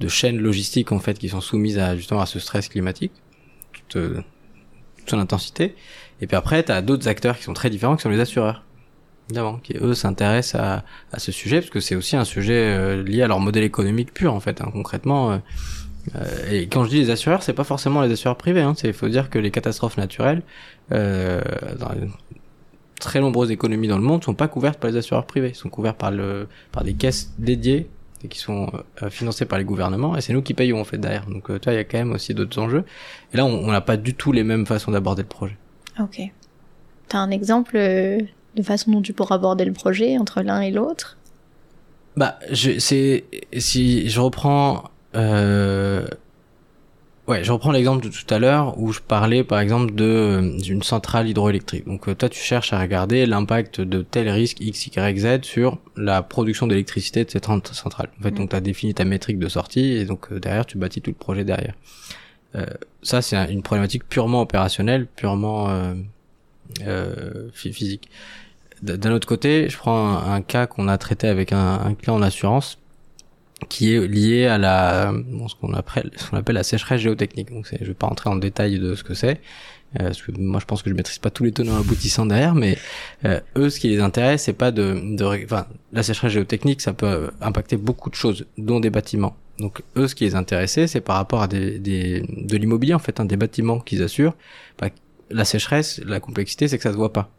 de 0.00 0.08
chaînes 0.08 0.38
logistiques 0.38 0.92
en 0.92 0.98
fait 0.98 1.18
qui 1.18 1.28
sont 1.28 1.40
soumises 1.40 1.78
à 1.78 1.96
justement 1.96 2.20
à 2.20 2.26
ce 2.26 2.38
stress 2.38 2.68
climatique, 2.68 3.12
toute, 3.72 3.96
euh, 3.96 4.22
toute 4.98 5.10
son 5.10 5.18
intensité. 5.18 5.74
Et 6.20 6.26
puis 6.26 6.36
après, 6.36 6.62
tu 6.64 6.72
as 6.72 6.82
d'autres 6.82 7.08
acteurs 7.08 7.36
qui 7.36 7.44
sont 7.44 7.54
très 7.54 7.70
différents, 7.70 7.96
qui 7.96 8.02
sont 8.02 8.10
les 8.10 8.20
assureurs. 8.20 8.64
Évidemment, 9.28 9.56
qui 9.56 9.74
eux 9.80 9.94
s'intéressent 9.94 10.60
à, 10.60 10.84
à 11.12 11.18
ce 11.18 11.32
sujet 11.32 11.60
parce 11.60 11.70
que 11.70 11.80
c'est 11.80 11.94
aussi 11.94 12.16
un 12.16 12.24
sujet 12.24 12.74
euh, 12.76 13.02
lié 13.02 13.22
à 13.22 13.28
leur 13.28 13.40
modèle 13.40 13.64
économique 13.64 14.12
pur 14.12 14.34
en 14.34 14.40
fait. 14.40 14.60
Hein, 14.60 14.68
concrètement, 14.72 15.32
euh, 15.32 15.38
et 16.50 16.66
quand 16.66 16.84
je 16.84 16.90
dis 16.90 16.98
les 16.98 17.10
assureurs, 17.10 17.42
c'est 17.42 17.54
pas 17.54 17.64
forcément 17.64 18.02
les 18.02 18.12
assureurs 18.12 18.36
privés. 18.36 18.60
Hein, 18.60 18.74
il 18.84 18.92
faut 18.92 19.08
dire 19.08 19.30
que 19.30 19.38
les 19.38 19.50
catastrophes 19.50 19.96
naturelles, 19.96 20.42
dans 20.90 21.90
très 23.00 23.20
nombreuses 23.20 23.50
économies 23.50 23.88
dans 23.88 23.96
le 23.96 24.04
monde, 24.04 24.22
sont 24.22 24.34
pas 24.34 24.46
couvertes 24.46 24.78
par 24.78 24.90
les 24.90 24.98
assureurs 24.98 25.24
privés. 25.24 25.54
Sont 25.54 25.70
couverts 25.70 25.94
par 25.94 26.10
le 26.10 26.46
par 26.72 26.84
des 26.84 26.92
caisses 26.92 27.32
dédiées 27.38 27.88
et 28.24 28.28
qui 28.28 28.38
sont 28.38 28.72
euh, 29.02 29.10
financées 29.10 29.44
par 29.44 29.58
les 29.58 29.64
gouvernements. 29.64 30.16
Et 30.16 30.20
c'est 30.20 30.32
nous 30.32 30.42
qui 30.42 30.54
payons 30.54 30.80
en 30.80 30.84
fait 30.84 30.98
derrière. 30.98 31.26
Donc 31.26 31.50
euh, 31.50 31.58
toi, 31.58 31.72
il 31.72 31.76
y 31.76 31.78
a 31.78 31.84
quand 31.84 31.98
même 31.98 32.12
aussi 32.12 32.34
d'autres 32.34 32.58
enjeux. 32.58 32.84
Et 33.32 33.36
là, 33.36 33.44
on 33.44 33.70
n'a 33.70 33.80
pas 33.80 33.96
du 33.96 34.14
tout 34.14 34.32
les 34.32 34.44
mêmes 34.44 34.66
façons 34.66 34.90
d'aborder 34.90 35.22
le 35.22 35.28
projet. 35.28 35.56
Ok. 36.00 36.20
T'as 37.08 37.18
un 37.18 37.30
exemple 37.30 37.76
euh, 37.76 38.18
de 38.56 38.62
façon 38.62 38.90
dont 38.90 39.02
tu 39.02 39.12
pourras 39.12 39.36
aborder 39.36 39.64
le 39.64 39.72
projet 39.72 40.18
entre 40.18 40.42
l'un 40.42 40.60
et 40.60 40.70
l'autre? 40.70 41.18
Bah, 42.16 42.38
je, 42.50 42.78
c'est 42.78 43.24
si 43.58 44.08
je 44.08 44.20
reprends, 44.20 44.84
euh, 45.14 46.06
ouais, 47.28 47.42
je 47.44 47.52
reprends 47.52 47.72
l'exemple 47.72 48.04
de 48.04 48.08
tout 48.10 48.32
à 48.34 48.38
l'heure 48.38 48.78
où 48.78 48.92
je 48.92 49.00
parlais 49.00 49.44
par 49.44 49.60
exemple 49.60 49.94
de 49.94 50.56
d'une 50.62 50.82
centrale 50.82 51.28
hydroélectrique. 51.28 51.86
Donc 51.86 52.08
euh, 52.08 52.14
toi, 52.14 52.28
tu 52.28 52.40
cherches 52.40 52.72
à 52.72 52.80
regarder 52.80 53.26
l'impact 53.26 53.80
de 53.80 54.02
tel 54.02 54.28
risque 54.28 54.58
x, 54.60 54.86
y, 54.88 55.18
z 55.18 55.42
sur 55.42 55.78
la 55.96 56.22
production 56.22 56.66
d'électricité 56.66 57.24
de 57.24 57.30
cette 57.30 57.46
cent- 57.46 57.64
centrale. 57.72 58.08
En 58.20 58.22
fait, 58.22 58.30
Mhm. 58.32 58.36
donc 58.38 58.50
tu 58.50 58.56
as 58.56 58.60
défini 58.60 58.94
ta 58.94 59.04
métrique 59.04 59.38
de 59.38 59.48
sortie 59.48 59.92
et 59.92 60.04
donc 60.04 60.32
euh, 60.32 60.40
derrière, 60.40 60.66
tu 60.66 60.78
bâtis 60.78 61.00
tout 61.00 61.10
le 61.10 61.16
projet 61.16 61.44
derrière. 61.44 61.74
Euh, 62.56 62.66
ça, 63.02 63.20
c'est 63.22 63.36
un- 63.36 63.48
une 63.48 63.62
problématique 63.62 64.08
purement 64.08 64.40
opérationnelle, 64.42 65.06
purement 65.06 65.68
euh, 65.70 65.94
euh, 66.86 67.48
phy- 67.52 67.72
physique. 67.72 68.08
D'un 68.82 69.12
autre 69.12 69.26
côté, 69.26 69.68
je 69.70 69.76
prends 69.78 69.96
un, 70.18 70.34
un 70.34 70.42
cas 70.42 70.66
qu'on 70.66 70.88
a 70.88 70.98
traité 70.98 71.26
avec 71.28 71.52
un, 71.52 71.80
un 71.80 71.94
client 71.94 72.16
en 72.16 72.22
assurance 72.22 72.78
qui 73.68 73.94
est 73.94 74.06
lié 74.06 74.46
à 74.46 74.58
la 74.58 75.12
bon, 75.12 75.48
ce 75.48 75.54
qu'on 75.54 75.72
appelle 75.74 76.10
ce 76.16 76.30
qu'on 76.30 76.36
appelle 76.36 76.56
la 76.56 76.62
sécheresse 76.62 77.00
géotechnique. 77.00 77.52
Donc 77.52 77.68
je 77.70 77.84
vais 77.84 77.94
pas 77.94 78.06
rentrer 78.06 78.30
en 78.30 78.36
détail 78.36 78.78
de 78.78 78.94
ce 78.94 79.04
que 79.04 79.14
c'est 79.14 79.40
euh, 80.00 80.04
parce 80.04 80.22
que 80.22 80.32
moi 80.32 80.60
je 80.60 80.66
pense 80.66 80.82
que 80.82 80.90
je 80.90 80.94
maîtrise 80.94 81.18
pas 81.18 81.30
tous 81.30 81.44
les 81.44 81.52
tenants 81.52 81.76
aboutissants 81.76 82.26
derrière 82.26 82.54
mais 82.54 82.76
euh, 83.24 83.40
eux 83.56 83.70
ce 83.70 83.78
qui 83.78 83.88
les 83.88 84.00
intéresse 84.00 84.42
c'est 84.42 84.52
pas 84.52 84.70
de 84.70 85.16
de 85.16 85.24
enfin 85.44 85.66
la 85.92 86.02
sécheresse 86.02 86.32
géotechnique 86.32 86.80
ça 86.80 86.92
peut 86.92 87.30
impacter 87.40 87.76
beaucoup 87.76 88.10
de 88.10 88.14
choses 88.16 88.46
dont 88.58 88.80
des 88.80 88.90
bâtiments. 88.90 89.36
Donc 89.58 89.82
eux 89.96 90.08
ce 90.08 90.14
qui 90.14 90.24
les 90.24 90.34
intéressait 90.34 90.86
c'est 90.86 91.00
par 91.00 91.16
rapport 91.16 91.42
à 91.42 91.48
des, 91.48 91.78
des 91.78 92.22
de 92.28 92.56
l'immobilier 92.56 92.94
en 92.94 92.98
fait 92.98 93.20
hein, 93.20 93.24
des 93.24 93.36
bâtiments 93.36 93.78
qu'ils 93.78 94.02
assurent 94.02 94.34
bah, 94.78 94.88
la 95.30 95.44
sécheresse 95.44 96.00
la 96.04 96.20
complexité 96.20 96.66
c'est 96.66 96.76
que 96.76 96.82
ça 96.82 96.92
se 96.92 96.96
voit 96.96 97.12
pas 97.12 97.30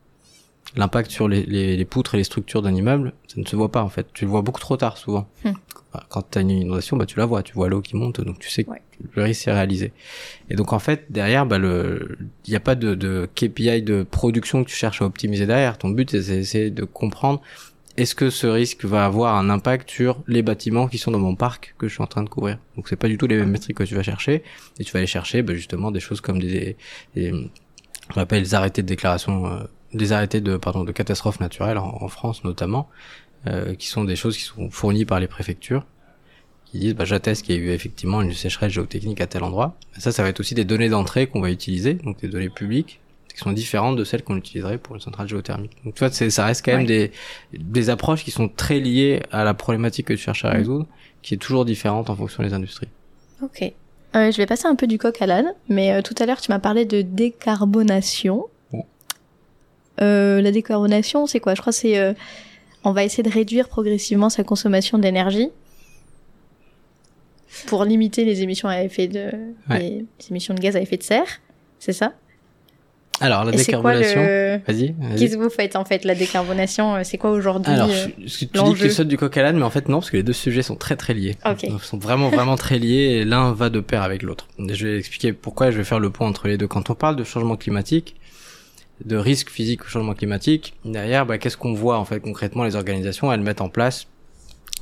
l'impact 0.75 1.11
sur 1.11 1.27
les, 1.27 1.43
les, 1.43 1.77
les 1.77 1.85
poutres 1.85 2.15
et 2.15 2.17
les 2.17 2.23
structures 2.23 2.61
d'un 2.61 2.73
immeuble, 2.73 3.13
ça 3.27 3.39
ne 3.39 3.45
se 3.45 3.55
voit 3.55 3.71
pas 3.71 3.83
en 3.83 3.89
fait. 3.89 4.07
Tu 4.13 4.25
le 4.25 4.31
vois 4.31 4.41
beaucoup 4.41 4.59
trop 4.59 4.77
tard 4.77 4.97
souvent. 4.97 5.27
Hmm. 5.43 5.53
Quand 6.09 6.29
tu 6.29 6.37
as 6.37 6.41
une 6.41 6.51
inondation, 6.51 6.97
bah, 6.97 7.05
tu 7.05 7.17
la 7.17 7.25
vois, 7.25 7.41
tu 7.41 7.53
vois 7.53 7.69
l'eau 7.69 7.81
qui 7.81 7.95
monte, 7.95 8.19
donc 8.19 8.39
tu 8.39 8.49
sais 8.49 8.65
que 8.65 8.71
le 9.13 9.23
risque 9.23 9.47
est 9.47 9.53
réalisé. 9.53 9.93
Et 10.49 10.55
donc 10.55 10.73
en 10.73 10.79
fait, 10.79 11.05
derrière, 11.09 11.45
bah, 11.45 11.57
le, 11.57 12.17
il 12.45 12.49
n'y 12.49 12.55
a 12.57 12.59
pas 12.59 12.75
de, 12.75 12.95
de 12.95 13.29
KPI 13.33 13.81
de 13.81 14.03
production 14.03 14.63
que 14.63 14.69
tu 14.69 14.75
cherches 14.75 15.01
à 15.01 15.05
optimiser 15.05 15.45
derrière. 15.45 15.77
Ton 15.77 15.89
but, 15.89 16.21
c'est 16.21 16.43
c'est 16.43 16.69
de 16.69 16.83
comprendre 16.83 17.41
est-ce 17.97 18.13
que 18.13 18.29
ce 18.29 18.45
risque 18.45 18.83
va 18.83 19.05
avoir 19.05 19.35
un 19.37 19.49
impact 19.49 19.89
sur 19.89 20.21
les 20.27 20.41
bâtiments 20.41 20.87
qui 20.87 20.97
sont 20.97 21.11
dans 21.11 21.19
mon 21.19 21.35
parc 21.35 21.75
que 21.77 21.87
je 21.87 21.93
suis 21.93 22.03
en 22.03 22.07
train 22.07 22.23
de 22.23 22.29
couvrir? 22.29 22.57
Donc 22.75 22.89
c'est 22.89 22.97
pas 22.97 23.07
du 23.07 23.17
tout 23.17 23.25
les 23.25 23.37
mêmes 23.37 23.51
métriques 23.51 23.77
que 23.77 23.85
tu 23.85 23.95
vas 23.95 24.03
chercher, 24.03 24.43
et 24.79 24.83
tu 24.83 24.91
vas 24.91 24.99
aller 24.99 25.07
chercher 25.07 25.41
bah, 25.43 25.53
justement 25.53 25.91
des 25.91 26.01
choses 26.01 26.19
comme 26.19 26.39
des, 26.39 26.75
des 27.15 27.49
on 28.15 28.19
appelle 28.19 28.43
les 28.43 28.53
arrêtés 28.53 28.81
de 28.81 28.87
déclaration 28.87 29.47
euh, 29.47 29.63
des 29.95 30.11
arrêtés 30.11 30.41
de 30.41 30.57
pardon 30.57 30.83
de 30.83 30.91
catastrophes 30.91 31.39
naturelles 31.39 31.77
en, 31.77 31.97
en 32.01 32.07
France 32.07 32.43
notamment 32.43 32.89
euh, 33.47 33.75
qui 33.75 33.87
sont 33.87 34.03
des 34.03 34.15
choses 34.15 34.35
qui 34.37 34.43
sont 34.43 34.69
fournies 34.69 35.05
par 35.05 35.19
les 35.19 35.27
préfectures 35.27 35.85
qui 36.65 36.79
disent 36.79 36.95
bah, 36.95 37.05
j'atteste 37.05 37.45
qu'il 37.45 37.55
y 37.55 37.57
a 37.59 37.61
eu 37.61 37.69
effectivement 37.69 38.21
une 38.21 38.33
sécheresse 38.33 38.71
géotechnique 38.73 39.21
à 39.21 39.27
tel 39.27 39.43
endroit 39.43 39.77
Et 39.97 40.01
ça 40.01 40.11
ça 40.11 40.23
va 40.23 40.29
être 40.29 40.39
aussi 40.39 40.55
des 40.55 40.65
données 40.65 40.89
d'entrée 40.89 41.27
qu'on 41.27 41.41
va 41.41 41.51
utiliser 41.51 41.93
donc 41.95 42.19
des 42.21 42.27
données 42.27 42.49
publiques 42.49 42.99
qui 43.33 43.39
sont 43.41 43.51
différentes 43.51 43.97
de 43.97 44.03
celles 44.05 44.23
qu'on 44.23 44.37
utiliserait 44.37 44.77
pour 44.77 44.95
une 44.95 45.01
centrale 45.01 45.27
géothermique 45.27 45.73
donc 45.83 45.93
tu 45.95 45.99
vois 45.99 46.09
c'est 46.11 46.29
ça 46.29 46.45
reste 46.45 46.63
quand 46.65 46.71
même 46.71 46.81
Ouais. 46.87 47.11
des 47.51 47.57
des 47.59 47.89
approches 47.89 48.23
qui 48.23 48.31
sont 48.31 48.47
très 48.49 48.79
liées 48.79 49.21
à 49.31 49.43
la 49.43 49.53
problématique 49.53 50.07
que 50.07 50.13
tu 50.13 50.19
cherches 50.19 50.45
à 50.45 50.51
Mhm. 50.51 50.57
résoudre 50.57 50.87
qui 51.21 51.33
est 51.33 51.37
toujours 51.37 51.65
différente 51.65 52.09
en 52.09 52.15
fonction 52.15 52.43
des 52.43 52.53
industries 52.53 52.87
Ok. 53.41 53.61
Euh, 54.15 54.31
je 54.31 54.37
vais 54.37 54.45
passer 54.45 54.65
un 54.67 54.75
peu 54.75 54.87
du 54.87 54.97
coq 54.97 55.21
à 55.21 55.25
l'âne, 55.25 55.51
mais 55.67 55.91
euh, 55.91 56.01
tout 56.01 56.15
à 56.19 56.25
l'heure 56.25 56.39
tu 56.39 56.49
m'as 56.49 56.59
parlé 56.59 56.85
de 56.85 57.01
décarbonation. 57.01 58.45
Euh, 60.01 60.41
la 60.41 60.51
décarbonation, 60.51 61.25
c'est 61.27 61.39
quoi? 61.39 61.55
Je 61.55 61.61
crois 61.61 61.71
que 61.71 61.77
c'est 61.79 61.97
euh, 61.97 62.13
on 62.83 62.91
va 62.91 63.03
essayer 63.03 63.23
de 63.23 63.29
réduire 63.29 63.67
progressivement 63.69 64.29
sa 64.29 64.43
consommation 64.43 64.97
d'énergie 64.97 65.49
pour 67.67 67.85
limiter 67.85 68.25
les 68.25 68.41
émissions 68.41 68.67
à 68.67 68.81
effet 68.83 69.07
de 69.07 69.31
Ouais. 69.69 69.79
les, 69.79 70.05
émissions 70.29 70.53
de 70.53 70.59
gaz 70.59 70.75
à 70.75 70.81
effet 70.81 70.97
de 70.97 71.03
serre. 71.03 71.27
C'est 71.79 71.93
ça? 71.93 72.13
Alors 73.21 73.45
la 73.45 73.53
Et 73.53 73.55
décarbonation 73.55 74.21
le 74.21 74.59
vas-y 74.67 74.93
vas-y. 74.99 75.17
Qu'est-ce 75.17 75.37
que 75.37 75.41
vous 75.43 75.49
faites 75.49 75.77
en 75.77 75.85
fait 75.85 76.03
la 76.03 76.15
décarbonation? 76.15 76.95
Euh, 76.95 77.01
C'est 77.05 77.17
quoi 77.17 77.31
aujourd'hui 77.31 77.71
Alors, 77.71 77.89
euh, 77.89 78.07
je- 78.19 78.39
tu 78.45 78.45
dis 78.61 78.73
que 78.77 78.89
saute 78.89 79.07
du 79.07 79.17
coq 79.17 79.37
à 79.37 79.41
l'âne, 79.43 79.55
mais 79.57 79.63
en 79.63 79.69
fait 79.69 79.87
non, 79.87 79.99
parce 79.99 80.11
que 80.11 80.17
les 80.17 80.23
deux 80.23 80.33
sujets 80.33 80.63
sont 80.63 80.75
très 80.75 80.97
très 80.97 81.13
liés. 81.13 81.37
Ils 81.63 81.79
sont 81.79 81.97
vraiment 81.97 82.27
vraiment 82.29 82.57
très 82.57 82.77
liés 82.77 83.19
et 83.21 83.23
l'un 83.23 83.53
va 83.53 83.69
de 83.69 83.79
pair 83.79 84.01
avec 84.01 84.21
l'autre. 84.21 84.47
Je 84.59 84.85
vais 84.87 84.97
expliquer 84.97 85.31
pourquoi 85.31 85.69
et 85.69 85.71
je 85.71 85.77
vais 85.77 85.85
faire 85.85 86.01
le 86.01 86.09
point 86.09 86.27
entre 86.27 86.49
les 86.49 86.57
deux. 86.57 86.67
Quand 86.67 86.89
on 86.89 86.93
parle 86.95 87.15
de 87.15 87.23
changement 87.23 87.55
climatique, 87.55 88.15
de 89.03 89.17
risque 89.17 89.49
physique 89.49 89.83
au 89.83 89.87
changement 89.87 90.13
climatique, 90.13 90.75
derrière, 90.85 91.25
bah, 91.25 91.37
qu'est-ce 91.37 91.57
qu'on 91.57 91.73
voit 91.73 91.97
en 91.97 92.05
fait 92.05 92.19
concrètement 92.19 92.63
Les 92.63 92.75
organisations, 92.75 93.31
elles 93.31 93.41
mettent 93.41 93.61
en 93.61 93.69
place 93.69 94.07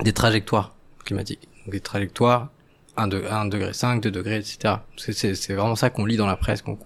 des 0.03 0.13
trajectoires 0.13 0.75
climatiques. 1.03 1.47
Donc, 1.65 1.73
des 1.73 1.79
trajectoires 1.79 2.49
1, 2.97 3.07
de, 3.07 3.23
1 3.29 3.45
degré 3.45 3.73
5, 3.73 4.01
2 4.01 4.11
degrés, 4.11 4.37
etc. 4.37 4.75
C'est- 4.97 5.53
vraiment 5.53 5.75
ça 5.75 5.89
qu'on 5.89 6.05
lit 6.05 6.17
dans 6.17 6.27
la 6.27 6.35
presse. 6.35 6.61
qu'on. 6.61 6.77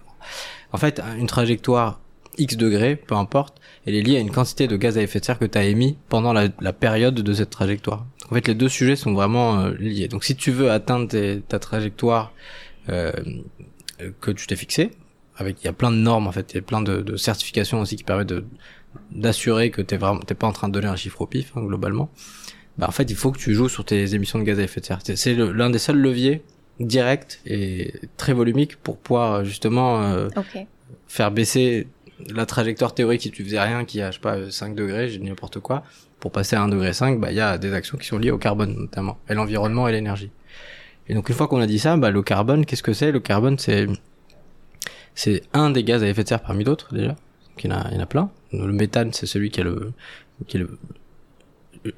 En 0.72 0.78
fait, 0.78 1.00
une 1.18 1.26
trajectoire 1.26 2.00
X 2.38 2.56
degrés, 2.56 2.96
peu 2.96 3.14
importe, 3.14 3.60
elle 3.86 3.94
est 3.94 4.02
liée 4.02 4.16
à 4.16 4.20
une 4.20 4.30
quantité 4.30 4.68
de 4.68 4.76
gaz 4.76 4.96
à 4.96 5.02
effet 5.02 5.20
de 5.20 5.24
serre 5.24 5.38
que 5.38 5.44
tu 5.44 5.58
as 5.58 5.64
émis 5.64 5.98
pendant 6.08 6.32
la, 6.32 6.72
période 6.72 7.14
de 7.14 7.32
cette 7.32 7.50
trajectoire. 7.50 8.06
En 8.30 8.34
fait, 8.34 8.46
les 8.46 8.54
deux 8.54 8.68
sujets 8.68 8.96
sont 8.96 9.12
vraiment 9.12 9.60
euh, 9.60 9.74
liés. 9.78 10.08
Donc, 10.08 10.24
si 10.24 10.36
tu 10.36 10.50
veux 10.50 10.70
atteindre 10.70 11.08
ta 11.48 11.58
trajectoire 11.58 12.32
euh, 12.88 13.12
que 14.20 14.30
tu 14.30 14.46
t'es 14.46 14.56
fixée, 14.56 14.90
avec 15.38 15.62
il 15.62 15.64
y 15.64 15.68
a 15.68 15.72
plein 15.72 15.90
de 15.90 15.96
normes 15.96 16.26
en 16.26 16.32
fait, 16.32 16.52
il 16.52 16.56
y 16.56 16.58
a 16.58 16.62
plein 16.62 16.82
de, 16.82 17.00
de 17.00 17.16
certifications 17.16 17.80
aussi 17.80 17.96
qui 17.96 18.04
permettent 18.04 18.28
de 18.28 18.44
d'assurer 19.12 19.70
que 19.70 19.80
t'es 19.82 19.96
vraiment 19.96 20.20
t'es 20.20 20.34
pas 20.34 20.46
en 20.46 20.52
train 20.52 20.68
de 20.68 20.72
donner 20.74 20.88
un 20.88 20.96
chiffre 20.96 21.20
au 21.22 21.26
pif 21.26 21.52
hein, 21.56 21.62
globalement. 21.62 22.10
Bah, 22.78 22.86
en 22.88 22.92
fait, 22.92 23.10
il 23.10 23.16
faut 23.16 23.32
que 23.32 23.38
tu 23.38 23.54
joues 23.54 23.68
sur 23.68 23.84
tes 23.84 24.14
émissions 24.14 24.38
de 24.38 24.44
gaz 24.44 24.58
à 24.60 24.62
effet 24.62 24.80
de 24.80 24.86
serre. 24.86 25.00
C'est- 25.02 25.34
l'un 25.34 25.68
des 25.70 25.78
seuls 25.80 25.98
leviers 25.98 26.42
directs 26.80 27.40
et 27.44 27.92
très 28.16 28.32
volumiques 28.32 28.76
pour 28.76 28.98
pouvoir 28.98 29.44
justement 29.44 30.00
euh, 30.02 30.28
faire 31.08 31.30
baisser 31.32 31.88
la 32.32 32.46
trajectoire 32.46 32.94
théorique 32.94 33.22
si 33.22 33.30
tu 33.32 33.44
faisais 33.44 33.60
rien 33.60 33.84
qui 33.84 34.00
a 34.00 34.10
je 34.10 34.16
sais 34.16 34.20
pas 34.20 34.36
euh, 34.36 34.50
5 34.50 34.74
degrés 34.74 35.08
j'ai 35.08 35.18
n'importe 35.18 35.58
quoi 35.60 35.82
pour 36.20 36.30
passer 36.32 36.54
à 36.56 36.62
1 36.62 36.68
degré 36.68 36.92
5 36.92 37.20
bah 37.20 37.30
il 37.32 37.36
y 37.36 37.40
a 37.40 37.58
des 37.58 37.72
actions 37.72 37.96
qui 37.98 38.06
sont 38.06 38.18
liées 38.18 38.30
au 38.32 38.38
carbone 38.38 38.74
notamment 38.76 39.18
et 39.28 39.34
l'environnement 39.34 39.86
et 39.88 39.92
l'énergie 39.92 40.30
et 41.08 41.14
donc 41.14 41.28
une 41.28 41.34
fois 41.34 41.46
qu'on 41.48 41.60
a 41.60 41.66
dit 41.66 41.78
ça 41.80 41.96
bah 41.96 42.10
le 42.10 42.22
carbone 42.22 42.64
qu'est-ce 42.66 42.82
que 42.82 42.92
c'est? 42.92 43.10
Le 43.12 43.20
carbone 43.20 43.58
c'est 43.58 43.86
c'est 45.18 45.42
un 45.52 45.70
des 45.70 45.82
gaz 45.82 46.04
à 46.04 46.08
effet 46.08 46.22
de 46.22 46.28
serre 46.28 46.42
parmi 46.42 46.62
d'autres 46.62 46.94
déjà 46.94 47.16
il 47.58 47.68
y 47.68 47.72
en 47.72 47.76
a 47.76 47.88
il 47.90 47.96
y 47.96 47.98
en 47.98 48.02
a 48.02 48.06
plein. 48.06 48.30
Le 48.52 48.72
méthane 48.72 49.12
c'est 49.12 49.26
celui 49.26 49.50
qui 49.50 49.60
est 49.60 49.64
le 49.64 49.92
qui 50.46 50.58
est 50.58 50.60
le 50.60 50.78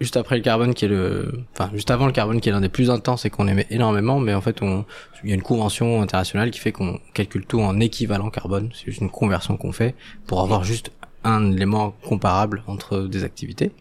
juste 0.01 0.17
après 0.17 0.37
le 0.37 0.43
carbone 0.43 0.73
qui 0.73 0.87
est 0.87 0.89
le 0.89 1.31
enfin 1.53 1.71
juste 1.75 1.91
avant 1.91 2.07
le 2.07 2.13
carbone 2.13 2.41
qui 2.41 2.49
est 2.49 2.53
l'un 2.53 2.63
des 2.63 2.71
plus 2.71 2.89
intenses 2.91 3.27
et 3.27 3.31
qu'on 3.31 3.47
émet 3.47 3.67
énormément 3.69 4.21
mais 4.21 4.33
en 4.33 4.41
fait 4.41 4.63
on 4.63 4.87
il 5.23 5.29
y 5.29 5.33
a 5.33 5.35
une 5.35 5.43
convention 5.43 6.01
internationale 6.01 6.51
qui 6.51 6.61
fait 6.61 6.73
qu'on 6.73 6.99
calcule 7.13 7.45
tout 7.45 7.61
en 7.61 7.79
équivalent 7.79 8.31
carbone. 8.31 8.71
C'est 8.73 8.87
juste 8.87 9.03
une 9.03 9.11
conversion 9.11 9.59
qu'on 9.59 9.73
fait 9.73 9.95
pour 10.27 10.41
avoir 10.41 10.65
juste 10.65 10.91
un 11.23 11.53
élément 11.53 11.91
comparable 12.03 12.63
entre 12.67 13.01
des 13.01 13.25
activités. 13.25 13.73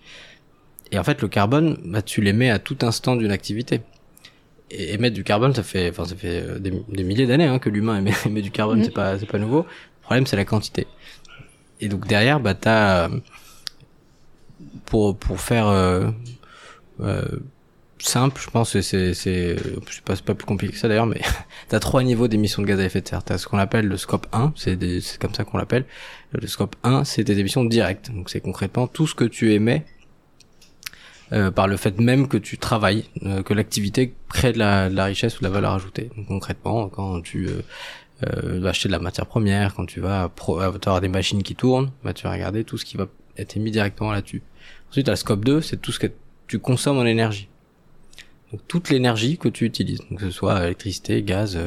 Et 0.92 1.00
en 1.00 1.04
fait 1.06 1.22
le 1.22 1.30
carbone 1.30 1.78
bah 1.86 2.02
tu 2.02 2.20
l'émets 2.20 2.50
à 2.50 2.60
tout 2.60 2.80
instant 2.82 3.16
d'une 3.16 3.32
activité 3.32 3.80
et 4.72 4.94
émettre 4.94 5.16
du 5.16 5.24
carbone 5.24 5.54
ça 5.54 5.64
fait 5.64 5.90
enfin 5.90 6.06
ça 6.06 6.16
fait 6.16 6.44
euh, 6.44 6.60
des, 6.60 6.72
des 6.90 7.04
milliers 7.04 7.26
d'années 7.28 7.46
hein, 7.46 7.60
que 7.60 7.70
l'humain 7.70 7.98
émet, 7.98 8.12
émet 8.26 8.42
du 8.42 8.52
carbone 8.52 8.80
Mhm. 8.80 8.86
c'est 8.86 8.94
pas 8.94 9.18
c'est 9.20 9.26
pas 9.26 9.40
nouveau 9.40 9.60
le 9.60 10.02
problème 10.04 10.26
c'est 10.28 10.36
la 10.38 10.46
quantité 10.46 10.86
et 11.82 11.88
donc 11.88 12.08
derrière 12.08 12.40
bah 12.40 12.54
t'as 12.54 13.08
euh, 13.08 13.20
pour 14.86 15.18
pour 15.18 15.40
faire 15.40 15.68
euh, 15.68 16.10
euh, 17.02 17.24
simple, 18.00 18.42
je 18.44 18.50
pense 18.50 18.74
que 18.74 18.82
c'est 18.82 19.14
c'est 19.14 19.56
pas 20.06 20.16
c'est 20.16 20.24
pas 20.26 20.34
plus 20.36 20.46
compliqué 20.46 20.74
que 20.74 20.80
ça 20.80 20.88
d'ailleurs, 20.88 21.06
mais 21.06 21.22
t'as 21.70 21.80
trois 21.80 22.04
niveaux 22.04 22.28
d'émissions 22.28 22.62
de 22.62 22.68
gaz 22.68 22.80
à 22.80 22.86
effet 22.86 23.02
de 23.02 23.08
serre. 23.08 23.24
T'as 23.24 23.38
ce 23.38 23.48
qu'on 23.48 23.58
appelle 23.58 23.88
le 23.88 23.98
scope 23.98 24.28
1, 24.34 24.54
c'est 24.56 24.76
des- 24.76 25.02
c'est 25.02 25.20
comme 25.20 25.34
ça 25.34 25.44
qu'on 25.44 25.58
l'appelle. 25.58 25.86
Le 26.34 26.46
scope 26.48 26.76
1, 26.84 27.04
c'est 27.04 27.24
des 27.24 27.40
émissions 27.40 27.64
directes. 27.66 28.12
Donc 28.12 28.30
c'est 28.30 28.40
concrètement 28.42 28.88
tout 28.88 29.08
ce 29.08 29.16
que 29.16 29.24
tu 29.26 29.54
émets 29.54 29.86
euh, 31.32 31.52
par 31.52 31.68
le 31.68 31.78
fait 31.78 32.00
même 32.00 32.28
que 32.28 32.38
tu 32.38 32.58
travailles, 32.58 33.06
euh, 33.24 33.44
que 33.44 33.54
l'activité 33.54 34.14
crée 34.30 34.52
de 34.54 34.58
la, 34.60 34.90
de 34.90 34.96
la 34.96 35.06
richesse 35.06 35.38
ou 35.38 35.40
de 35.40 35.46
la 35.46 35.52
valeur 35.52 35.74
ajoutée. 35.74 36.10
Donc, 36.18 36.28
concrètement, 36.28 36.90
quand 36.90 37.22
tu 37.22 37.48
euh, 37.48 37.62
euh, 38.26 38.60
vas 38.60 38.70
acheter 38.70 38.90
de 38.90 38.94
la 38.94 39.00
matière 39.00 39.26
première, 39.28 39.76
quand 39.76 39.86
tu 39.86 40.00
vas 40.00 40.30
pro- 40.30 40.60
avoir 40.60 41.02
des 41.02 41.08
machines 41.08 41.44
qui 41.44 41.56
tournent, 41.56 41.92
bah, 42.04 42.14
tu 42.14 42.24
vas 42.24 42.32
regarder 42.32 42.64
tout 42.64 42.78
ce 42.78 42.86
qui 42.86 42.98
va 42.98 43.08
été 43.38 43.60
mis 43.60 43.72
directement 43.72 44.12
là-dessus. 44.12 44.42
Ensuite, 44.90 45.08
le 45.08 45.16
scope 45.16 45.46
2, 45.46 45.62
c'est 45.62 45.78
tout 45.82 45.92
ce 45.92 46.00
que 46.00 46.08
tu 46.48 46.60
consommes 46.60 46.98
en 46.98 47.06
énergie. 47.06 47.48
Donc 48.52 48.62
toute 48.68 48.90
l'énergie 48.90 49.38
que 49.38 49.48
tu 49.48 49.66
utilises, 49.66 50.00
que 50.18 50.22
ce 50.24 50.32
soit 50.32 50.66
électricité, 50.66 51.22
gaz, 51.22 51.58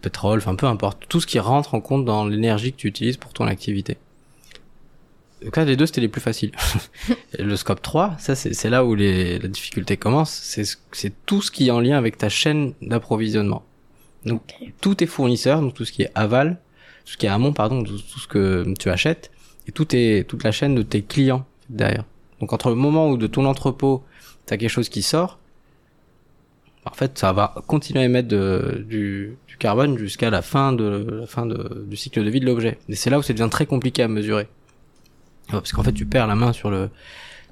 pétrole, 0.00 0.38
enfin 0.38 0.54
peu 0.54 0.66
importe, 0.66 1.04
tout 1.08 1.20
ce 1.20 1.26
qui 1.26 1.38
rentre 1.38 1.74
en 1.74 1.82
compte 1.82 2.06
dans 2.06 2.26
l'énergie 2.26 2.72
que 2.72 2.78
tu 2.78 2.88
utilises 2.88 3.18
pour 3.18 3.34
ton 3.34 3.46
activité. 3.46 3.98
Donc 5.44 5.56
là, 5.56 5.64
les 5.64 5.76
deux, 5.76 5.86
c'était 5.86 6.00
les 6.00 6.08
plus 6.08 6.20
faciles. 6.20 6.52
le 7.38 7.56
scope 7.56 7.82
3, 7.82 8.16
ça, 8.18 8.34
c'est 8.34 8.70
là 8.70 8.84
où 8.84 8.94
les, 8.94 9.38
la 9.38 9.48
difficulté 9.48 9.96
commence. 9.96 10.30
C'est 10.92 11.12
tout 11.26 11.42
ce 11.42 11.50
qui 11.50 11.68
est 11.68 11.70
en 11.70 11.80
lien 11.80 11.96
avec 11.96 12.18
ta 12.18 12.28
chaîne 12.28 12.74
d'approvisionnement. 12.82 13.64
Donc, 14.24 14.42
tous 14.80 14.96
tes 14.96 15.06
fournisseurs, 15.06 15.60
donc 15.60 15.74
tout 15.74 15.84
ce 15.84 15.92
qui 15.92 16.02
est 16.02 16.10
aval, 16.14 16.58
tout 17.04 17.12
ce 17.12 17.16
qui 17.16 17.26
est 17.26 17.30
amont, 17.30 17.52
pardon, 17.52 17.84
tout, 17.84 17.98
ce 17.98 18.26
que 18.26 18.74
tu 18.78 18.90
achètes, 18.90 19.30
et 19.66 19.72
tout 19.72 19.94
est, 19.94 20.28
toute 20.28 20.42
la 20.42 20.50
chaîne 20.50 20.74
de 20.74 20.82
tes 20.82 21.02
clients 21.02 21.46
derrière. 21.68 22.04
Donc, 22.40 22.52
entre 22.52 22.70
le 22.70 22.74
moment 22.74 23.08
où 23.10 23.16
de 23.16 23.26
ton 23.26 23.44
entrepôt, 23.44 24.04
tu 24.46 24.54
as 24.54 24.56
quelque 24.56 24.70
chose 24.70 24.88
qui 24.88 25.02
sort, 25.02 25.38
en 26.84 26.94
fait, 26.94 27.18
ça 27.18 27.32
va 27.32 27.54
continuer 27.66 28.00
à 28.00 28.04
émettre 28.04 28.28
de, 28.28 28.84
du, 28.88 29.36
du, 29.46 29.56
carbone 29.58 29.98
jusqu'à 29.98 30.30
la 30.30 30.42
fin 30.42 30.72
de 30.72 31.18
la 31.20 31.26
fin 31.26 31.44
de, 31.44 31.84
du 31.86 31.96
cycle 31.96 32.24
de 32.24 32.30
vie 32.30 32.40
de 32.40 32.46
l'objet. 32.46 32.78
Et 32.88 32.94
c'est 32.94 33.10
là 33.10 33.18
où 33.18 33.22
ça 33.22 33.32
devient 33.34 33.50
très 33.50 33.66
compliqué 33.66 34.02
à 34.02 34.08
mesurer 34.08 34.48
parce 35.50 35.72
qu'en 35.72 35.82
fait 35.82 35.92
tu 35.92 36.06
perds 36.06 36.26
la 36.26 36.34
main 36.34 36.52
sur 36.52 36.70
le 36.70 36.90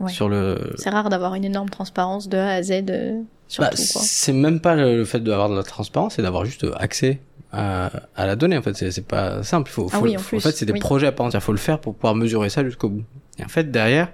sur 0.09 0.29
le 0.29 0.75
c'est 0.77 0.91
rare 0.91 1.09
d'avoir 1.09 1.35
une 1.35 1.45
énorme 1.45 1.71
transparence 1.71 2.29
de 2.29 2.37
A 2.37 2.55
à 2.55 2.63
Z 2.63 2.85
euh, 2.91 3.23
sur 3.49 3.63
bah, 3.63 3.71
c'est 3.75 4.33
même 4.33 4.61
pas 4.61 4.75
le, 4.75 5.05
fait 5.05 5.21
d'avoir 5.21 5.49
de 5.49 5.57
la 5.57 5.63
transparence 5.63 6.15
c'est 6.17 6.23
d'avoir 6.23 6.45
juste 6.45 6.67
accès 6.79 7.21
à, 7.53 7.91
à, 8.17 8.27
la 8.27 8.37
donnée 8.37 8.59
en 8.59 8.63
fait. 8.63 8.75
C'est 8.75 9.07
pas 9.07 9.43
simple. 9.43 9.71
Il 9.71 9.73
faut, 9.73 9.89
ah 9.93 10.01
oui, 10.01 10.17
en, 10.17 10.21
fait 10.21 10.51
c'est 10.51 10.67
des 10.67 10.79
projets 10.79 11.07
à 11.07 11.13
part 11.13 11.27
entière. 11.27 11.43
Faut 11.43 11.53
le 11.53 11.59
faire 11.59 11.81
pour 11.81 11.95
pouvoir 11.95 12.15
mesurer 12.15 12.51
ça 12.51 12.65
jusqu'au 12.65 12.89
bout. 12.89 13.05
Et 13.39 13.45
en 13.45 13.49
fait 13.49 13.71
derrière 13.71 14.13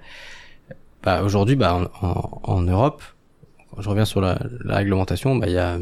bah 1.03 1.21
aujourd'hui 1.23 1.55
bah 1.55 1.89
en, 2.01 2.41
en, 2.43 2.61
Europe 2.61 3.03
quand 3.69 3.81
je 3.81 3.89
reviens 3.89 4.05
sur 4.05 4.21
la, 4.21 4.39
la 4.63 4.77
réglementation 4.77 5.35
bah 5.35 5.47
il 5.47 5.53
y 5.53 5.57
a 5.57 5.77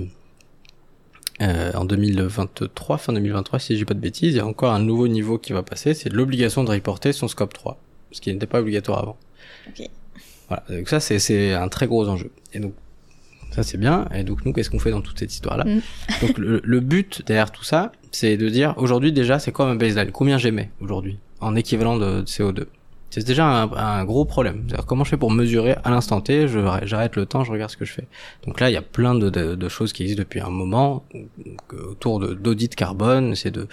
euh, 1.41 1.71
en 1.73 1.85
2023, 1.85 2.97
fin 2.97 3.13
2023, 3.13 3.59
si 3.59 3.77
j'ai 3.77 3.85
pas 3.85 3.95
de 3.95 3.99
bêtises, 3.99 4.33
il 4.33 4.37
y 4.37 4.39
a 4.39 4.45
encore 4.45 4.73
un 4.73 4.79
nouveau 4.79 5.07
niveau 5.07 5.39
qui 5.39 5.53
va 5.53 5.63
passer, 5.63 5.95
c'est 5.95 6.11
l'obligation 6.11 6.63
de 6.63 6.69
reporter 6.69 7.13
son 7.13 7.27
scope 7.27 7.53
3 7.53 7.79
ce 8.11 8.21
qui 8.21 8.31
n'était 8.33 8.47
pas 8.47 8.59
obligatoire 8.59 8.99
avant. 8.99 9.17
Okay. 9.69 9.89
Voilà, 10.47 10.63
donc 10.69 10.89
ça 10.89 10.99
c'est 10.99 11.53
un 11.53 11.67
très 11.67 11.87
gros 11.87 12.07
enjeu. 12.07 12.31
Et 12.53 12.59
donc 12.59 12.73
ça 13.51 13.63
c'est 13.63 13.77
bien. 13.77 14.07
Et 14.13 14.23
donc 14.23 14.45
nous, 14.45 14.53
qu'est-ce 14.53 14.69
qu'on 14.69 14.79
fait 14.79 14.91
dans 14.91 15.01
toute 15.01 15.19
cette 15.19 15.33
histoire-là 15.33 15.65
mm. 15.65 15.81
Donc 16.21 16.37
le, 16.37 16.61
le, 16.63 16.79
but 16.79 17.25
derrière 17.25 17.51
tout 17.51 17.63
ça, 17.63 17.91
c'est 18.11 18.37
de 18.37 18.49
dire 18.49 18.73
aujourd'hui 18.77 19.11
déjà, 19.11 19.39
c'est 19.39 19.51
quoi 19.51 19.65
ma 19.65 19.75
baseline? 19.75 20.11
Combien 20.11 20.37
j'émets 20.37 20.71
aujourd'hui 20.79 21.19
en 21.39 21.55
équivalent 21.55 21.97
de, 21.97 22.23
CO2 22.23 22.65
c'est 23.11 23.27
déjà 23.27 23.45
un, 23.45 24.05
gros 24.05 24.23
problème. 24.23 24.65
Comment 24.87 25.03
je 25.03 25.09
fais 25.09 25.17
pour 25.17 25.31
mesurer 25.31 25.75
à 25.83 25.89
l'instant 25.89 26.21
T 26.21 26.47
J'arrête 26.47 27.17
le 27.17 27.25
temps, 27.25 27.43
je 27.43 27.51
regarde 27.51 27.69
ce 27.69 27.77
que 27.77 27.83
je 27.83 27.91
fais. 27.91 28.07
Donc 28.47 28.59
là, 28.61 28.69
il 28.69 28.73
y 28.73 28.77
a 28.77 28.81
plein 28.81 29.13
de, 29.13 29.69
choses 29.69 29.91
qui 29.91 30.03
existent 30.03 30.23
depuis 30.23 30.39
un 30.39 30.49
moment 30.49 31.05
autour 31.73 32.19
d'audit 32.19 32.73
carbone. 32.73 33.35
C'est 33.35 33.51
de 33.51 33.67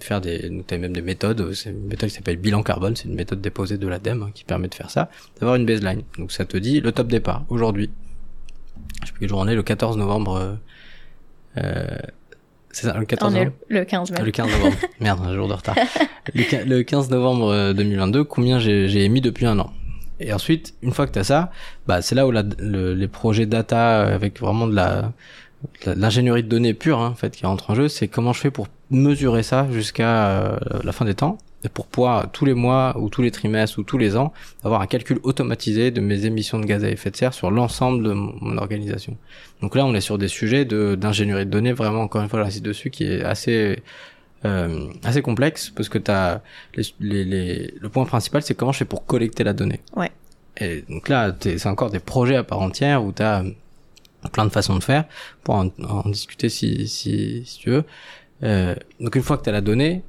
faire 0.00 0.20
des, 0.20 0.50
même 0.72 0.92
des 0.92 1.02
méthodes, 1.02 1.52
c'est 1.54 1.70
une 1.70 1.86
méthode 1.86 2.08
qui 2.08 2.16
s'appelle 2.16 2.36
bilan 2.36 2.62
carbone, 2.62 2.96
c'est 2.96 3.08
une 3.08 3.14
méthode 3.14 3.40
déposée 3.40 3.78
de 3.78 3.86
l'ADEME 3.86 4.22
hein, 4.22 4.30
qui 4.34 4.44
permet 4.44 4.68
de 4.68 4.74
faire 4.74 4.90
ça, 4.90 5.08
d'avoir 5.38 5.56
une 5.56 5.66
baseline. 5.66 6.02
Donc 6.18 6.32
ça 6.32 6.44
te 6.44 6.56
dit 6.56 6.80
le 6.80 6.92
top 6.92 7.06
départ, 7.08 7.44
aujourd'hui. 7.48 7.90
Je 9.02 9.06
sais 9.06 9.12
plus 9.12 9.20
quelle 9.20 9.28
journée, 9.28 9.54
le 9.54 9.62
14 9.62 9.96
novembre, 9.96 10.58
euh, 11.58 11.98
c'est 12.76 12.88
ça, 12.88 12.98
le 12.98 13.06
14 13.06 13.32
novembre 13.32 13.52
Le 13.68 13.84
15 13.84 14.12
Le 14.22 14.30
15 14.30 14.50
novembre. 14.50 14.76
Merde, 15.00 15.20
un 15.24 15.34
jour 15.34 15.48
de 15.48 15.54
retard. 15.54 15.76
Le, 16.34 16.82
15 16.82 17.08
novembre 17.08 17.72
2022, 17.72 18.18
euh, 18.18 18.24
combien 18.24 18.58
j'ai 18.58 19.02
émis 19.02 19.22
depuis 19.22 19.46
un 19.46 19.58
an? 19.58 19.72
Et 20.20 20.30
ensuite, 20.34 20.74
une 20.82 20.92
fois 20.92 21.06
que 21.06 21.12
tu 21.12 21.18
as 21.18 21.24
ça, 21.24 21.50
bah 21.86 22.02
c'est 22.02 22.14
là 22.14 22.26
où 22.26 22.30
la, 22.30 22.42
les 22.42 23.08
projets 23.08 23.46
data 23.46 24.02
avec 24.02 24.38
vraiment 24.40 24.66
de 24.66 24.74
la 24.74 25.12
l'ingénierie 25.86 26.42
de 26.42 26.48
données 26.48 26.74
pure 26.74 27.00
hein, 27.00 27.08
en 27.08 27.14
fait 27.14 27.34
qui 27.34 27.46
rentre 27.46 27.70
en 27.70 27.74
jeu, 27.74 27.88
c'est 27.88 28.08
comment 28.08 28.34
je 28.34 28.40
fais 28.40 28.50
pour 28.50 28.68
mesurer 28.90 29.42
ça 29.42 29.66
jusqu'à 29.70 30.28
euh, 30.28 30.58
la 30.84 30.92
fin 30.92 31.06
des 31.06 31.14
temps 31.14 31.38
pour 31.68 31.86
pouvoir 31.86 32.30
tous 32.30 32.44
les 32.44 32.54
mois 32.54 32.96
ou 32.98 33.08
tous 33.08 33.22
les 33.22 33.30
trimestres 33.30 33.78
ou 33.78 33.82
tous 33.82 33.98
les 33.98 34.16
ans 34.16 34.32
avoir 34.64 34.80
un 34.80 34.86
calcul 34.86 35.18
automatisé 35.22 35.90
de 35.90 36.00
mes 36.00 36.26
émissions 36.26 36.58
de 36.58 36.66
gaz 36.66 36.84
à 36.84 36.90
effet 36.90 37.10
de 37.10 37.16
serre 37.16 37.34
sur 37.34 37.50
l'ensemble 37.50 38.02
de 38.04 38.12
mon, 38.12 38.56
organisation. 38.58 39.16
Donc 39.62 39.74
là, 39.74 39.84
on 39.84 39.94
est 39.94 40.00
sur 40.00 40.18
des 40.18 40.28
sujets 40.28 40.64
d'ingénierie 40.64 41.46
de, 41.46 41.50
données 41.50 41.72
vraiment 41.72 42.02
encore 42.02 42.22
une 42.22 42.28
fois 42.28 42.42
j'insiste 42.44 42.64
dessus 42.64 42.90
qui 42.90 43.04
est 43.04 43.22
assez 43.22 43.82
euh, 44.44 44.88
assez 45.02 45.22
complexe 45.22 45.70
parce 45.70 45.88
que 45.88 45.98
as 46.10 46.42
les, 46.74 47.24
les, 47.24 47.74
le 47.80 47.88
point 47.88 48.04
principal 48.04 48.42
c'est 48.42 48.54
comment 48.54 48.72
je 48.72 48.78
fais 48.78 48.84
pour 48.84 49.06
collecter 49.06 49.44
la 49.44 49.52
donnée. 49.52 49.80
Ouais. 49.94 50.10
Et 50.58 50.84
donc 50.88 51.08
là, 51.08 51.34
c'est 51.40 51.66
encore 51.66 51.90
des 51.90 51.98
projets 51.98 52.36
à 52.36 52.44
part 52.44 52.60
entière 52.60 53.04
où 53.04 53.12
tu 53.12 53.22
as 53.22 53.44
plein 54.32 54.44
de 54.44 54.50
façons 54.50 54.76
de 54.76 54.82
faire 54.82 55.04
pour 55.44 55.54
en, 55.54 56.08
discuter 56.08 56.48
si, 56.48 56.88
si, 56.88 57.44
si, 57.44 57.58
tu 57.58 57.70
veux. 57.70 57.84
Euh, 58.42 58.74
donc 59.00 59.14
une 59.14 59.22
fois 59.22 59.38
que 59.38 59.44
tu 59.44 59.48
as 59.48 59.52
la 59.52 59.60
donnée, 59.60 60.02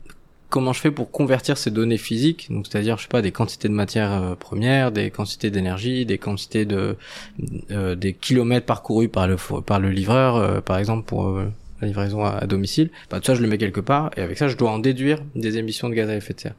comment 0.49 0.73
je 0.73 0.79
fais 0.79 0.91
pour 0.91 1.11
convertir 1.11 1.57
ces 1.57 1.71
données 1.71 1.97
physiques, 1.97 2.47
donc 2.49 2.67
c'est-à-dire 2.67 2.97
je 2.97 3.03
sais 3.03 3.09
pas 3.09 3.21
des 3.21 3.31
quantités 3.31 3.67
de 3.67 3.73
matières 3.73 4.11
euh, 4.11 4.35
premières, 4.35 4.91
des 4.91 5.11
quantités 5.11 5.51
d'énergie, 5.51 6.05
des 6.05 6.17
quantités 6.17 6.65
de 6.65 6.95
euh, 7.71 7.95
des 7.95 8.13
kilomètres 8.13 8.65
parcourus 8.65 9.09
par 9.09 9.27
le 9.27 9.37
par 9.65 9.79
le 9.79 9.89
livreur 9.89 10.35
euh, 10.35 10.61
par 10.61 10.77
exemple 10.77 11.05
pour 11.05 11.39
la 11.81 11.87
livraison 11.87 12.23
à, 12.23 12.45
domicile, 12.47 12.89
bah 13.09 13.19
tout 13.19 13.25
ça 13.25 13.35
je 13.35 13.41
le 13.41 13.47
mets 13.47 13.57
quelque 13.57 13.81
part 13.81 14.11
et 14.17 14.21
avec 14.21 14.37
ça 14.37 14.47
je 14.47 14.57
dois 14.57 14.71
en 14.71 14.79
déduire 14.79 15.19
des 15.35 15.57
émissions 15.57 15.89
de 15.89 15.93
gaz 15.93 16.09
à 16.09 16.15
effet 16.15 16.33
de 16.33 16.39
serre. 16.39 16.55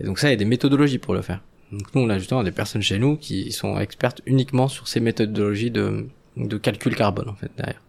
Et 0.00 0.04
donc 0.04 0.18
ça 0.18 0.28
il 0.28 0.30
y 0.30 0.34
a 0.34 0.36
des 0.36 0.44
méthodologies 0.44 0.98
pour 0.98 1.14
le 1.14 1.22
faire. 1.22 1.40
Donc 1.72 1.94
nous 1.94 2.02
on 2.02 2.08
a 2.08 2.18
justement 2.18 2.42
des 2.44 2.52
personnes 2.52 2.82
chez 2.82 2.98
nous 2.98 3.16
qui 3.16 3.52
sont 3.52 3.78
expertes 3.78 4.22
uniquement 4.26 4.68
sur 4.68 4.88
ces 4.88 5.00
méthodologies 5.00 5.70
de 5.70 6.06
de 6.36 6.56
calcul 6.56 6.94
carbone 6.94 7.28
en 7.28 7.34
fait 7.34 7.50
derrière. 7.56 7.80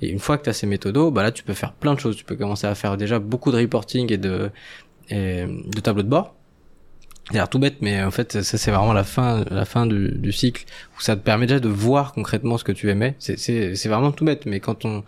Et 0.00 0.08
une 0.08 0.18
fois 0.18 0.38
que 0.38 0.44
tu 0.44 0.50
as 0.50 0.52
ces 0.52 0.66
méthodos, 0.66 1.10
bah 1.10 1.22
là 1.22 1.32
tu 1.32 1.42
peux 1.42 1.54
faire 1.54 1.72
plein 1.72 1.94
de 1.94 2.00
choses. 2.00 2.16
Tu 2.16 2.24
peux 2.24 2.36
commencer 2.36 2.66
à 2.66 2.74
faire 2.74 2.96
déjà 2.96 3.18
beaucoup 3.18 3.50
de 3.50 3.56
reporting 3.56 4.12
et 4.12 4.18
de 4.18 4.50
et 5.10 5.44
de 5.46 5.80
tableaux 5.80 6.02
de 6.02 6.08
bord. 6.08 6.34
C'est 7.30 7.50
tout 7.50 7.58
bête, 7.58 7.76
mais 7.82 8.02
en 8.02 8.10
fait 8.10 8.40
ça 8.42 8.56
c'est 8.56 8.70
vraiment 8.70 8.94
la 8.94 9.04
fin 9.04 9.44
la 9.50 9.66
fin 9.66 9.86
du, 9.86 10.12
du, 10.12 10.32
cycle 10.32 10.64
où 10.96 11.02
ça 11.02 11.14
te 11.14 11.20
permet 11.20 11.46
déjà 11.46 11.60
de 11.60 11.68
voir 11.68 12.14
concrètement 12.14 12.56
ce 12.56 12.64
que 12.64 12.72
tu 12.72 12.88
émets. 12.90 13.16
C'est 13.18 13.38
c'est 13.38 13.74
c'est 13.74 13.88
vraiment 13.90 14.12
tout 14.12 14.24
bête, 14.24 14.46
mais 14.46 14.60
quand 14.60 14.86
on 14.86 15.04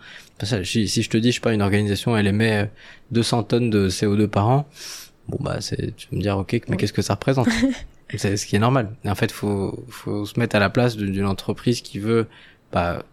si, 0.63 0.87
si 0.87 1.01
je 1.01 1.09
te 1.09 1.17
dis 1.17 1.31
je 1.31 1.35
sais 1.35 1.41
pas 1.41 1.53
une 1.53 1.63
organisation 1.63 2.15
elle 2.15 2.27
émet 2.27 2.69
200 3.11 3.43
tonnes 3.43 3.69
de 3.71 3.89
CO2 3.89 4.27
par 4.27 4.49
an, 4.49 4.67
bon 5.29 5.37
bah 5.39 5.61
c'est 5.61 5.95
tu 5.95 6.07
vas 6.11 6.17
me 6.17 6.21
dire 6.21 6.37
ok 6.37 6.61
mais 6.67 6.77
qu'est-ce 6.77 6.93
que 6.93 7.01
ça 7.01 7.15
représente? 7.15 7.49
C'est 8.17 8.35
ce 8.35 8.45
qui 8.45 8.57
est 8.57 8.59
normal. 8.59 8.89
en 9.05 9.15
fait 9.15 9.31
faut 9.31 9.85
faut 9.89 10.25
se 10.25 10.37
mettre 10.37 10.57
à 10.57 10.59
la 10.59 10.69
place 10.69 10.97
d'une 10.97 11.25
entreprise 11.25 11.79
qui 11.81 11.97
veut 11.97 12.27
bah, 12.73 13.03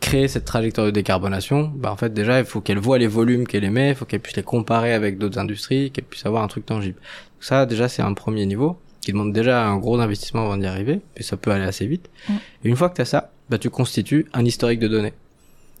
créer 0.00 0.28
cette 0.28 0.44
trajectoire 0.44 0.86
de 0.86 0.92
décarbonation, 0.92 1.72
bah 1.74 1.90
en 1.92 1.96
fait 1.96 2.12
déjà 2.12 2.38
il 2.38 2.44
faut 2.44 2.60
qu'elle 2.60 2.78
voit 2.78 2.98
les 2.98 3.06
volumes 3.06 3.46
qu'elle 3.46 3.64
émet, 3.64 3.90
il 3.90 3.94
faut 3.94 4.04
qu'elle 4.04 4.20
puisse 4.20 4.36
les 4.36 4.42
comparer 4.42 4.92
avec 4.92 5.18
d'autres 5.18 5.38
industries, 5.38 5.90
qu'elle 5.90 6.04
puisse 6.04 6.24
avoir 6.26 6.42
un 6.42 6.48
truc 6.48 6.66
tangible. 6.66 6.98
ça 7.40 7.66
déjà 7.66 7.88
c'est 7.88 8.02
un 8.02 8.14
premier 8.14 8.46
niveau 8.46 8.78
qui 9.00 9.12
demande 9.12 9.32
déjà 9.32 9.66
un 9.66 9.78
gros 9.78 9.98
investissement 9.98 10.42
avant 10.42 10.56
d'y 10.56 10.66
arriver, 10.66 11.00
et 11.16 11.22
ça 11.22 11.36
peut 11.36 11.50
aller 11.50 11.64
assez 11.64 11.86
vite. 11.86 12.10
Mm. 12.28 12.32
Et 12.64 12.68
une 12.68 12.76
fois 12.76 12.90
que 12.90 12.96
tu 12.96 13.00
as 13.00 13.06
ça, 13.06 13.32
bah 13.48 13.58
tu 13.58 13.70
constitues 13.70 14.26
un 14.34 14.44
historique 14.44 14.78
de 14.78 14.88
données. 14.88 15.14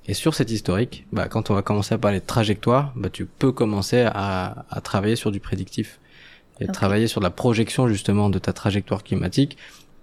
Et 0.06 0.14
sur 0.14 0.34
cet 0.34 0.50
historique, 0.50 1.06
bah 1.12 1.28
quand 1.28 1.50
on 1.50 1.54
va 1.54 1.62
commencer 1.62 1.94
à 1.94 1.98
parler 1.98 2.20
de 2.20 2.26
trajectoire, 2.26 2.92
bah 2.96 3.10
tu 3.10 3.26
peux 3.26 3.52
commencer 3.52 4.02
à, 4.06 4.64
à 4.70 4.80
travailler 4.80 5.16
sur 5.16 5.30
du 5.30 5.38
prédictif 5.38 6.00
et 6.60 6.66
travailler 6.66 7.06
sur 7.06 7.20
la 7.20 7.30
projection 7.30 7.88
justement 7.88 8.28
de 8.30 8.38
ta 8.38 8.52
trajectoire 8.52 9.02
climatique 9.02 9.56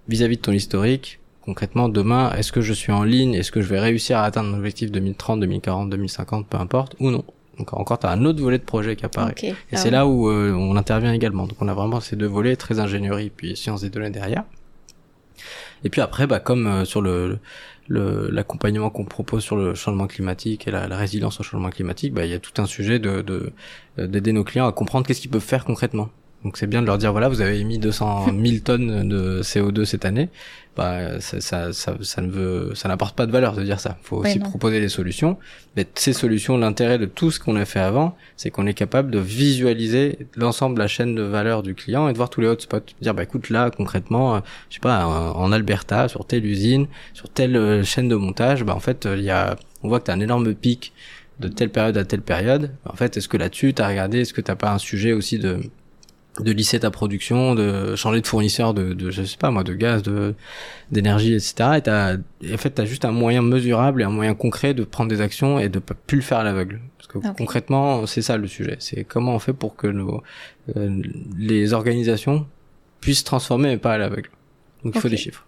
vis-à-vis 0.08 0.34
-vis 0.34 0.38
de 0.38 0.42
ton 0.42 0.52
historique, 0.52 1.20
concrètement 1.48 1.88
demain, 1.88 2.30
est-ce 2.32 2.52
que 2.52 2.60
je 2.60 2.74
suis 2.74 2.92
en 2.92 3.04
ligne, 3.04 3.32
est-ce 3.32 3.50
que 3.50 3.62
je 3.62 3.68
vais 3.68 3.80
réussir 3.80 4.18
à 4.18 4.24
atteindre 4.24 4.50
mon 4.50 4.58
objectif 4.58 4.92
2030, 4.92 5.40
2040, 5.40 5.88
2050, 5.88 6.46
peu 6.46 6.58
importe, 6.58 6.94
ou 7.00 7.10
non. 7.10 7.24
Donc 7.56 7.72
encore, 7.72 7.98
tu 7.98 8.06
as 8.06 8.10
un 8.10 8.22
autre 8.26 8.42
volet 8.42 8.58
de 8.58 8.64
projet 8.64 8.96
qui 8.96 9.06
apparaît. 9.06 9.34
Et 9.42 9.54
ah 9.72 9.76
c'est 9.78 9.90
là 9.90 10.06
où 10.06 10.28
euh, 10.28 10.52
on 10.52 10.76
intervient 10.76 11.14
également. 11.14 11.46
Donc 11.46 11.56
on 11.62 11.68
a 11.68 11.72
vraiment 11.72 12.00
ces 12.00 12.16
deux 12.16 12.26
volets, 12.26 12.54
très 12.54 12.80
ingénierie, 12.80 13.30
puis 13.34 13.56
sciences 13.56 13.80
des 13.80 13.88
données 13.88 14.10
derrière. 14.10 14.44
Et 15.84 15.88
puis 15.88 16.02
après, 16.02 16.26
bah, 16.26 16.38
comme 16.38 16.66
euh, 16.66 16.84
sur 16.84 17.00
le 17.00 17.38
l'accompagnement 17.88 18.90
qu'on 18.90 19.06
propose 19.06 19.42
sur 19.42 19.56
le 19.56 19.74
changement 19.74 20.06
climatique 20.06 20.68
et 20.68 20.70
la, 20.70 20.86
résilience 20.94 21.40
au 21.40 21.42
changement 21.42 21.70
climatique, 21.70 22.12
bah, 22.12 22.26
il 22.26 22.30
y 22.30 22.34
a 22.34 22.38
tout 22.38 22.60
un 22.60 22.66
sujet 22.66 22.98
de 22.98 23.52
d'aider 23.96 24.32
nos 24.32 24.44
clients 24.44 24.68
à 24.68 24.72
comprendre 24.72 25.06
qu'est-ce 25.06 25.22
qu'ils 25.22 25.30
peuvent 25.30 25.40
faire 25.40 25.64
concrètement. 25.64 26.10
Donc 26.44 26.56
c'est 26.56 26.66
bien 26.68 26.82
de 26.82 26.86
leur 26.86 26.98
dire 26.98 27.10
voilà 27.10 27.28
vous 27.28 27.40
avez 27.40 27.58
émis 27.58 27.78
200 27.78 28.26
000 28.26 28.58
tonnes 28.64 29.08
de 29.08 29.42
CO2 29.42 29.84
cette 29.84 30.04
année. 30.04 30.28
Bah 30.76 31.20
ça 31.20 31.40
ça 31.40 31.72
ça, 31.72 31.96
ça 32.00 32.22
ne 32.22 32.30
veut 32.30 32.72
ça 32.76 32.88
n'apporte 32.88 33.16
pas 33.16 33.26
de 33.26 33.32
valeur 33.32 33.54
de 33.54 33.64
dire 33.64 33.80
ça. 33.80 33.98
Il 34.00 34.06
faut 34.06 34.16
aussi 34.18 34.38
proposer 34.38 34.80
des 34.80 34.88
solutions. 34.88 35.36
Mais 35.76 35.84
ces 35.94 36.12
solutions, 36.12 36.56
l'intérêt 36.56 36.98
de 36.98 37.06
tout 37.06 37.32
ce 37.32 37.40
qu'on 37.40 37.56
a 37.56 37.64
fait 37.64 37.80
avant, 37.80 38.16
c'est 38.36 38.50
qu'on 38.50 38.66
est 38.66 38.74
capable 38.74 39.10
de 39.10 39.18
visualiser 39.18 40.18
l'ensemble 40.36 40.76
de 40.76 40.80
la 40.80 40.86
chaîne 40.86 41.16
de 41.16 41.22
valeur 41.22 41.64
du 41.64 41.74
client 41.74 42.08
et 42.08 42.12
de 42.12 42.16
voir 42.16 42.30
tous 42.30 42.40
les 42.40 42.46
hotspots. 42.46 42.94
Dire 43.00 43.14
bah 43.14 43.24
écoute 43.24 43.50
là 43.50 43.70
concrètement, 43.70 44.36
euh, 44.36 44.40
je 44.70 44.74
sais 44.74 44.80
pas 44.80 45.06
en 45.06 45.50
Alberta 45.50 46.06
sur 46.06 46.24
telle 46.24 46.46
usine, 46.46 46.86
sur 47.14 47.28
telle 47.28 47.56
euh, 47.56 47.82
chaîne 47.82 48.08
de 48.08 48.16
montage, 48.16 48.62
bah 48.62 48.76
en 48.76 48.80
fait 48.80 49.08
il 49.12 49.24
y 49.24 49.30
a 49.30 49.56
on 49.82 49.88
voit 49.88 50.00
que 50.00 50.06
tu 50.06 50.10
as 50.10 50.14
un 50.14 50.20
énorme 50.20 50.54
pic 50.54 50.92
de 51.40 51.48
telle 51.48 51.70
période 51.70 51.96
à 51.96 52.04
telle 52.04 52.22
période. 52.22 52.72
En 52.84 52.96
fait, 52.96 53.16
est-ce 53.16 53.28
que 53.28 53.36
là-dessus, 53.36 53.72
tu 53.74 53.82
as 53.82 53.88
regardé, 53.88 54.20
est-ce 54.20 54.32
que 54.32 54.40
t'as 54.40 54.56
pas 54.56 54.72
un 54.72 54.78
sujet 54.78 55.12
aussi 55.12 55.38
de 55.38 55.60
de 56.40 56.52
lisser 56.52 56.80
ta 56.80 56.90
production, 56.90 57.54
de 57.54 57.96
changer 57.96 58.20
de 58.20 58.26
fournisseur 58.26 58.74
de, 58.74 58.92
de 58.92 59.10
je 59.10 59.22
sais 59.22 59.36
pas 59.36 59.50
moi, 59.50 59.64
de 59.64 59.74
gaz, 59.74 60.02
de 60.02 60.34
d'énergie, 60.90 61.34
etc. 61.34 61.70
Et, 61.76 61.82
t'as, 61.82 62.16
et 62.42 62.54
en 62.54 62.58
fait, 62.58 62.70
t'as 62.70 62.84
juste 62.84 63.04
un 63.04 63.12
moyen 63.12 63.42
mesurable 63.42 64.02
et 64.02 64.04
un 64.04 64.10
moyen 64.10 64.34
concret 64.34 64.74
de 64.74 64.84
prendre 64.84 65.10
des 65.10 65.20
actions 65.20 65.58
et 65.58 65.68
de 65.68 65.78
pas 65.78 65.94
plus 65.94 66.16
le 66.16 66.22
faire 66.22 66.38
à 66.38 66.44
l'aveugle. 66.44 66.80
Parce 66.96 67.08
que 67.08 67.18
concrètement, 67.36 68.06
c'est 68.06 68.22
ça 68.22 68.36
le 68.36 68.46
sujet. 68.46 68.76
C'est 68.78 69.04
comment 69.04 69.34
on 69.34 69.38
fait 69.38 69.52
pour 69.52 69.76
que 69.76 69.86
nos 69.86 70.22
euh, 70.76 71.02
les 71.38 71.72
organisations 71.72 72.46
puissent 73.00 73.24
transformer, 73.24 73.68
mais 73.68 73.78
pas 73.78 73.94
à 73.94 73.98
l'aveugle. 73.98 74.30
Donc 74.84 74.94
il 74.94 75.00
faut 75.00 75.08
des 75.08 75.16
chiffres. 75.16 75.44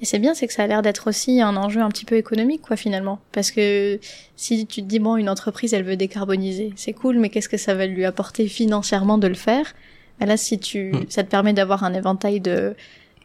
Et 0.00 0.04
c'est 0.04 0.18
bien, 0.18 0.34
c'est 0.34 0.46
que 0.46 0.52
ça 0.52 0.62
a 0.62 0.66
l'air 0.66 0.82
d'être 0.82 1.08
aussi 1.08 1.40
un 1.40 1.56
enjeu 1.56 1.80
un 1.80 1.88
petit 1.88 2.04
peu 2.04 2.16
économique, 2.16 2.62
quoi, 2.62 2.76
finalement. 2.76 3.18
Parce 3.32 3.50
que 3.50 3.98
si 4.36 4.66
tu 4.66 4.82
te 4.82 4.86
dis, 4.86 5.00
bon, 5.00 5.16
une 5.16 5.28
entreprise, 5.28 5.74
elle 5.74 5.82
veut 5.82 5.96
décarboniser, 5.96 6.72
c'est 6.76 6.92
cool, 6.92 7.18
mais 7.18 7.30
qu'est-ce 7.30 7.48
que 7.48 7.56
ça 7.56 7.74
va 7.74 7.86
lui 7.86 8.04
apporter 8.04 8.46
financièrement 8.46 9.18
de 9.18 9.26
le 9.26 9.34
faire? 9.34 9.74
Bah 10.20 10.26
Là, 10.26 10.36
si 10.36 10.58
tu, 10.58 10.92
hmm. 10.92 11.06
ça 11.08 11.24
te 11.24 11.30
permet 11.30 11.52
d'avoir 11.52 11.82
un 11.82 11.94
éventail 11.94 12.40
de, 12.40 12.74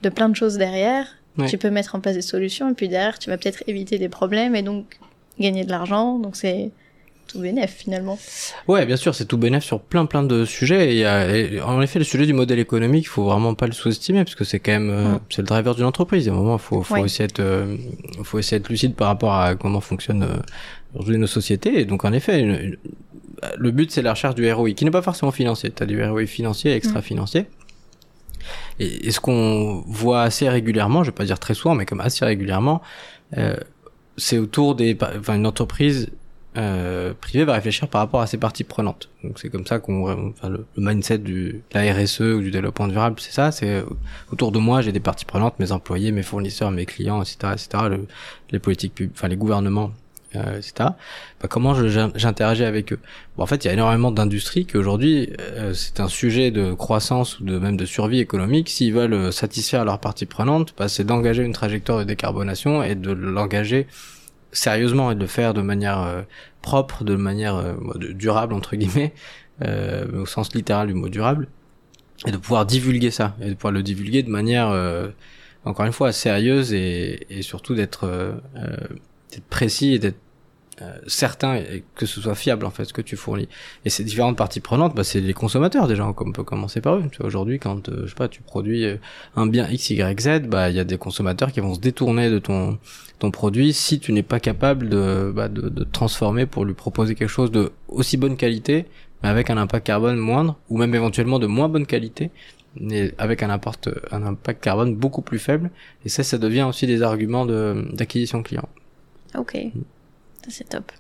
de 0.02 0.10
plein 0.10 0.30
de 0.30 0.36
choses 0.36 0.58
derrière, 0.58 1.08
tu 1.48 1.58
peux 1.58 1.72
mettre 1.72 1.96
en 1.96 2.00
place 2.00 2.16
des 2.16 2.22
solutions, 2.22 2.70
et 2.70 2.74
puis 2.74 2.88
derrière, 2.88 3.18
tu 3.18 3.30
vas 3.30 3.38
peut-être 3.38 3.64
éviter 3.68 3.98
des 3.98 4.10
problèmes, 4.10 4.56
et 4.56 4.62
donc 4.62 5.00
gagner 5.40 5.64
de 5.66 5.72
l'argent. 5.72 6.20
Donc 6.20 6.36
c'est, 6.36 6.72
tout 7.34 7.40
bénéf 7.40 7.74
finalement. 7.76 8.18
Ouais, 8.68 8.86
bien 8.86 8.96
sûr, 8.96 9.16
c'est 9.16 9.26
tout 9.26 9.38
bénéf 9.38 9.64
sur 9.64 9.82
plein 9.82 10.06
plein 10.06 10.24
de 10.24 10.46
sujets. 10.46 10.98
Et, 10.98 11.62
en 11.62 11.82
effet, 11.82 12.00
le 12.00 12.06
sujet 12.06 12.26
du 12.26 12.34
modèle 12.34 12.60
économique, 12.60 13.06
il 13.06 13.10
faut 13.10 13.24
vraiment 13.24 13.56
pas 13.56 13.66
le 13.66 13.74
sous-estimer 13.74 14.24
parce 14.24 14.36
que 14.36 14.44
c'est 14.44 14.60
quand 14.60 14.72
même 14.72 14.90
euh, 14.90 15.18
c'est 15.30 15.42
le 15.42 15.48
driver 15.48 15.76
d'une 15.76 15.86
entreprise. 15.86 16.30
À 16.30 16.32
un 16.32 16.36
moment, 16.36 16.58
faut 16.58 16.84
faut 16.84 17.04
essayer 17.04 17.26
être 17.26 17.40
euh, 17.40 17.76
faut 18.24 18.40
essayer 18.40 18.60
d'être 18.60 18.70
lucide 18.70 18.96
par 18.96 19.08
rapport 19.08 19.34
à 19.34 19.56
comment 19.56 19.82
fonctionnent 19.82 20.24
euh, 20.24 20.38
aujourd'hui 20.94 21.18
nos 21.18 21.28
sociétés. 21.28 21.82
Et 21.82 21.86
donc 21.86 22.06
en 22.06 22.14
effet, 22.14 22.78
le 23.58 23.72
but 23.72 23.92
c'est 23.92 24.04
la 24.04 24.12
recherche 24.12 24.36
du 24.36 24.50
ROI, 24.52 24.72
qui 24.72 24.86
n'est 24.86 24.92
pas 24.92 25.02
forcément 25.02 25.32
financier. 25.32 25.72
Tu 25.72 25.84
as 25.84 25.88
du 25.88 26.04
ROI 26.04 26.28
financier 26.28 26.72
et 26.72 26.76
extra-financier. 26.76 27.48
Et, 28.80 29.08
et, 29.08 29.12
ce 29.12 29.20
qu'on 29.20 29.84
voit 29.88 30.24
assez 30.24 30.50
régulièrement, 30.50 31.04
je 31.04 31.10
vais 31.10 31.16
pas 31.16 31.26
dire 31.26 31.40
très 31.40 31.54
souvent, 31.54 31.76
mais 31.76 31.86
comme 31.86 32.02
assez 32.02 32.26
régulièrement, 32.26 32.82
c'est 34.18 34.38
autour 34.38 34.76
des, 34.76 34.98
enfin 35.18 35.36
une 35.36 35.48
entreprise 35.48 36.10
euh, 36.58 37.14
privé 37.20 37.46
va 37.46 37.54
réfléchir 37.54 37.88
par 37.88 38.02
rapport 38.02 38.22
à 38.22 38.28
ses 38.28 38.38
parties 38.38 38.64
prenantes. 38.64 39.10
Donc 39.24 39.40
c'est 39.40 39.50
comme 39.50 39.66
ça 39.66 39.80
qu'on, 39.80 40.30
enfin 40.30 40.50
le, 40.50 40.66
mindset 40.78 41.20
du 41.20 41.64
de 41.72 41.80
la 41.80 41.94
RSE 41.94 42.22
ou 42.22 42.42
du 42.42 42.52
développement 42.52 42.88
durable, 42.88 43.16
c'est 43.20 43.32
ça. 43.32 43.52
C'est 43.52 43.84
autour 44.32 44.52
de 44.52 44.60
moi, 44.60 44.82
j'ai 44.82 44.92
des 44.92 45.00
parties 45.00 45.26
prenantes, 45.26 45.60
mes 45.60 45.72
employés, 45.72 46.12
mes 46.12 46.24
fournisseurs, 46.24 46.72
mes 46.72 46.86
clients, 46.86 47.22
etc., 47.22 47.54
etc. 47.54 47.84
Le, 47.90 48.08
les 48.52 48.60
politiques 48.60 48.96
publiques, 48.96 49.16
enfin 49.16 49.28
les 49.28 49.38
gouvernements, 49.38 49.92
euh, 50.36 50.58
etc. 50.58 50.74
Bah, 51.42 51.48
comment 51.48 51.76
j'interagis 51.76 52.64
avec 52.64 52.94
eux? 52.94 53.00
Bon, 53.38 53.44
En 53.44 53.46
fait, 53.46 53.64
il 53.64 53.68
y 53.68 53.70
a 53.70 53.74
énormément 53.74 54.12
d'industries 54.12 54.66
qui 54.66 54.78
aujourd'hui, 54.78 55.32
euh, 55.40 55.74
c'est 55.74 56.00
un 56.00 56.08
sujet 56.08 56.50
de 56.50 56.74
croissance 56.74 57.40
ou 57.40 57.44
de 57.44 57.60
même 57.60 57.78
de 57.78 57.86
survie 57.86 58.20
économique. 58.20 58.70
S'ils 58.70 58.94
veulent 58.94 59.14
euh, 59.14 59.32
satisfaire 59.32 59.86
leurs 59.86 60.00
parties 60.00 60.26
prenantes, 60.26 60.74
bah, 60.78 60.88
c'est 60.90 61.04
d'engager 61.04 61.44
une 61.44 61.54
trajectoire 61.54 62.00
de 62.00 62.04
décarbonation 62.04 62.82
et 62.82 62.96
de 62.96 63.12
l'engager 63.12 63.86
sérieusement 64.54 65.12
et 65.12 65.16
de 65.16 65.20
le 65.20 65.28
faire 65.28 65.54
de 65.54 65.62
manière 65.62 66.02
euh, 66.02 66.22
propre, 66.62 67.04
de 67.04 67.16
manière 67.16 67.56
euh, 67.56 67.74
durable 67.98 68.54
entre 68.54 68.76
guillemets, 68.76 69.14
euh, 69.64 70.22
au 70.22 70.26
sens 70.26 70.54
littéral 70.54 70.88
du 70.88 70.94
mot 70.94 71.10
durable, 71.10 71.48
et 72.26 72.32
de 72.32 72.38
pouvoir 72.38 72.66
divulguer 72.66 73.12
ça 73.12 73.36
et 73.42 73.50
de 73.50 73.54
pouvoir 73.56 73.74
le 73.74 73.84
divulguer 73.84 74.24
de 74.24 74.30
manière 74.30 74.74
encore 75.66 75.86
une 75.86 75.92
fois 75.92 76.12
sérieuse 76.12 76.74
et, 76.74 77.26
et 77.30 77.42
surtout 77.42 77.76
d'être 77.76 78.34
précis 79.50 79.94
et 79.94 80.00
d'être 80.00 80.20
certain 81.08 81.62
que 81.96 82.06
ce 82.06 82.22
soit 82.22 82.36
fiable 82.36 82.66
en 82.66 82.72
fait 82.72 82.86
ce 82.86 82.94
que 82.94 83.02
tu 83.02 83.16
fournis 83.16 83.48
et 83.86 83.90
ces 83.90 84.04
différentes 84.04 84.38
parties 84.38 84.60
prenantes 84.60 84.96
bah, 84.96 85.04
c'est 85.04 85.20
les 85.20 85.34
consommateurs 85.34 85.88
déjà 85.88 86.06
on 86.06 86.32
peut 86.32 86.44
commencer 86.44 86.82
par 86.82 86.96
eux 86.96 87.04
tu 87.12 87.18
vois 87.18 87.28
aujourd'hui 87.28 87.60
quand 87.60 87.90
je 87.90 88.08
sais 88.08 88.16
pas 88.16 88.28
tu 88.28 88.42
produis 88.42 88.86
un 89.36 89.48
bien 89.48 89.68
x 89.70 89.90
y 89.92 90.22
z 90.22 90.48
bah 90.48 90.70
il 90.70 90.76
y 90.76 90.80
a 90.80 90.84
des 90.84 90.98
consommateurs 90.98 91.52
qui 91.52 91.60
vont 91.60 91.74
se 91.74 91.80
détourner 91.80 92.30
de 92.30 92.40
ton 92.40 92.78
ton 93.24 93.32
produit 93.32 93.72
si 93.72 94.00
tu 94.00 94.12
n'es 94.12 94.22
pas 94.22 94.42
capable 94.42 94.90
de, 94.90 95.32
bah, 95.34 95.48
de, 95.48 95.70
de, 95.70 95.84
transformer 95.86 96.46
pour 96.46 96.66
lui 96.66 96.74
proposer 96.74 97.16
quelque 97.16 97.30
chose 97.30 97.52
de 97.52 97.72
aussi 97.88 98.18
bonne 98.18 98.36
qualité, 98.36 98.86
mais 99.22 99.30
avec 99.30 99.50
un 99.50 99.56
impact 99.56 99.88
carbone 99.88 100.18
moindre, 100.18 100.58
ou 100.70 100.78
même 100.78 100.94
éventuellement 100.94 101.40
de 101.40 101.48
moins 101.48 101.70
bonne 101.70 101.86
qualité, 101.86 102.32
mais 102.76 103.14
avec 103.18 103.42
un 103.42 103.50
impact, 103.50 103.90
un 104.12 104.24
impact 104.24 104.62
carbone 104.62 104.96
beaucoup 104.96 105.22
plus 105.22 105.40
faible. 105.40 105.72
Et 106.06 106.10
ça, 106.10 106.24
ça 106.24 106.38
devient 106.38 106.64
aussi 106.64 106.86
des 106.86 107.02
arguments 107.02 107.46
d'acquisition 107.46 108.44
client. 108.44 108.68
Ok, 109.38 109.54
ça 109.54 109.70
c'est 110.50 110.70
top. 110.70 110.92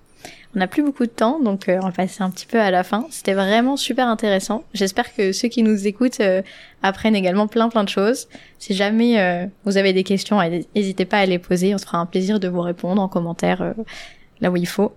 On 0.56 0.60
n'a 0.60 0.68
plus 0.68 0.84
beaucoup 0.84 1.06
de 1.06 1.12
temps, 1.12 1.39
donc 1.39 1.68
euh, 1.68 1.80
on 1.82 1.88
va 1.88 1.91
passer 1.91 2.22
un 2.22 2.30
petit 2.30 2.46
peu 2.46 2.60
à 2.60 2.70
la 2.70 2.84
fin. 2.84 3.08
C'était 3.10 3.34
vraiment 3.34 3.76
super 3.76 4.08
intéressant. 4.08 4.64
J'espère 4.74 5.14
que 5.16 5.32
ceux 5.32 5.48
qui 5.48 5.64
nous 5.64 5.88
écoutent 5.88 6.20
euh, 6.20 6.44
apprennent 6.84 7.16
également 7.16 7.48
plein 7.48 7.70
plein 7.70 7.84
de 7.84 7.89
choses. 7.89 8.28
Si 8.60 8.76
jamais 8.76 9.20
euh, 9.20 9.48
vous 9.66 9.78
avez 9.78 9.94
des 9.94 10.04
questions, 10.04 10.39
n'hésitez 10.76 11.06
pas 11.06 11.18
à 11.18 11.26
les 11.26 11.39
poser. 11.39 11.74
On 11.74 11.80
se 11.80 11.86
fera 11.86 11.98
un 11.98 12.06
plaisir 12.06 12.39
de 12.39 12.48
vous 12.48 12.62
répondre 12.62 13.02
en 13.02 13.08
commentaire 13.08 13.74
là 14.41 14.52
où 14.52 14.56
il 14.56 14.68
faut. 14.68 14.94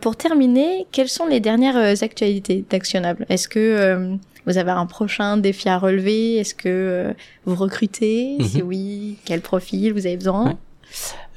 pour 0.00 0.16
terminer, 0.16 0.86
quelles 0.90 1.08
sont 1.08 1.26
les 1.26 1.38
dernières 1.38 2.02
actualités 2.02 2.64
d'Actionnable 2.68 3.26
Est-ce 3.28 3.46
que 3.46 4.16
vous 4.46 4.58
avez 4.58 4.72
un 4.72 4.86
prochain 4.86 5.36
défi 5.36 5.68
à 5.68 5.78
relever? 5.78 6.36
Est-ce 6.36 6.54
que 6.54 7.14
vous 7.44 7.54
recrutez? 7.54 8.38
Si 8.42 8.60
mhm. 8.60 8.68
oui, 8.68 9.16
quel 9.24 9.40
profil 9.40 9.92
vous 9.92 10.06
avez 10.06 10.16
besoin? 10.16 10.58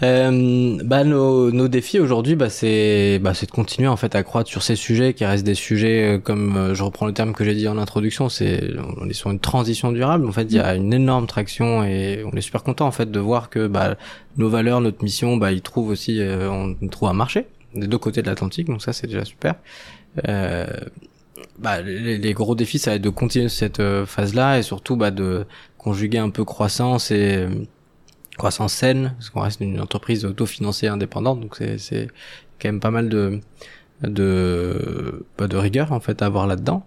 Euh, 0.01 0.79
bah 0.83 1.03
nos, 1.03 1.51
nos 1.51 1.67
défis 1.67 1.99
aujourd'hui 1.99 2.35
bah 2.35 2.49
c'est 2.49 3.19
bah 3.19 3.33
c'est 3.33 3.45
de 3.45 3.51
continuer 3.51 3.87
en 3.87 3.95
fait 3.95 4.15
à 4.15 4.23
croître 4.23 4.49
sur 4.49 4.63
ces 4.63 4.75
sujets 4.75 5.13
qui 5.13 5.23
restent 5.23 5.45
des 5.45 5.55
sujets 5.55 6.15
euh, 6.15 6.19
comme 6.19 6.57
euh, 6.57 6.73
je 6.73 6.83
reprends 6.83 7.05
le 7.05 7.13
terme 7.13 7.33
que 7.33 7.45
j'ai 7.45 7.53
dit 7.53 7.67
en 7.67 7.77
introduction 7.77 8.27
c'est 8.27 8.71
on 8.99 9.07
est 9.07 9.13
sur 9.13 9.29
une 9.29 9.39
transition 9.39 9.91
durable 9.91 10.25
en 10.25 10.31
fait 10.31 10.43
il 10.43 10.55
y 10.55 10.59
a 10.59 10.73
mm. 10.73 10.77
une 10.77 10.93
énorme 10.93 11.27
traction 11.27 11.83
et 11.83 12.23
on 12.25 12.35
est 12.35 12.41
super 12.41 12.63
content 12.63 12.87
en 12.87 12.91
fait 12.91 13.11
de 13.11 13.19
voir 13.19 13.49
que 13.49 13.67
bah 13.67 13.95
nos 14.37 14.49
valeurs 14.49 14.81
notre 14.81 15.03
mission 15.03 15.37
bah 15.37 15.51
ils 15.51 15.61
trouvent 15.61 15.89
aussi 15.89 16.19
euh, 16.19 16.49
on 16.49 16.87
trouve 16.87 17.09
un 17.09 17.13
marché 17.13 17.45
des 17.75 17.87
deux 17.87 17.99
côtés 17.99 18.21
de 18.23 18.27
l'Atlantique 18.27 18.67
donc 18.67 18.81
ça 18.81 18.93
c'est 18.93 19.07
déjà 19.07 19.23
super 19.23 19.55
euh, 20.27 20.67
bah, 21.59 21.81
les, 21.81 22.17
les, 22.17 22.33
gros 22.33 22.55
défis 22.55 22.79
ça 22.79 22.91
va 22.91 22.95
être 22.95 23.01
de 23.01 23.09
continuer 23.09 23.49
cette 23.49 23.81
phase 24.05 24.33
là 24.33 24.57
et 24.57 24.63
surtout 24.63 24.95
bah 24.95 25.11
de 25.11 25.45
conjuguer 25.77 26.17
un 26.17 26.29
peu 26.29 26.43
croissance 26.43 27.11
et 27.11 27.47
croissance 28.37 28.73
saine, 28.73 29.13
parce 29.17 29.29
qu'on 29.29 29.41
reste 29.41 29.61
une 29.61 29.79
entreprise 29.79 30.25
autofinancée 30.25 30.87
indépendante, 30.87 31.39
donc 31.39 31.57
c'est, 31.77 32.07
quand 32.59 32.69
même 32.69 32.79
pas 32.79 32.91
mal 32.91 33.09
de 33.09 33.39
de 34.01 35.25
bah, 35.37 35.47
de 35.47 35.55
rigueur 35.55 35.91
en 35.91 35.99
fait 35.99 36.21
à 36.21 36.25
avoir 36.25 36.47
là-dedans. 36.47 36.85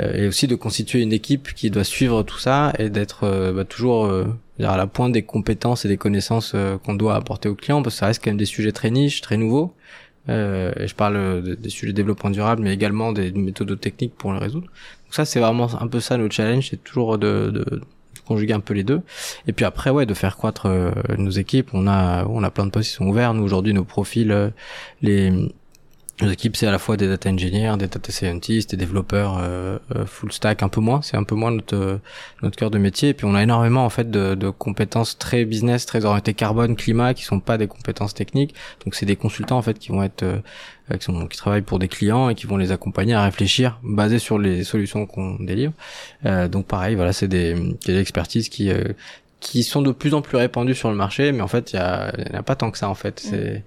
Euh, 0.00 0.12
et 0.14 0.26
aussi 0.28 0.46
de 0.46 0.54
constituer 0.54 1.00
une 1.00 1.12
équipe 1.12 1.54
qui 1.54 1.70
doit 1.70 1.84
suivre 1.84 2.22
tout 2.22 2.38
ça 2.38 2.72
et 2.78 2.90
d'être 2.90 3.24
euh, 3.24 3.52
bah, 3.52 3.64
toujours 3.64 4.06
euh, 4.06 4.26
à 4.58 4.76
la 4.76 4.86
pointe 4.86 5.12
des 5.12 5.22
compétences 5.22 5.84
et 5.84 5.88
des 5.88 5.96
connaissances 5.96 6.54
qu'on 6.84 6.94
doit 6.94 7.14
apporter 7.14 7.48
aux 7.48 7.54
clients 7.54 7.82
parce 7.82 7.96
que 7.96 8.00
ça 8.00 8.06
reste 8.06 8.22
quand 8.22 8.30
même 8.30 8.38
des 8.38 8.44
sujets 8.44 8.72
très 8.72 8.90
niches 8.90 9.20
très 9.20 9.36
nouveaux. 9.36 9.74
Et 10.28 10.86
je 10.86 10.94
parle 10.94 11.56
des 11.56 11.68
sujets 11.68 11.92
de 11.92 11.96
développement 11.96 12.30
durable 12.30 12.62
mais 12.62 12.72
également 12.72 13.12
des 13.12 13.32
méthodes 13.32 13.78
techniques 13.80 14.14
pour 14.14 14.32
le 14.32 14.38
résoudre. 14.38 14.66
Donc 14.66 15.14
ça 15.14 15.24
c'est 15.24 15.40
vraiment 15.40 15.68
un 15.80 15.88
peu 15.88 15.98
ça 15.98 16.16
le 16.16 16.30
challenge 16.30 16.68
c'est 16.70 16.82
toujours 16.84 17.18
de, 17.18 17.50
de 17.50 17.80
conjuguer 18.26 18.54
un 18.54 18.60
peu 18.60 18.74
les 18.74 18.84
deux. 18.84 19.02
Et 19.46 19.52
puis 19.52 19.64
après, 19.64 19.90
ouais, 19.90 20.06
de 20.06 20.14
faire 20.14 20.36
croître 20.36 20.66
euh, 20.66 20.92
nos 21.18 21.30
équipes. 21.30 21.70
On 21.72 21.86
a, 21.86 22.24
on 22.26 22.42
a 22.42 22.50
plein 22.50 22.66
de 22.66 22.70
postes 22.70 22.90
qui 22.90 22.96
sont 22.96 23.06
ouverts. 23.06 23.34
Nous 23.34 23.42
aujourd'hui, 23.42 23.74
nos 23.74 23.84
profils, 23.84 24.30
euh, 24.30 24.50
les 25.00 25.32
nos 26.22 26.30
équipes, 26.30 26.56
c'est 26.56 26.66
à 26.66 26.70
la 26.70 26.78
fois 26.78 26.96
des 26.96 27.08
data 27.08 27.30
engineers, 27.30 27.76
des 27.78 27.88
data 27.88 28.12
scientists, 28.12 28.70
des 28.70 28.76
développeurs 28.76 29.38
euh, 29.40 29.78
full 30.06 30.32
stack, 30.32 30.62
un 30.62 30.68
peu 30.68 30.80
moins. 30.80 31.02
C'est 31.02 31.16
un 31.16 31.24
peu 31.24 31.34
moins 31.34 31.50
notre 31.50 32.00
notre 32.42 32.56
cœur 32.56 32.70
de 32.70 32.78
métier. 32.78 33.10
Et 33.10 33.14
puis 33.14 33.26
on 33.26 33.34
a 33.34 33.42
énormément 33.42 33.84
en 33.84 33.90
fait 33.90 34.10
de, 34.10 34.34
de 34.34 34.50
compétences 34.50 35.18
très 35.18 35.44
business, 35.44 35.86
très 35.86 36.04
orientées 36.04 36.34
carbone, 36.34 36.76
climat, 36.76 37.14
qui 37.14 37.24
sont 37.24 37.40
pas 37.40 37.58
des 37.58 37.66
compétences 37.66 38.14
techniques. 38.14 38.54
Donc 38.84 38.94
c'est 38.94 39.06
des 39.06 39.16
consultants 39.16 39.58
en 39.58 39.62
fait 39.62 39.78
qui 39.78 39.90
vont 39.90 40.02
être 40.02 40.24
qui, 40.98 41.04
sont, 41.04 41.26
qui 41.26 41.36
travaillent 41.36 41.62
pour 41.62 41.78
des 41.78 41.88
clients 41.88 42.28
et 42.28 42.34
qui 42.34 42.46
vont 42.46 42.56
les 42.56 42.72
accompagner 42.72 43.14
à 43.14 43.24
réfléchir 43.24 43.78
basé 43.82 44.18
sur 44.18 44.38
les 44.38 44.64
solutions 44.64 45.06
qu'on 45.06 45.36
délivre. 45.36 45.72
Euh, 46.26 46.48
donc 46.48 46.66
pareil, 46.66 46.94
voilà, 46.94 47.12
c'est 47.12 47.28
des, 47.28 47.54
des 47.84 47.98
expertises 47.98 48.48
qui 48.48 48.70
euh, 48.70 48.84
qui 49.40 49.64
sont 49.64 49.82
de 49.82 49.90
plus 49.90 50.14
en 50.14 50.22
plus 50.22 50.36
répandues 50.36 50.76
sur 50.76 50.88
le 50.88 50.94
marché, 50.94 51.32
mais 51.32 51.40
en 51.40 51.48
fait, 51.48 51.72
il 51.72 51.76
y, 51.76 51.78
a, 51.80 52.12
a 52.32 52.42
pas 52.44 52.54
tant 52.54 52.70
que 52.70 52.78
ça 52.78 52.88
en 52.88 52.94
fait. 52.94 53.24
Mm. 53.32 53.62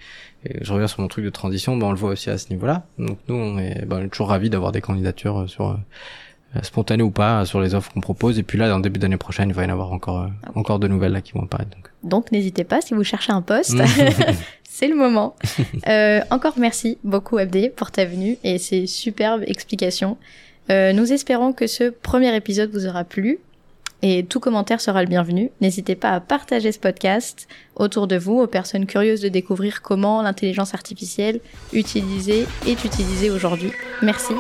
C'est 0.46 0.64
je 0.64 0.74
reviens 0.74 0.88
sur 0.88 1.02
mon 1.02 1.08
truc 1.08 1.26
de 1.26 1.30
transition, 1.30 1.78
ben 1.78 1.88
on 1.88 1.92
le 1.92 1.98
voit 1.98 2.12
aussi 2.12 2.30
à 2.30 2.38
ce 2.38 2.50
niveau-là. 2.50 2.84
Donc 3.00 3.18
nous, 3.28 3.36
on 3.36 3.58
est, 3.58 3.86
ben, 3.86 3.98
on 3.98 4.06
est 4.06 4.10
toujours 4.10 4.30
ravis 4.30 4.50
d'avoir 4.50 4.72
des 4.72 4.82
candidatures 4.82 5.42
euh, 5.42 5.48
sur 5.48 5.72
euh, 5.72 6.62
spontanées 6.64 7.04
ou 7.04 7.12
pas 7.12 7.46
sur 7.46 7.62
les 7.62 7.76
offres 7.76 7.92
qu'on 7.92 8.02
propose. 8.02 8.40
Et 8.40 8.44
puis 8.44 8.58
là, 8.58 8.70
dans 8.70 8.78
le 8.78 8.84
début 8.84 9.00
d'année 9.00 9.18
prochaine, 9.18 9.50
il 9.50 9.56
va 9.56 9.64
y 9.64 9.66
en 9.66 9.70
avoir 9.70 9.92
encore 9.92 10.22
euh, 10.22 10.50
encore 10.56 10.80
de 10.80 10.88
nouvelles 10.88 11.12
là 11.12 11.22
qui 11.22 11.34
vont 11.34 11.44
apparaître. 11.44 11.72
Donc, 11.72 11.90
donc 12.04 12.32
n'hésitez 12.32 12.64
pas 12.64 12.82
si 12.82 12.94
vous 12.94 13.04
cherchez 13.04 13.32
un 13.32 13.42
poste. 13.42 13.76
c'est 14.64 14.88
le 14.88 14.96
moment. 14.96 15.36
Euh, 15.88 16.22
encore 16.32 16.56
merci 16.58 16.98
beaucoup 17.04 17.38
Abdé 17.38 17.70
pour 17.70 17.92
ta 17.92 18.06
venue 18.06 18.38
et 18.44 18.58
ces 18.58 18.88
superbes 18.88 19.44
explications. 19.46 20.18
Euh, 20.72 20.94
nous 20.94 21.14
espérons 21.14 21.54
que 21.54 21.68
ce 21.68 21.90
premier 21.90 22.36
épisode 22.36 22.72
vous 22.72 22.88
aura 22.88 23.04
plu 23.04 23.40
et 24.02 24.26
tout 24.26 24.40
commentaire 24.40 24.82
sera 24.82 25.02
le 25.02 25.10
bienvenu. 25.10 25.52
N'hésitez 25.62 25.96
pas 25.96 26.12
à 26.12 26.20
partager 26.20 26.72
ce 26.72 26.80
podcast 26.80 27.48
autour 27.76 28.08
de 28.08 28.18
vous 28.18 28.40
aux 28.40 28.48
personnes 28.48 28.86
curieuses 28.86 29.22
de 29.22 29.30
découvrir 29.30 29.82
comment 29.82 30.22
l'intelligence 30.22 30.74
artificielle 30.74 31.40
utilisée 31.74 32.46
est 32.68 32.84
utilisée 32.86 33.30
aujourd'hui. 33.30 33.72
Merci 34.02 34.34